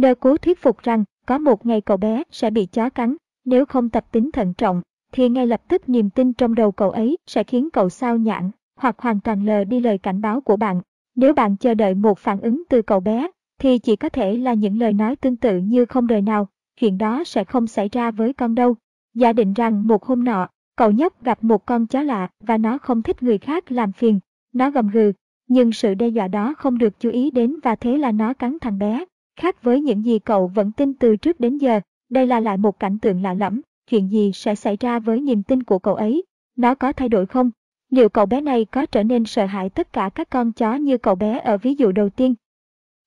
N 0.00 0.04
cố 0.20 0.36
thuyết 0.36 0.62
phục 0.62 0.78
rằng 0.78 1.04
có 1.26 1.38
một 1.38 1.66
ngày 1.66 1.80
cậu 1.80 1.96
bé 1.96 2.22
sẽ 2.30 2.50
bị 2.50 2.66
chó 2.66 2.90
cắn, 2.90 3.16
nếu 3.44 3.66
không 3.66 3.88
tập 3.88 4.06
tính 4.12 4.30
thận 4.32 4.54
trọng, 4.54 4.82
thì 5.12 5.28
ngay 5.28 5.46
lập 5.46 5.62
tức 5.68 5.88
niềm 5.88 6.10
tin 6.10 6.32
trong 6.32 6.54
đầu 6.54 6.72
cậu 6.72 6.90
ấy 6.90 7.18
sẽ 7.26 7.44
khiến 7.44 7.68
cậu 7.72 7.88
sao 7.88 8.16
nhãn 8.16 8.50
hoặc 8.76 8.98
hoàn 8.98 9.20
toàn 9.20 9.46
lờ 9.46 9.64
đi 9.64 9.80
lời 9.80 9.98
cảnh 9.98 10.20
báo 10.20 10.40
của 10.40 10.56
bạn. 10.56 10.80
Nếu 11.20 11.34
bạn 11.34 11.56
chờ 11.56 11.74
đợi 11.74 11.94
một 11.94 12.18
phản 12.18 12.40
ứng 12.40 12.62
từ 12.68 12.82
cậu 12.82 13.00
bé, 13.00 13.30
thì 13.58 13.78
chỉ 13.78 13.96
có 13.96 14.08
thể 14.08 14.36
là 14.36 14.54
những 14.54 14.78
lời 14.78 14.92
nói 14.92 15.16
tương 15.16 15.36
tự 15.36 15.58
như 15.58 15.84
không 15.84 16.06
đời 16.06 16.22
nào, 16.22 16.48
chuyện 16.80 16.98
đó 16.98 17.24
sẽ 17.24 17.44
không 17.44 17.66
xảy 17.66 17.88
ra 17.92 18.10
với 18.10 18.32
con 18.32 18.54
đâu. 18.54 18.74
Giả 19.14 19.32
định 19.32 19.52
rằng 19.52 19.86
một 19.86 20.04
hôm 20.04 20.24
nọ, 20.24 20.48
cậu 20.76 20.90
nhóc 20.90 21.24
gặp 21.24 21.44
một 21.44 21.66
con 21.66 21.86
chó 21.86 22.02
lạ 22.02 22.28
và 22.40 22.58
nó 22.58 22.78
không 22.78 23.02
thích 23.02 23.22
người 23.22 23.38
khác 23.38 23.72
làm 23.72 23.92
phiền, 23.92 24.20
nó 24.52 24.70
gầm 24.70 24.88
gừ, 24.88 25.12
nhưng 25.48 25.72
sự 25.72 25.94
đe 25.94 26.08
dọa 26.08 26.28
đó 26.28 26.54
không 26.58 26.78
được 26.78 27.00
chú 27.00 27.10
ý 27.10 27.30
đến 27.30 27.56
và 27.62 27.76
thế 27.76 27.96
là 27.96 28.12
nó 28.12 28.34
cắn 28.34 28.58
thằng 28.60 28.78
bé. 28.78 29.04
Khác 29.40 29.62
với 29.62 29.80
những 29.80 30.04
gì 30.04 30.18
cậu 30.18 30.46
vẫn 30.46 30.72
tin 30.72 30.94
từ 30.94 31.16
trước 31.16 31.40
đến 31.40 31.58
giờ, 31.58 31.80
đây 32.10 32.26
là 32.26 32.40
lại 32.40 32.56
một 32.56 32.78
cảnh 32.78 32.98
tượng 32.98 33.22
lạ 33.22 33.34
lẫm, 33.34 33.60
chuyện 33.90 34.10
gì 34.10 34.30
sẽ 34.34 34.54
xảy 34.54 34.76
ra 34.80 34.98
với 34.98 35.20
niềm 35.20 35.42
tin 35.42 35.62
của 35.62 35.78
cậu 35.78 35.94
ấy? 35.94 36.24
Nó 36.56 36.74
có 36.74 36.92
thay 36.92 37.08
đổi 37.08 37.26
không? 37.26 37.50
Liệu 37.90 38.08
cậu 38.08 38.26
bé 38.26 38.40
này 38.40 38.64
có 38.64 38.86
trở 38.86 39.02
nên 39.02 39.24
sợ 39.24 39.46
hãi 39.46 39.70
tất 39.70 39.92
cả 39.92 40.10
các 40.14 40.30
con 40.30 40.52
chó 40.52 40.74
như 40.74 40.98
cậu 40.98 41.14
bé 41.14 41.38
ở 41.38 41.58
ví 41.58 41.74
dụ 41.74 41.92
đầu 41.92 42.08
tiên? 42.10 42.34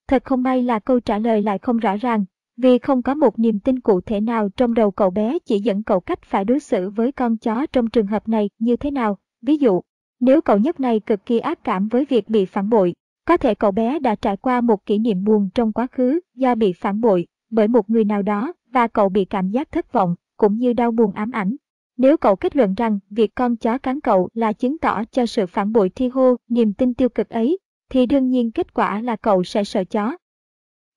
Thật 0.07 0.23
không 0.25 0.43
may 0.43 0.63
là 0.63 0.79
câu 0.79 0.99
trả 0.99 1.17
lời 1.17 1.41
lại 1.41 1.59
không 1.59 1.77
rõ 1.77 1.95
ràng, 1.97 2.25
vì 2.57 2.79
không 2.79 3.01
có 3.01 3.13
một 3.13 3.39
niềm 3.39 3.59
tin 3.59 3.79
cụ 3.79 4.01
thể 4.01 4.19
nào 4.21 4.49
trong 4.57 4.73
đầu 4.73 4.91
cậu 4.91 5.09
bé 5.09 5.37
chỉ 5.45 5.59
dẫn 5.59 5.83
cậu 5.83 5.99
cách 5.99 6.21
phải 6.23 6.45
đối 6.45 6.59
xử 6.59 6.89
với 6.89 7.11
con 7.11 7.37
chó 7.37 7.65
trong 7.71 7.89
trường 7.89 8.07
hợp 8.07 8.27
này 8.27 8.49
như 8.59 8.75
thế 8.75 8.91
nào. 8.91 9.17
Ví 9.41 9.57
dụ, 9.57 9.81
nếu 10.19 10.41
cậu 10.41 10.57
nhóc 10.57 10.79
này 10.79 10.99
cực 10.99 11.25
kỳ 11.25 11.39
ác 11.39 11.63
cảm 11.63 11.87
với 11.87 12.05
việc 12.05 12.29
bị 12.29 12.45
phản 12.45 12.69
bội, 12.69 12.93
có 13.25 13.37
thể 13.37 13.55
cậu 13.55 13.71
bé 13.71 13.99
đã 13.99 14.15
trải 14.15 14.37
qua 14.37 14.61
một 14.61 14.85
kỷ 14.85 14.97
niệm 14.97 15.23
buồn 15.23 15.49
trong 15.55 15.73
quá 15.73 15.87
khứ 15.91 16.19
do 16.35 16.55
bị 16.55 16.73
phản 16.73 17.01
bội 17.01 17.25
bởi 17.49 17.67
một 17.67 17.89
người 17.89 18.03
nào 18.03 18.21
đó 18.21 18.53
và 18.71 18.87
cậu 18.87 19.09
bị 19.09 19.25
cảm 19.25 19.49
giác 19.49 19.71
thất 19.71 19.93
vọng 19.93 20.15
cũng 20.37 20.57
như 20.57 20.73
đau 20.73 20.91
buồn 20.91 21.11
ám 21.13 21.31
ảnh. 21.31 21.55
Nếu 21.97 22.17
cậu 22.17 22.35
kết 22.35 22.55
luận 22.55 22.73
rằng 22.73 22.99
việc 23.09 23.35
con 23.35 23.55
chó 23.55 23.77
cắn 23.77 23.99
cậu 23.99 24.29
là 24.33 24.53
chứng 24.53 24.77
tỏ 24.77 25.03
cho 25.11 25.25
sự 25.25 25.45
phản 25.45 25.73
bội 25.73 25.89
thi 25.89 26.07
hô, 26.07 26.35
niềm 26.47 26.73
tin 26.73 26.93
tiêu 26.93 27.09
cực 27.09 27.29
ấy, 27.29 27.59
thì 27.89 28.05
đương 28.05 28.29
nhiên 28.29 28.51
kết 28.51 28.73
quả 28.73 29.01
là 29.01 29.15
cậu 29.15 29.43
sẽ 29.43 29.63
sợ 29.63 29.83
chó. 29.83 30.17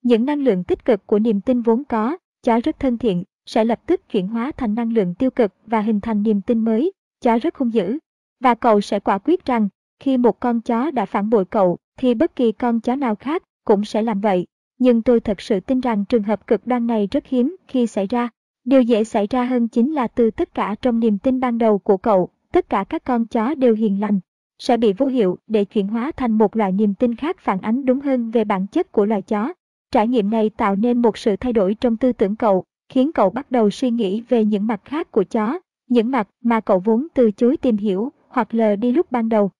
Những 0.02 0.24
năng 0.24 0.42
lượng 0.42 0.64
tích 0.64 0.84
cực 0.84 1.06
của 1.06 1.18
niềm 1.18 1.40
tin 1.40 1.62
vốn 1.62 1.84
có, 1.84 2.16
chó 2.42 2.60
rất 2.64 2.80
thân 2.80 2.98
thiện, 2.98 3.24
sẽ 3.46 3.64
lập 3.64 3.80
tức 3.86 4.08
chuyển 4.08 4.28
hóa 4.28 4.52
thành 4.56 4.74
năng 4.74 4.92
lượng 4.92 5.14
tiêu 5.14 5.30
cực 5.30 5.52
và 5.66 5.80
hình 5.80 6.00
thành 6.00 6.22
niềm 6.22 6.40
tin 6.40 6.64
mới, 6.64 6.92
chó 7.20 7.38
rất 7.38 7.56
hung 7.56 7.72
dữ. 7.72 7.98
Và 8.40 8.54
cậu 8.54 8.80
sẽ 8.80 9.00
quả 9.00 9.18
quyết 9.18 9.44
rằng, 9.44 9.68
khi 10.00 10.16
một 10.16 10.40
con 10.40 10.60
chó 10.60 10.90
đã 10.90 11.06
phản 11.06 11.30
bội 11.30 11.44
cậu, 11.44 11.78
thì 11.98 12.14
bất 12.14 12.36
kỳ 12.36 12.52
con 12.52 12.80
chó 12.80 12.94
nào 12.94 13.14
khác 13.14 13.42
cũng 13.64 13.84
sẽ 13.84 14.02
làm 14.02 14.20
vậy. 14.20 14.46
Nhưng 14.78 15.02
tôi 15.02 15.20
thật 15.20 15.40
sự 15.40 15.60
tin 15.60 15.80
rằng 15.80 16.04
trường 16.04 16.22
hợp 16.22 16.46
cực 16.46 16.66
đoan 16.66 16.86
này 16.86 17.08
rất 17.10 17.26
hiếm 17.26 17.56
khi 17.68 17.86
xảy 17.86 18.06
ra. 18.06 18.28
Điều 18.66 18.82
dễ 18.82 19.04
xảy 19.04 19.26
ra 19.30 19.44
hơn 19.44 19.68
chính 19.68 19.92
là 19.92 20.06
từ 20.06 20.30
tất 20.30 20.54
cả 20.54 20.74
trong 20.82 21.00
niềm 21.00 21.18
tin 21.18 21.40
ban 21.40 21.58
đầu 21.58 21.78
của 21.78 21.96
cậu, 21.96 22.28
tất 22.52 22.68
cả 22.68 22.84
các 22.84 23.04
con 23.04 23.26
chó 23.26 23.54
đều 23.54 23.74
hiền 23.74 24.00
lành, 24.00 24.20
sẽ 24.58 24.76
bị 24.76 24.92
vô 24.92 25.06
hiệu 25.06 25.38
để 25.46 25.64
chuyển 25.64 25.88
hóa 25.88 26.12
thành 26.16 26.32
một 26.32 26.56
loại 26.56 26.72
niềm 26.72 26.94
tin 26.94 27.14
khác 27.14 27.36
phản 27.38 27.60
ánh 27.60 27.84
đúng 27.84 28.00
hơn 28.00 28.30
về 28.30 28.44
bản 28.44 28.66
chất 28.66 28.92
của 28.92 29.04
loài 29.04 29.22
chó. 29.22 29.52
Trải 29.90 30.08
nghiệm 30.08 30.30
này 30.30 30.50
tạo 30.50 30.76
nên 30.76 31.02
một 31.02 31.18
sự 31.18 31.36
thay 31.36 31.52
đổi 31.52 31.74
trong 31.74 31.96
tư 31.96 32.12
tưởng 32.12 32.36
cậu, 32.36 32.64
khiến 32.88 33.12
cậu 33.12 33.30
bắt 33.30 33.50
đầu 33.50 33.70
suy 33.70 33.90
nghĩ 33.90 34.22
về 34.28 34.44
những 34.44 34.66
mặt 34.66 34.80
khác 34.84 35.10
của 35.10 35.24
chó, 35.24 35.58
những 35.88 36.10
mặt 36.10 36.28
mà 36.42 36.60
cậu 36.60 36.78
vốn 36.78 37.06
từ 37.14 37.30
chối 37.30 37.56
tìm 37.56 37.76
hiểu 37.76 38.12
hoặc 38.28 38.54
lờ 38.54 38.76
đi 38.76 38.92
lúc 38.92 39.12
ban 39.12 39.28
đầu. 39.28 39.50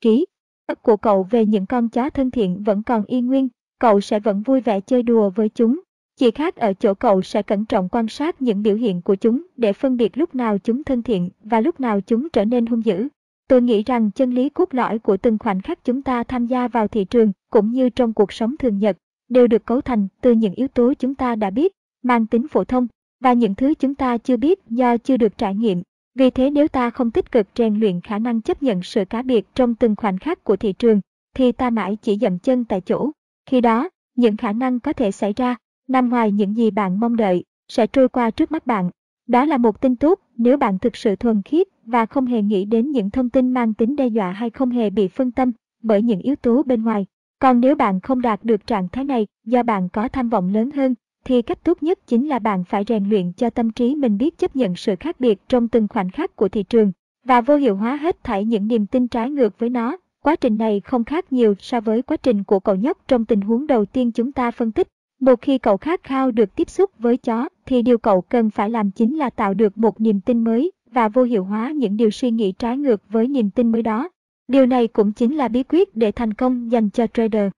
Ký 0.00 0.26
ức 0.66 0.82
của 0.82 0.96
cậu 0.96 1.26
về 1.30 1.46
những 1.46 1.66
con 1.66 1.88
chó 1.88 2.10
thân 2.10 2.30
thiện 2.30 2.62
vẫn 2.62 2.82
còn 2.82 3.04
y 3.04 3.20
nguyên, 3.20 3.48
cậu 3.78 4.00
sẽ 4.00 4.20
vẫn 4.20 4.42
vui 4.42 4.60
vẻ 4.60 4.80
chơi 4.80 5.02
đùa 5.02 5.30
với 5.30 5.48
chúng. 5.48 5.80
Chỉ 6.22 6.30
khác 6.30 6.56
ở 6.56 6.72
chỗ 6.72 6.94
cậu 6.94 7.22
sẽ 7.22 7.42
cẩn 7.42 7.64
trọng 7.64 7.88
quan 7.88 8.08
sát 8.08 8.42
những 8.42 8.62
biểu 8.62 8.76
hiện 8.76 9.02
của 9.02 9.14
chúng 9.14 9.46
để 9.56 9.72
phân 9.72 9.96
biệt 9.96 10.18
lúc 10.18 10.34
nào 10.34 10.58
chúng 10.58 10.84
thân 10.84 11.02
thiện 11.02 11.30
và 11.44 11.60
lúc 11.60 11.80
nào 11.80 12.00
chúng 12.00 12.28
trở 12.28 12.44
nên 12.44 12.66
hung 12.66 12.84
dữ. 12.84 13.08
Tôi 13.48 13.62
nghĩ 13.62 13.82
rằng 13.82 14.10
chân 14.10 14.30
lý 14.30 14.48
cốt 14.48 14.74
lõi 14.74 14.98
của 14.98 15.16
từng 15.16 15.38
khoảnh 15.38 15.60
khắc 15.60 15.84
chúng 15.84 16.02
ta 16.02 16.24
tham 16.24 16.46
gia 16.46 16.68
vào 16.68 16.88
thị 16.88 17.04
trường 17.04 17.32
cũng 17.50 17.72
như 17.72 17.88
trong 17.88 18.12
cuộc 18.12 18.32
sống 18.32 18.56
thường 18.56 18.78
nhật 18.78 18.96
đều 19.28 19.46
được 19.46 19.64
cấu 19.66 19.80
thành 19.80 20.08
từ 20.20 20.32
những 20.32 20.54
yếu 20.54 20.68
tố 20.68 20.92
chúng 20.98 21.14
ta 21.14 21.34
đã 21.34 21.50
biết, 21.50 21.72
mang 22.02 22.26
tính 22.26 22.48
phổ 22.48 22.64
thông 22.64 22.86
và 23.20 23.32
những 23.32 23.54
thứ 23.54 23.74
chúng 23.74 23.94
ta 23.94 24.18
chưa 24.18 24.36
biết 24.36 24.58
do 24.68 24.96
chưa 24.96 25.16
được 25.16 25.38
trải 25.38 25.54
nghiệm. 25.54 25.82
Vì 26.14 26.30
thế 26.30 26.50
nếu 26.50 26.68
ta 26.68 26.90
không 26.90 27.10
tích 27.10 27.32
cực 27.32 27.46
rèn 27.54 27.80
luyện 27.80 28.00
khả 28.00 28.18
năng 28.18 28.40
chấp 28.40 28.62
nhận 28.62 28.82
sự 28.82 29.04
cá 29.04 29.22
biệt 29.22 29.46
trong 29.54 29.74
từng 29.74 29.96
khoảnh 29.96 30.18
khắc 30.18 30.44
của 30.44 30.56
thị 30.56 30.72
trường, 30.72 31.00
thì 31.34 31.52
ta 31.52 31.70
mãi 31.70 31.96
chỉ 32.02 32.18
dậm 32.18 32.38
chân 32.38 32.64
tại 32.64 32.80
chỗ. 32.80 33.10
Khi 33.50 33.60
đó, 33.60 33.88
những 34.16 34.36
khả 34.36 34.52
năng 34.52 34.80
có 34.80 34.92
thể 34.92 35.10
xảy 35.10 35.32
ra, 35.32 35.56
nằm 35.92 36.08
ngoài 36.08 36.32
những 36.32 36.56
gì 36.56 36.70
bạn 36.70 37.00
mong 37.00 37.16
đợi, 37.16 37.44
sẽ 37.68 37.86
trôi 37.86 38.08
qua 38.08 38.30
trước 38.30 38.52
mắt 38.52 38.66
bạn. 38.66 38.90
Đó 39.28 39.44
là 39.44 39.58
một 39.58 39.80
tin 39.80 39.96
tốt 39.96 40.20
nếu 40.36 40.56
bạn 40.56 40.78
thực 40.78 40.96
sự 40.96 41.16
thuần 41.16 41.42
khiết 41.42 41.66
và 41.84 42.06
không 42.06 42.26
hề 42.26 42.42
nghĩ 42.42 42.64
đến 42.64 42.90
những 42.90 43.10
thông 43.10 43.30
tin 43.30 43.50
mang 43.50 43.74
tính 43.74 43.96
đe 43.96 44.06
dọa 44.06 44.32
hay 44.32 44.50
không 44.50 44.70
hề 44.70 44.90
bị 44.90 45.08
phân 45.08 45.30
tâm 45.30 45.52
bởi 45.82 46.02
những 46.02 46.20
yếu 46.20 46.36
tố 46.36 46.62
bên 46.62 46.82
ngoài. 46.82 47.06
Còn 47.38 47.60
nếu 47.60 47.74
bạn 47.74 48.00
không 48.00 48.22
đạt 48.22 48.44
được 48.44 48.66
trạng 48.66 48.88
thái 48.88 49.04
này 49.04 49.26
do 49.44 49.62
bạn 49.62 49.88
có 49.88 50.08
tham 50.08 50.28
vọng 50.28 50.48
lớn 50.48 50.70
hơn, 50.70 50.94
thì 51.24 51.42
cách 51.42 51.64
tốt 51.64 51.82
nhất 51.82 51.98
chính 52.06 52.28
là 52.28 52.38
bạn 52.38 52.64
phải 52.64 52.84
rèn 52.88 53.08
luyện 53.08 53.32
cho 53.32 53.50
tâm 53.50 53.70
trí 53.70 53.94
mình 53.94 54.18
biết 54.18 54.38
chấp 54.38 54.56
nhận 54.56 54.76
sự 54.76 54.96
khác 55.00 55.20
biệt 55.20 55.38
trong 55.48 55.68
từng 55.68 55.88
khoảnh 55.88 56.10
khắc 56.10 56.36
của 56.36 56.48
thị 56.48 56.62
trường 56.62 56.92
và 57.24 57.40
vô 57.40 57.56
hiệu 57.56 57.76
hóa 57.76 57.96
hết 57.96 58.24
thảy 58.24 58.44
những 58.44 58.68
niềm 58.68 58.86
tin 58.86 59.08
trái 59.08 59.30
ngược 59.30 59.58
với 59.58 59.70
nó. 59.70 59.96
Quá 60.22 60.36
trình 60.36 60.58
này 60.58 60.80
không 60.80 61.04
khác 61.04 61.32
nhiều 61.32 61.54
so 61.58 61.80
với 61.80 62.02
quá 62.02 62.16
trình 62.16 62.44
của 62.44 62.60
cậu 62.60 62.74
nhóc 62.74 62.98
trong 63.08 63.24
tình 63.24 63.40
huống 63.40 63.66
đầu 63.66 63.84
tiên 63.84 64.12
chúng 64.12 64.32
ta 64.32 64.50
phân 64.50 64.72
tích. 64.72 64.88
Một 65.22 65.40
khi 65.40 65.58
cậu 65.58 65.76
khát 65.76 66.02
khao 66.02 66.30
được 66.30 66.56
tiếp 66.56 66.70
xúc 66.70 66.90
với 66.98 67.16
chó, 67.16 67.48
thì 67.66 67.82
điều 67.82 67.98
cậu 67.98 68.20
cần 68.20 68.50
phải 68.50 68.70
làm 68.70 68.90
chính 68.90 69.16
là 69.16 69.30
tạo 69.30 69.54
được 69.54 69.78
một 69.78 70.00
niềm 70.00 70.20
tin 70.20 70.44
mới 70.44 70.72
và 70.90 71.08
vô 71.08 71.22
hiệu 71.22 71.44
hóa 71.44 71.70
những 71.70 71.96
điều 71.96 72.10
suy 72.10 72.30
nghĩ 72.30 72.52
trái 72.52 72.78
ngược 72.78 73.02
với 73.08 73.28
niềm 73.28 73.50
tin 73.50 73.72
mới 73.72 73.82
đó. 73.82 74.08
Điều 74.48 74.66
này 74.66 74.88
cũng 74.88 75.12
chính 75.12 75.36
là 75.36 75.48
bí 75.48 75.62
quyết 75.62 75.96
để 75.96 76.12
thành 76.12 76.34
công 76.34 76.72
dành 76.72 76.90
cho 76.90 77.06
trader. 77.06 77.50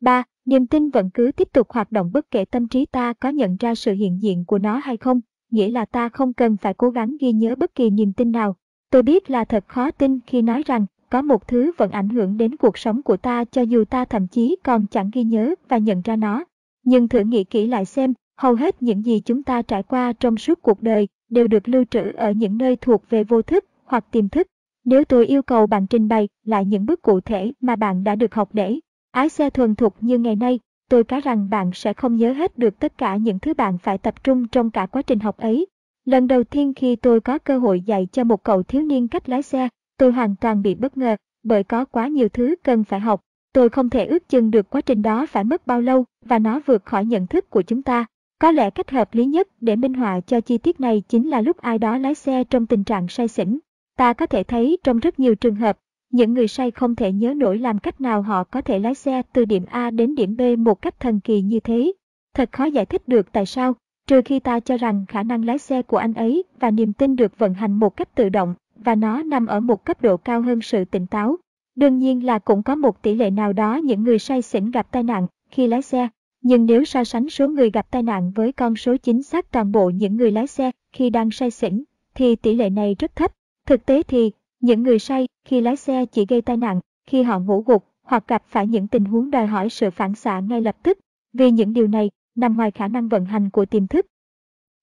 3. 0.00 0.22
Niềm 0.44 0.66
tin 0.66 0.90
vẫn 0.90 1.10
cứ 1.14 1.30
tiếp 1.36 1.48
tục 1.52 1.70
hoạt 1.70 1.92
động 1.92 2.10
bất 2.12 2.30
kể 2.30 2.44
tâm 2.44 2.68
trí 2.68 2.86
ta 2.86 3.12
có 3.12 3.28
nhận 3.28 3.56
ra 3.56 3.74
sự 3.74 3.92
hiện 3.92 4.22
diện 4.22 4.44
của 4.44 4.58
nó 4.58 4.80
hay 4.84 4.96
không, 4.96 5.20
nghĩa 5.50 5.70
là 5.70 5.84
ta 5.84 6.08
không 6.08 6.32
cần 6.32 6.56
phải 6.56 6.74
cố 6.74 6.90
gắng 6.90 7.16
ghi 7.20 7.32
nhớ 7.32 7.54
bất 7.54 7.74
kỳ 7.74 7.90
niềm 7.90 8.12
tin 8.12 8.32
nào. 8.32 8.56
Tôi 8.90 9.02
biết 9.02 9.30
là 9.30 9.44
thật 9.44 9.64
khó 9.68 9.90
tin 9.90 10.18
khi 10.26 10.42
nói 10.42 10.62
rằng 10.66 10.86
có 11.10 11.22
một 11.22 11.48
thứ 11.48 11.72
vẫn 11.76 11.90
ảnh 11.90 12.08
hưởng 12.08 12.36
đến 12.36 12.56
cuộc 12.56 12.78
sống 12.78 13.02
của 13.02 13.16
ta 13.16 13.44
cho 13.44 13.62
dù 13.62 13.84
ta 13.84 14.04
thậm 14.04 14.26
chí 14.28 14.56
còn 14.62 14.86
chẳng 14.90 15.10
ghi 15.12 15.24
nhớ 15.24 15.54
và 15.68 15.78
nhận 15.78 16.02
ra 16.02 16.16
nó. 16.16 16.44
Nhưng 16.84 17.08
thử 17.08 17.20
nghĩ 17.20 17.44
kỹ 17.44 17.66
lại 17.66 17.84
xem, 17.84 18.14
hầu 18.36 18.54
hết 18.54 18.82
những 18.82 19.04
gì 19.04 19.20
chúng 19.20 19.42
ta 19.42 19.62
trải 19.62 19.82
qua 19.82 20.12
trong 20.12 20.36
suốt 20.36 20.62
cuộc 20.62 20.82
đời 20.82 21.08
đều 21.30 21.48
được 21.48 21.68
lưu 21.68 21.84
trữ 21.90 22.12
ở 22.16 22.30
những 22.30 22.58
nơi 22.58 22.76
thuộc 22.76 23.10
về 23.10 23.24
vô 23.24 23.42
thức 23.42 23.64
hoặc 23.84 24.04
tiềm 24.10 24.28
thức. 24.28 24.46
Nếu 24.84 25.04
tôi 25.04 25.26
yêu 25.26 25.42
cầu 25.42 25.66
bạn 25.66 25.86
trình 25.86 26.08
bày 26.08 26.28
lại 26.44 26.64
những 26.64 26.86
bước 26.86 27.02
cụ 27.02 27.20
thể 27.20 27.52
mà 27.60 27.76
bạn 27.76 28.04
đã 28.04 28.14
được 28.14 28.34
học 28.34 28.48
để 28.52 28.78
ái 29.10 29.28
xe 29.28 29.50
thuần 29.50 29.74
thục 29.74 29.94
như 30.00 30.18
ngày 30.18 30.36
nay, 30.36 30.58
tôi 30.90 31.04
cá 31.04 31.20
rằng 31.20 31.50
bạn 31.50 31.70
sẽ 31.74 31.92
không 31.92 32.16
nhớ 32.16 32.32
hết 32.32 32.58
được 32.58 32.78
tất 32.78 32.98
cả 32.98 33.16
những 33.16 33.38
thứ 33.38 33.54
bạn 33.54 33.78
phải 33.78 33.98
tập 33.98 34.24
trung 34.24 34.48
trong 34.48 34.70
cả 34.70 34.86
quá 34.86 35.02
trình 35.02 35.20
học 35.20 35.36
ấy. 35.36 35.66
Lần 36.04 36.26
đầu 36.26 36.44
tiên 36.44 36.74
khi 36.74 36.96
tôi 36.96 37.20
có 37.20 37.38
cơ 37.38 37.58
hội 37.58 37.80
dạy 37.80 38.08
cho 38.12 38.24
một 38.24 38.44
cậu 38.44 38.62
thiếu 38.62 38.82
niên 38.82 39.08
cách 39.08 39.28
lái 39.28 39.42
xe, 39.42 39.68
tôi 39.98 40.12
hoàn 40.12 40.36
toàn 40.36 40.62
bị 40.62 40.74
bất 40.74 40.96
ngờ, 40.96 41.16
bởi 41.42 41.64
có 41.64 41.84
quá 41.84 42.08
nhiều 42.08 42.28
thứ 42.28 42.54
cần 42.64 42.84
phải 42.84 43.00
học. 43.00 43.20
Tôi 43.52 43.68
không 43.68 43.90
thể 43.90 44.06
ước 44.06 44.28
chừng 44.28 44.50
được 44.50 44.70
quá 44.70 44.80
trình 44.80 45.02
đó 45.02 45.26
phải 45.26 45.44
mất 45.44 45.66
bao 45.66 45.80
lâu 45.80 46.04
và 46.24 46.38
nó 46.38 46.60
vượt 46.66 46.84
khỏi 46.84 47.04
nhận 47.04 47.26
thức 47.26 47.50
của 47.50 47.62
chúng 47.62 47.82
ta. 47.82 48.06
Có 48.38 48.50
lẽ 48.50 48.70
cách 48.70 48.90
hợp 48.90 49.14
lý 49.14 49.24
nhất 49.24 49.48
để 49.60 49.76
minh 49.76 49.94
họa 49.94 50.20
cho 50.20 50.40
chi 50.40 50.58
tiết 50.58 50.80
này 50.80 51.02
chính 51.08 51.28
là 51.28 51.40
lúc 51.40 51.56
ai 51.56 51.78
đó 51.78 51.98
lái 51.98 52.14
xe 52.14 52.44
trong 52.44 52.66
tình 52.66 52.84
trạng 52.84 53.08
say 53.08 53.28
xỉn. 53.28 53.58
Ta 53.98 54.12
có 54.12 54.26
thể 54.26 54.42
thấy 54.42 54.78
trong 54.84 54.98
rất 54.98 55.20
nhiều 55.20 55.34
trường 55.34 55.54
hợp, 55.54 55.78
những 56.12 56.34
người 56.34 56.48
say 56.48 56.70
không 56.70 56.94
thể 56.94 57.12
nhớ 57.12 57.34
nổi 57.34 57.58
làm 57.58 57.78
cách 57.78 58.00
nào 58.00 58.22
họ 58.22 58.44
có 58.44 58.60
thể 58.60 58.78
lái 58.78 58.94
xe 58.94 59.22
từ 59.32 59.44
điểm 59.44 59.64
A 59.70 59.90
đến 59.90 60.14
điểm 60.14 60.36
B 60.36 60.42
một 60.58 60.82
cách 60.82 61.00
thần 61.00 61.20
kỳ 61.20 61.42
như 61.42 61.60
thế. 61.60 61.92
Thật 62.34 62.52
khó 62.52 62.64
giải 62.64 62.86
thích 62.86 63.08
được 63.08 63.32
tại 63.32 63.46
sao, 63.46 63.74
trừ 64.06 64.20
khi 64.24 64.40
ta 64.40 64.60
cho 64.60 64.76
rằng 64.76 65.04
khả 65.08 65.22
năng 65.22 65.44
lái 65.44 65.58
xe 65.58 65.82
của 65.82 65.96
anh 65.96 66.14
ấy 66.14 66.44
và 66.60 66.70
niềm 66.70 66.92
tin 66.92 67.16
được 67.16 67.38
vận 67.38 67.54
hành 67.54 67.72
một 67.72 67.96
cách 67.96 68.14
tự 68.14 68.28
động 68.28 68.54
và 68.76 68.94
nó 68.94 69.22
nằm 69.22 69.46
ở 69.46 69.60
một 69.60 69.84
cấp 69.84 70.02
độ 70.02 70.16
cao 70.16 70.42
hơn 70.42 70.62
sự 70.62 70.84
tỉnh 70.84 71.06
táo. 71.06 71.36
Đương 71.74 71.98
nhiên 71.98 72.26
là 72.26 72.38
cũng 72.38 72.62
có 72.62 72.74
một 72.74 73.02
tỷ 73.02 73.14
lệ 73.14 73.30
nào 73.30 73.52
đó 73.52 73.76
những 73.76 74.02
người 74.02 74.18
say 74.18 74.42
xỉn 74.42 74.70
gặp 74.70 74.86
tai 74.90 75.02
nạn 75.02 75.26
khi 75.50 75.66
lái 75.66 75.82
xe, 75.82 76.08
nhưng 76.42 76.66
nếu 76.66 76.84
so 76.84 77.04
sánh 77.04 77.28
số 77.28 77.48
người 77.48 77.70
gặp 77.70 77.90
tai 77.90 78.02
nạn 78.02 78.32
với 78.34 78.52
con 78.52 78.76
số 78.76 78.96
chính 78.96 79.22
xác 79.22 79.50
toàn 79.50 79.72
bộ 79.72 79.90
những 79.90 80.16
người 80.16 80.30
lái 80.30 80.46
xe 80.46 80.70
khi 80.92 81.10
đang 81.10 81.30
say 81.30 81.50
xỉn, 81.50 81.84
thì 82.14 82.36
tỷ 82.36 82.54
lệ 82.54 82.70
này 82.70 82.96
rất 82.98 83.16
thấp. 83.16 83.32
Thực 83.66 83.86
tế 83.86 84.02
thì, 84.02 84.30
những 84.60 84.82
người 84.82 84.98
say 84.98 85.28
khi 85.44 85.60
lái 85.60 85.76
xe 85.76 86.06
chỉ 86.06 86.26
gây 86.28 86.42
tai 86.42 86.56
nạn 86.56 86.80
khi 87.06 87.22
họ 87.22 87.38
ngủ 87.38 87.62
gục 87.66 87.84
hoặc 88.02 88.28
gặp 88.28 88.42
phải 88.46 88.66
những 88.66 88.88
tình 88.88 89.04
huống 89.04 89.30
đòi 89.30 89.46
hỏi 89.46 89.70
sự 89.70 89.90
phản 89.90 90.14
xạ 90.14 90.40
ngay 90.40 90.60
lập 90.60 90.76
tức, 90.82 90.98
vì 91.32 91.50
những 91.50 91.72
điều 91.72 91.86
này 91.86 92.10
nằm 92.34 92.56
ngoài 92.56 92.70
khả 92.70 92.88
năng 92.88 93.08
vận 93.08 93.24
hành 93.24 93.50
của 93.50 93.64
tiềm 93.64 93.86
thức. 93.86 94.06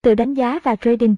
Tự 0.02 0.16
đánh 0.16 0.34
giá 0.34 0.60
và 0.64 0.76
trading 0.76 1.16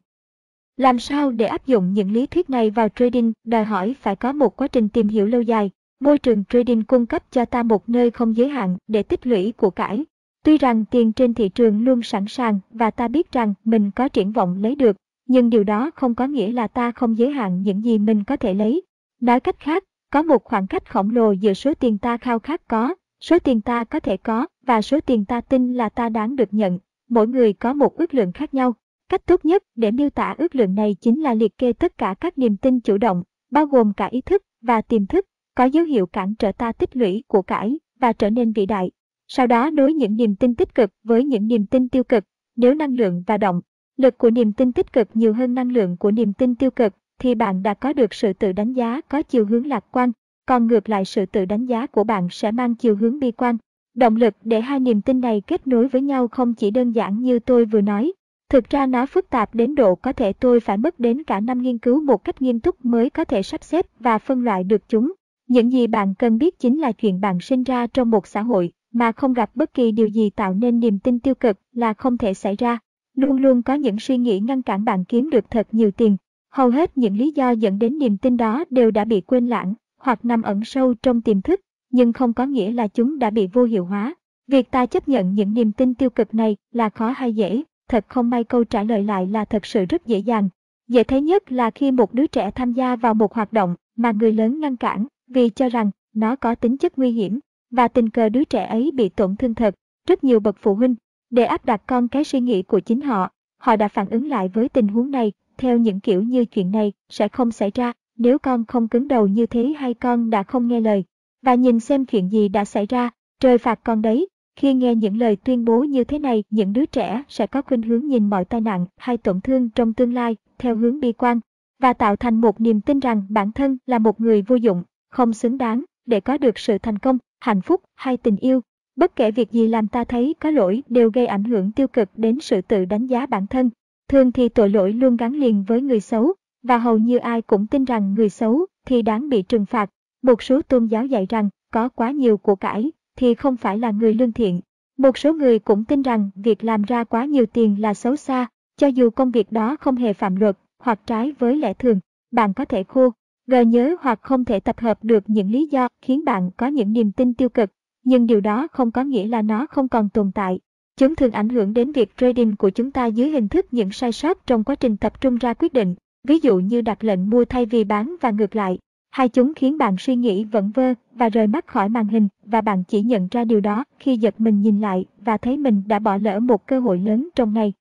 làm 0.81 0.99
sao 0.99 1.31
để 1.31 1.45
áp 1.45 1.65
dụng 1.65 1.93
những 1.93 2.11
lý 2.11 2.27
thuyết 2.27 2.49
này 2.49 2.69
vào 2.69 2.89
trading 2.89 3.33
đòi 3.43 3.63
hỏi 3.63 3.95
phải 4.01 4.15
có 4.15 4.31
một 4.31 4.55
quá 4.55 4.67
trình 4.67 4.89
tìm 4.89 5.07
hiểu 5.07 5.25
lâu 5.25 5.41
dài. 5.41 5.69
Môi 5.99 6.17
trường 6.17 6.43
trading 6.49 6.83
cung 6.83 7.05
cấp 7.05 7.23
cho 7.31 7.45
ta 7.45 7.63
một 7.63 7.89
nơi 7.89 8.11
không 8.11 8.35
giới 8.35 8.49
hạn 8.49 8.77
để 8.87 9.03
tích 9.03 9.27
lũy 9.27 9.53
của 9.57 9.69
cải. 9.69 10.05
Tuy 10.43 10.57
rằng 10.57 10.85
tiền 10.85 11.13
trên 11.13 11.33
thị 11.33 11.49
trường 11.49 11.83
luôn 11.83 12.03
sẵn 12.03 12.25
sàng 12.27 12.59
và 12.71 12.91
ta 12.91 13.07
biết 13.07 13.31
rằng 13.31 13.53
mình 13.63 13.91
có 13.91 14.07
triển 14.07 14.31
vọng 14.31 14.61
lấy 14.61 14.75
được, 14.75 14.97
nhưng 15.27 15.49
điều 15.49 15.63
đó 15.63 15.91
không 15.95 16.15
có 16.15 16.27
nghĩa 16.27 16.51
là 16.51 16.67
ta 16.67 16.91
không 16.91 17.17
giới 17.17 17.31
hạn 17.31 17.61
những 17.63 17.85
gì 17.85 17.97
mình 17.97 18.23
có 18.23 18.35
thể 18.35 18.53
lấy. 18.53 18.81
Nói 19.21 19.39
cách 19.39 19.59
khác, 19.59 19.83
có 20.11 20.21
một 20.21 20.43
khoảng 20.43 20.67
cách 20.67 20.91
khổng 20.91 21.09
lồ 21.15 21.31
giữa 21.31 21.53
số 21.53 21.73
tiền 21.73 21.97
ta 21.97 22.17
khao 22.17 22.39
khát 22.39 22.67
có, 22.67 22.95
số 23.19 23.39
tiền 23.39 23.61
ta 23.61 23.83
có 23.83 23.99
thể 23.99 24.17
có 24.17 24.47
và 24.65 24.81
số 24.81 24.99
tiền 24.99 25.25
ta 25.25 25.41
tin 25.41 25.73
là 25.73 25.89
ta 25.89 26.09
đáng 26.09 26.35
được 26.35 26.53
nhận. 26.53 26.79
Mỗi 27.09 27.27
người 27.27 27.53
có 27.53 27.73
một 27.73 27.97
ước 27.97 28.13
lượng 28.13 28.31
khác 28.31 28.53
nhau. 28.53 28.73
Cách 29.11 29.25
tốt 29.25 29.45
nhất 29.45 29.63
để 29.75 29.91
miêu 29.91 30.09
tả 30.09 30.35
ước 30.37 30.55
lượng 30.55 30.75
này 30.75 30.95
chính 31.01 31.21
là 31.21 31.33
liệt 31.33 31.57
kê 31.57 31.73
tất 31.73 31.97
cả 31.97 32.15
các 32.19 32.37
niềm 32.37 32.57
tin 32.57 32.79
chủ 32.79 32.97
động, 32.97 33.23
bao 33.51 33.65
gồm 33.65 33.93
cả 33.93 34.05
ý 34.05 34.21
thức 34.21 34.43
và 34.61 34.81
tiềm 34.81 35.05
thức, 35.05 35.25
có 35.55 35.65
dấu 35.65 35.85
hiệu 35.85 36.05
cản 36.05 36.35
trở 36.35 36.51
ta 36.51 36.71
tích 36.71 36.97
lũy 36.97 37.23
của 37.27 37.41
cải 37.41 37.79
và 37.99 38.13
trở 38.13 38.29
nên 38.29 38.53
vĩ 38.53 38.65
đại. 38.65 38.91
Sau 39.27 39.47
đó 39.47 39.69
nối 39.69 39.93
những 39.93 40.15
niềm 40.15 40.35
tin 40.35 40.55
tích 40.55 40.75
cực 40.75 40.91
với 41.03 41.23
những 41.23 41.47
niềm 41.47 41.65
tin 41.65 41.89
tiêu 41.89 42.03
cực. 42.03 42.23
Nếu 42.55 42.73
năng 42.73 42.93
lượng 42.93 43.23
và 43.27 43.37
động 43.37 43.61
lực 43.97 44.17
của 44.17 44.29
niềm 44.29 44.53
tin 44.53 44.73
tích 44.73 44.93
cực 44.93 45.07
nhiều 45.13 45.33
hơn 45.33 45.53
năng 45.53 45.71
lượng 45.71 45.97
của 45.97 46.11
niềm 46.11 46.33
tin 46.33 46.55
tiêu 46.55 46.71
cực, 46.71 46.93
thì 47.19 47.35
bạn 47.35 47.63
đã 47.63 47.73
có 47.73 47.93
được 47.93 48.13
sự 48.13 48.33
tự 48.33 48.51
đánh 48.51 48.73
giá 48.73 49.01
có 49.01 49.21
chiều 49.21 49.45
hướng 49.45 49.67
lạc 49.67 49.85
quan, 49.91 50.11
còn 50.45 50.67
ngược 50.67 50.89
lại 50.89 51.05
sự 51.05 51.25
tự 51.25 51.45
đánh 51.45 51.65
giá 51.65 51.87
của 51.87 52.03
bạn 52.03 52.27
sẽ 52.31 52.51
mang 52.51 52.75
chiều 52.75 52.95
hướng 52.95 53.19
bi 53.19 53.31
quan. 53.31 53.57
Động 53.95 54.15
lực 54.15 54.33
để 54.43 54.61
hai 54.61 54.79
niềm 54.79 55.01
tin 55.01 55.21
này 55.21 55.41
kết 55.47 55.67
nối 55.67 55.87
với 55.87 56.01
nhau 56.01 56.27
không 56.27 56.53
chỉ 56.53 56.71
đơn 56.71 56.91
giản 56.91 57.21
như 57.21 57.39
tôi 57.39 57.65
vừa 57.65 57.81
nói. 57.81 58.13
Thực 58.51 58.69
ra 58.69 58.85
nó 58.85 59.05
phức 59.05 59.29
tạp 59.29 59.55
đến 59.55 59.75
độ 59.75 59.95
có 59.95 60.13
thể 60.13 60.33
tôi 60.33 60.59
phải 60.59 60.77
mất 60.77 60.99
đến 60.99 61.23
cả 61.23 61.39
năm 61.39 61.61
nghiên 61.61 61.77
cứu 61.77 62.01
một 62.01 62.23
cách 62.23 62.41
nghiêm 62.41 62.59
túc 62.59 62.85
mới 62.85 63.09
có 63.09 63.25
thể 63.25 63.43
sắp 63.43 63.63
xếp 63.63 63.85
và 63.99 64.17
phân 64.17 64.43
loại 64.43 64.63
được 64.63 64.81
chúng. 64.89 65.13
Những 65.47 65.71
gì 65.71 65.87
bạn 65.87 66.15
cần 66.15 66.37
biết 66.37 66.59
chính 66.59 66.79
là 66.79 66.91
chuyện 66.91 67.21
bạn 67.21 67.39
sinh 67.39 67.63
ra 67.63 67.87
trong 67.87 68.09
một 68.09 68.27
xã 68.27 68.41
hội 68.41 68.71
mà 68.93 69.11
không 69.11 69.33
gặp 69.33 69.51
bất 69.55 69.73
kỳ 69.73 69.91
điều 69.91 70.07
gì 70.07 70.29
tạo 70.29 70.53
nên 70.53 70.79
niềm 70.79 70.99
tin 70.99 71.19
tiêu 71.19 71.35
cực 71.35 71.57
là 71.73 71.93
không 71.93 72.17
thể 72.17 72.33
xảy 72.33 72.55
ra. 72.55 72.79
Luôn 73.17 73.37
luôn 73.37 73.63
có 73.63 73.73
những 73.73 73.99
suy 73.99 74.17
nghĩ 74.17 74.39
ngăn 74.39 74.61
cản 74.61 74.85
bạn 74.85 75.05
kiếm 75.05 75.29
được 75.29 75.49
thật 75.49 75.67
nhiều 75.71 75.91
tiền. 75.91 76.17
Hầu 76.49 76.69
hết 76.69 76.97
những 76.97 77.17
lý 77.17 77.31
do 77.35 77.51
dẫn 77.51 77.79
đến 77.79 77.97
niềm 77.97 78.17
tin 78.17 78.37
đó 78.37 78.63
đều 78.69 78.91
đã 78.91 79.05
bị 79.05 79.21
quên 79.21 79.47
lãng 79.47 79.73
hoặc 79.99 80.25
nằm 80.25 80.41
ẩn 80.41 80.63
sâu 80.63 80.93
trong 80.93 81.21
tiềm 81.21 81.41
thức, 81.41 81.61
nhưng 81.91 82.13
không 82.13 82.33
có 82.33 82.45
nghĩa 82.45 82.71
là 82.71 82.87
chúng 82.87 83.19
đã 83.19 83.29
bị 83.29 83.47
vô 83.53 83.63
hiệu 83.63 83.85
hóa. 83.85 84.15
Việc 84.47 84.71
ta 84.71 84.85
chấp 84.85 85.07
nhận 85.07 85.33
những 85.33 85.53
niềm 85.53 85.71
tin 85.71 85.93
tiêu 85.93 86.09
cực 86.09 86.33
này 86.33 86.55
là 86.73 86.89
khó 86.89 87.09
hay 87.09 87.33
dễ, 87.33 87.63
thật 87.91 88.05
không 88.07 88.29
may 88.29 88.43
câu 88.43 88.63
trả 88.63 88.83
lời 88.83 89.03
lại 89.03 89.27
là 89.27 89.45
thật 89.45 89.65
sự 89.65 89.85
rất 89.85 90.05
dễ 90.05 90.17
dàng. 90.17 90.49
Dễ 90.87 91.03
thấy 91.03 91.21
nhất 91.21 91.51
là 91.51 91.71
khi 91.71 91.91
một 91.91 92.13
đứa 92.13 92.27
trẻ 92.27 92.51
tham 92.51 92.73
gia 92.73 92.95
vào 92.95 93.13
một 93.13 93.33
hoạt 93.33 93.53
động 93.53 93.75
mà 93.97 94.11
người 94.11 94.31
lớn 94.31 94.59
ngăn 94.59 94.77
cản 94.77 95.07
vì 95.27 95.49
cho 95.49 95.69
rằng 95.69 95.91
nó 96.15 96.35
có 96.35 96.55
tính 96.55 96.77
chất 96.77 96.97
nguy 96.97 97.11
hiểm 97.11 97.39
và 97.71 97.87
tình 97.87 98.09
cờ 98.09 98.29
đứa 98.29 98.43
trẻ 98.43 98.65
ấy 98.65 98.91
bị 98.93 99.09
tổn 99.09 99.35
thương 99.35 99.55
thật. 99.55 99.75
Rất 100.07 100.23
nhiều 100.23 100.39
bậc 100.39 100.55
phụ 100.61 100.75
huynh, 100.75 100.95
để 101.29 101.43
áp 101.43 101.65
đặt 101.65 101.81
con 101.87 102.07
cái 102.07 102.23
suy 102.23 102.39
nghĩ 102.39 102.63
của 102.63 102.79
chính 102.79 103.01
họ, 103.01 103.29
họ 103.57 103.75
đã 103.75 103.87
phản 103.87 104.09
ứng 104.09 104.29
lại 104.29 104.47
với 104.47 104.69
tình 104.69 104.87
huống 104.87 105.11
này 105.11 105.31
theo 105.57 105.77
những 105.77 105.99
kiểu 105.99 106.23
như 106.23 106.45
chuyện 106.45 106.71
này 106.71 106.93
sẽ 107.09 107.27
không 107.27 107.51
xảy 107.51 107.71
ra 107.73 107.93
nếu 108.17 108.39
con 108.39 108.65
không 108.65 108.87
cứng 108.87 109.07
đầu 109.07 109.27
như 109.27 109.45
thế 109.45 109.73
hay 109.77 109.93
con 109.93 110.29
đã 110.29 110.43
không 110.43 110.67
nghe 110.67 110.81
lời. 110.81 111.03
Và 111.41 111.55
nhìn 111.55 111.79
xem 111.79 112.05
chuyện 112.05 112.31
gì 112.31 112.49
đã 112.49 112.65
xảy 112.65 112.85
ra, 112.85 113.09
trời 113.39 113.57
phạt 113.57 113.79
con 113.83 114.01
đấy. 114.01 114.27
Khi 114.61 114.73
nghe 114.73 114.95
những 114.95 115.17
lời 115.17 115.35
tuyên 115.35 115.65
bố 115.65 115.83
như 115.83 116.03
thế 116.03 116.19
này, 116.19 116.43
những 116.49 116.73
đứa 116.73 116.85
trẻ 116.85 117.23
sẽ 117.27 117.47
có 117.47 117.61
khuynh 117.61 117.81
hướng 117.81 118.07
nhìn 118.07 118.29
mọi 118.29 118.45
tai 118.45 118.61
nạn 118.61 118.85
hay 118.97 119.17
tổn 119.17 119.41
thương 119.41 119.69
trong 119.69 119.93
tương 119.93 120.13
lai 120.13 120.35
theo 120.59 120.75
hướng 120.75 120.99
bi 120.99 121.11
quan 121.11 121.39
và 121.79 121.93
tạo 121.93 122.15
thành 122.15 122.41
một 122.41 122.61
niềm 122.61 122.81
tin 122.81 122.99
rằng 122.99 123.23
bản 123.29 123.51
thân 123.51 123.77
là 123.85 123.99
một 123.99 124.21
người 124.21 124.41
vô 124.41 124.55
dụng, 124.55 124.83
không 125.09 125.33
xứng 125.33 125.57
đáng 125.57 125.83
để 126.05 126.19
có 126.19 126.37
được 126.37 126.59
sự 126.59 126.77
thành 126.77 126.99
công, 126.99 127.17
hạnh 127.39 127.61
phúc 127.61 127.81
hay 127.95 128.17
tình 128.17 128.37
yêu. 128.37 128.61
Bất 128.95 129.15
kể 129.15 129.31
việc 129.31 129.51
gì 129.51 129.67
làm 129.67 129.87
ta 129.87 130.03
thấy 130.03 130.35
có 130.39 130.49
lỗi 130.49 130.83
đều 130.89 131.11
gây 131.13 131.27
ảnh 131.27 131.43
hưởng 131.43 131.71
tiêu 131.71 131.87
cực 131.87 132.09
đến 132.15 132.39
sự 132.39 132.61
tự 132.61 132.85
đánh 132.85 133.07
giá 133.07 133.25
bản 133.25 133.47
thân. 133.47 133.69
Thường 134.09 134.31
thì 134.31 134.49
tội 134.49 134.69
lỗi 134.69 134.93
luôn 134.93 135.17
gắn 135.17 135.33
liền 135.33 135.63
với 135.67 135.81
người 135.81 135.99
xấu, 135.99 136.33
và 136.63 136.77
hầu 136.77 136.97
như 136.97 137.17
ai 137.17 137.41
cũng 137.41 137.67
tin 137.67 137.85
rằng 137.85 138.13
người 138.13 138.29
xấu 138.29 138.65
thì 138.87 139.01
đáng 139.01 139.29
bị 139.29 139.41
trừng 139.41 139.65
phạt. 139.65 139.89
Một 140.23 140.43
số 140.43 140.61
tôn 140.61 140.85
giáo 140.85 141.05
dạy 141.05 141.25
rằng 141.29 141.49
có 141.73 141.89
quá 141.89 142.11
nhiều 142.11 142.37
của 142.37 142.55
cải 142.55 142.91
thì 143.21 143.33
không 143.33 143.57
phải 143.57 143.77
là 143.77 143.91
người 143.91 144.13
lương 144.13 144.31
thiện. 144.31 144.61
Một 144.97 145.17
số 145.17 145.33
người 145.33 145.59
cũng 145.59 145.85
tin 145.85 146.01
rằng 146.01 146.29
việc 146.35 146.63
làm 146.63 146.81
ra 146.81 147.03
quá 147.03 147.25
nhiều 147.25 147.45
tiền 147.45 147.81
là 147.81 147.93
xấu 147.93 148.15
xa, 148.15 148.47
cho 148.77 148.87
dù 148.87 149.09
công 149.09 149.31
việc 149.31 149.51
đó 149.51 149.75
không 149.79 149.95
hề 149.95 150.13
phạm 150.13 150.35
luật 150.35 150.57
hoặc 150.79 150.99
trái 151.05 151.33
với 151.39 151.57
lẽ 151.57 151.73
thường. 151.73 151.99
Bạn 152.31 152.53
có 152.53 152.65
thể 152.65 152.83
khô, 152.83 153.09
gờ 153.47 153.61
nhớ 153.61 153.95
hoặc 154.01 154.19
không 154.21 154.45
thể 154.45 154.59
tập 154.59 154.79
hợp 154.79 155.03
được 155.03 155.23
những 155.27 155.51
lý 155.51 155.67
do 155.67 155.87
khiến 156.01 156.25
bạn 156.25 156.51
có 156.57 156.67
những 156.67 156.93
niềm 156.93 157.11
tin 157.11 157.33
tiêu 157.33 157.49
cực, 157.49 157.71
nhưng 158.03 158.27
điều 158.27 158.41
đó 158.41 158.67
không 158.67 158.91
có 158.91 159.03
nghĩa 159.03 159.27
là 159.27 159.41
nó 159.41 159.65
không 159.65 159.87
còn 159.87 160.09
tồn 160.09 160.31
tại. 160.31 160.59
Chúng 160.97 161.15
thường 161.15 161.31
ảnh 161.31 161.49
hưởng 161.49 161.73
đến 161.73 161.91
việc 161.91 162.17
trading 162.17 162.55
của 162.55 162.69
chúng 162.69 162.91
ta 162.91 163.05
dưới 163.05 163.29
hình 163.29 163.47
thức 163.47 163.65
những 163.71 163.91
sai 163.91 164.11
sót 164.11 164.47
trong 164.47 164.63
quá 164.63 164.75
trình 164.75 164.97
tập 164.97 165.21
trung 165.21 165.37
ra 165.37 165.53
quyết 165.53 165.73
định, 165.73 165.95
ví 166.27 166.39
dụ 166.39 166.59
như 166.59 166.81
đặt 166.81 167.03
lệnh 167.03 167.29
mua 167.29 167.45
thay 167.45 167.65
vì 167.65 167.83
bán 167.83 168.15
và 168.21 168.31
ngược 168.31 168.55
lại. 168.55 168.77
Hai 169.11 169.29
chúng 169.29 169.53
khiến 169.53 169.77
bạn 169.77 169.95
suy 169.99 170.15
nghĩ 170.15 170.43
vẩn 170.43 170.71
vơ 170.71 170.93
và 171.11 171.29
rời 171.29 171.47
mắt 171.47 171.67
khỏi 171.67 171.89
màn 171.89 172.07
hình 172.07 172.27
và 172.45 172.61
bạn 172.61 172.83
chỉ 172.83 173.01
nhận 173.01 173.27
ra 173.31 173.43
điều 173.43 173.61
đó 173.61 173.83
khi 173.99 174.17
giật 174.17 174.35
mình 174.37 174.61
nhìn 174.61 174.79
lại 174.79 175.05
và 175.17 175.37
thấy 175.37 175.57
mình 175.57 175.83
đã 175.87 175.99
bỏ 175.99 176.17
lỡ 176.17 176.39
một 176.39 176.67
cơ 176.67 176.79
hội 176.79 176.99
lớn 176.99 177.29
trong 177.35 177.53
ngày. 177.53 177.73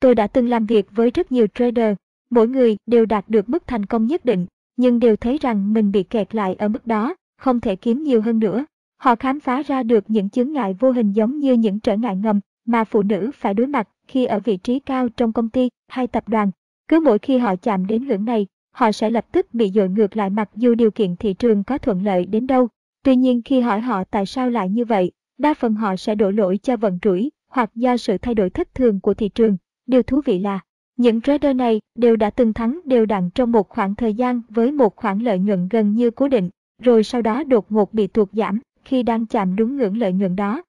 Tôi 0.00 0.14
đã 0.14 0.26
từng 0.26 0.48
làm 0.48 0.66
việc 0.66 0.86
với 0.90 1.10
rất 1.10 1.32
nhiều 1.32 1.46
trader, 1.54 1.96
mỗi 2.30 2.48
người 2.48 2.76
đều 2.86 3.06
đạt 3.06 3.24
được 3.28 3.48
mức 3.48 3.66
thành 3.66 3.86
công 3.86 4.06
nhất 4.06 4.24
định, 4.24 4.46
nhưng 4.76 4.98
đều 4.98 5.16
thấy 5.16 5.38
rằng 5.38 5.72
mình 5.72 5.92
bị 5.92 6.02
kẹt 6.02 6.34
lại 6.34 6.54
ở 6.54 6.68
mức 6.68 6.86
đó, 6.86 7.14
không 7.40 7.60
thể 7.60 7.76
kiếm 7.76 8.02
nhiều 8.02 8.22
hơn 8.22 8.38
nữa. 8.38 8.64
Họ 8.96 9.14
khám 9.14 9.40
phá 9.40 9.62
ra 9.62 9.82
được 9.82 10.04
những 10.08 10.30
chướng 10.30 10.52
ngại 10.52 10.76
vô 10.80 10.90
hình 10.90 11.12
giống 11.12 11.38
như 11.38 11.52
những 11.52 11.80
trở 11.80 11.96
ngại 11.96 12.16
ngầm 12.16 12.40
mà 12.66 12.84
phụ 12.84 13.02
nữ 13.02 13.30
phải 13.34 13.54
đối 13.54 13.66
mặt 13.66 13.88
khi 14.08 14.24
ở 14.24 14.40
vị 14.44 14.56
trí 14.56 14.78
cao 14.78 15.08
trong 15.08 15.32
công 15.32 15.48
ty 15.48 15.68
hay 15.88 16.06
tập 16.06 16.28
đoàn. 16.28 16.50
Cứ 16.88 17.00
mỗi 17.00 17.18
khi 17.18 17.38
họ 17.38 17.56
chạm 17.56 17.86
đến 17.86 18.06
ngưỡng 18.06 18.24
này, 18.24 18.46
họ 18.74 18.92
sẽ 18.92 19.10
lập 19.10 19.26
tức 19.32 19.54
bị 19.54 19.70
dội 19.70 19.88
ngược 19.88 20.16
lại 20.16 20.30
mặc 20.30 20.50
dù 20.54 20.74
điều 20.74 20.90
kiện 20.90 21.16
thị 21.16 21.34
trường 21.34 21.64
có 21.64 21.78
thuận 21.78 22.04
lợi 22.04 22.26
đến 22.26 22.46
đâu. 22.46 22.68
Tuy 23.04 23.16
nhiên 23.16 23.42
khi 23.44 23.60
hỏi 23.60 23.80
họ 23.80 24.04
tại 24.04 24.26
sao 24.26 24.50
lại 24.50 24.68
như 24.68 24.84
vậy, 24.84 25.12
đa 25.38 25.54
phần 25.54 25.74
họ 25.74 25.96
sẽ 25.96 26.14
đổ 26.14 26.30
lỗi 26.30 26.58
cho 26.62 26.76
vận 26.76 26.98
rủi 27.04 27.30
hoặc 27.48 27.70
do 27.74 27.96
sự 27.96 28.18
thay 28.18 28.34
đổi 28.34 28.50
thất 28.50 28.74
thường 28.74 29.00
của 29.00 29.14
thị 29.14 29.28
trường. 29.28 29.56
Điều 29.86 30.02
thú 30.02 30.20
vị 30.24 30.38
là, 30.38 30.60
những 30.96 31.20
trader 31.20 31.56
này 31.56 31.80
đều 31.94 32.16
đã 32.16 32.30
từng 32.30 32.52
thắng 32.52 32.80
đều 32.84 33.06
đặn 33.06 33.30
trong 33.34 33.52
một 33.52 33.68
khoảng 33.68 33.94
thời 33.94 34.14
gian 34.14 34.40
với 34.48 34.72
một 34.72 34.96
khoản 34.96 35.18
lợi 35.18 35.38
nhuận 35.38 35.68
gần 35.68 35.94
như 35.94 36.10
cố 36.10 36.28
định, 36.28 36.50
rồi 36.82 37.04
sau 37.04 37.22
đó 37.22 37.44
đột 37.44 37.72
ngột 37.72 37.94
bị 37.94 38.06
tuột 38.06 38.28
giảm 38.32 38.60
khi 38.84 39.02
đang 39.02 39.26
chạm 39.26 39.56
đúng 39.56 39.76
ngưỡng 39.76 39.98
lợi 39.98 40.12
nhuận 40.12 40.36
đó. 40.36 40.62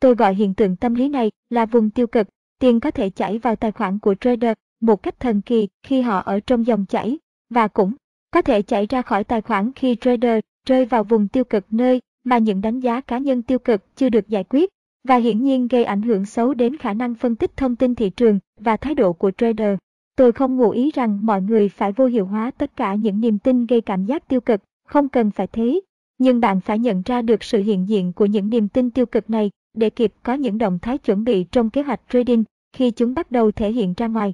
Tôi 0.00 0.14
gọi 0.14 0.34
hiện 0.34 0.54
tượng 0.54 0.76
tâm 0.76 0.94
lý 0.94 1.08
này 1.08 1.30
là 1.50 1.66
vùng 1.66 1.90
tiêu 1.90 2.06
cực, 2.06 2.28
tiền 2.58 2.80
có 2.80 2.90
thể 2.90 3.10
chảy 3.10 3.38
vào 3.38 3.56
tài 3.56 3.72
khoản 3.72 3.98
của 3.98 4.14
trader 4.20 4.52
một 4.80 5.02
cách 5.02 5.20
thần 5.20 5.40
kỳ 5.40 5.68
khi 5.82 6.00
họ 6.00 6.18
ở 6.18 6.40
trong 6.40 6.66
dòng 6.66 6.86
chảy, 6.86 7.18
và 7.50 7.68
cũng 7.68 7.92
có 8.30 8.42
thể 8.42 8.62
chảy 8.62 8.86
ra 8.86 9.02
khỏi 9.02 9.24
tài 9.24 9.40
khoản 9.40 9.72
khi 9.72 9.96
trader 10.00 10.40
rơi 10.66 10.84
vào 10.84 11.04
vùng 11.04 11.28
tiêu 11.28 11.44
cực 11.44 11.66
nơi 11.70 12.00
mà 12.24 12.38
những 12.38 12.60
đánh 12.60 12.80
giá 12.80 13.00
cá 13.00 13.18
nhân 13.18 13.42
tiêu 13.42 13.58
cực 13.58 13.96
chưa 13.96 14.08
được 14.08 14.28
giải 14.28 14.44
quyết. 14.44 14.70
và 15.08 15.16
hiển 15.16 15.44
nhiên 15.44 15.68
gây 15.68 15.84
ảnh 15.84 16.02
hưởng 16.02 16.24
xấu 16.24 16.54
đến 16.54 16.76
khả 16.76 16.94
năng 16.94 17.14
phân 17.14 17.36
tích 17.36 17.56
thông 17.56 17.76
tin 17.76 17.94
thị 17.94 18.10
trường 18.10 18.38
và 18.60 18.76
thái 18.76 18.94
độ 18.94 19.12
của 19.12 19.30
trader. 19.30 19.78
Tôi 20.16 20.32
không 20.32 20.56
ngụ 20.56 20.70
ý 20.70 20.90
rằng 20.94 21.18
mọi 21.22 21.42
người 21.42 21.68
phải 21.68 21.92
vô 21.92 22.06
hiệu 22.06 22.26
hóa 22.26 22.50
tất 22.50 22.76
cả 22.76 22.94
những 22.94 23.20
niềm 23.20 23.38
tin 23.38 23.66
gây 23.66 23.80
cảm 23.80 24.04
giác 24.04 24.28
tiêu 24.28 24.40
cực, 24.40 24.60
không 24.88 25.08
cần 25.08 25.30
phải 25.30 25.46
thế. 25.46 25.80
Nhưng 26.18 26.40
bạn 26.40 26.60
phải 26.60 26.78
nhận 26.78 27.02
ra 27.02 27.22
được 27.22 27.42
sự 27.42 27.62
hiện 27.62 27.88
diện 27.88 28.12
của 28.12 28.26
những 28.26 28.50
niềm 28.50 28.68
tin 28.68 28.90
tiêu 28.90 29.06
cực 29.06 29.30
này 29.30 29.50
để 29.74 29.90
kịp 29.90 30.12
có 30.22 30.34
những 30.34 30.58
động 30.58 30.78
thái 30.82 30.98
chuẩn 30.98 31.24
bị 31.24 31.44
trong 31.44 31.70
kế 31.70 31.82
hoạch 31.82 32.00
trading 32.08 32.44
khi 32.72 32.90
chúng 32.90 33.14
bắt 33.14 33.30
đầu 33.30 33.50
thể 33.50 33.72
hiện 33.72 33.94
ra 33.96 34.06
ngoài. 34.06 34.32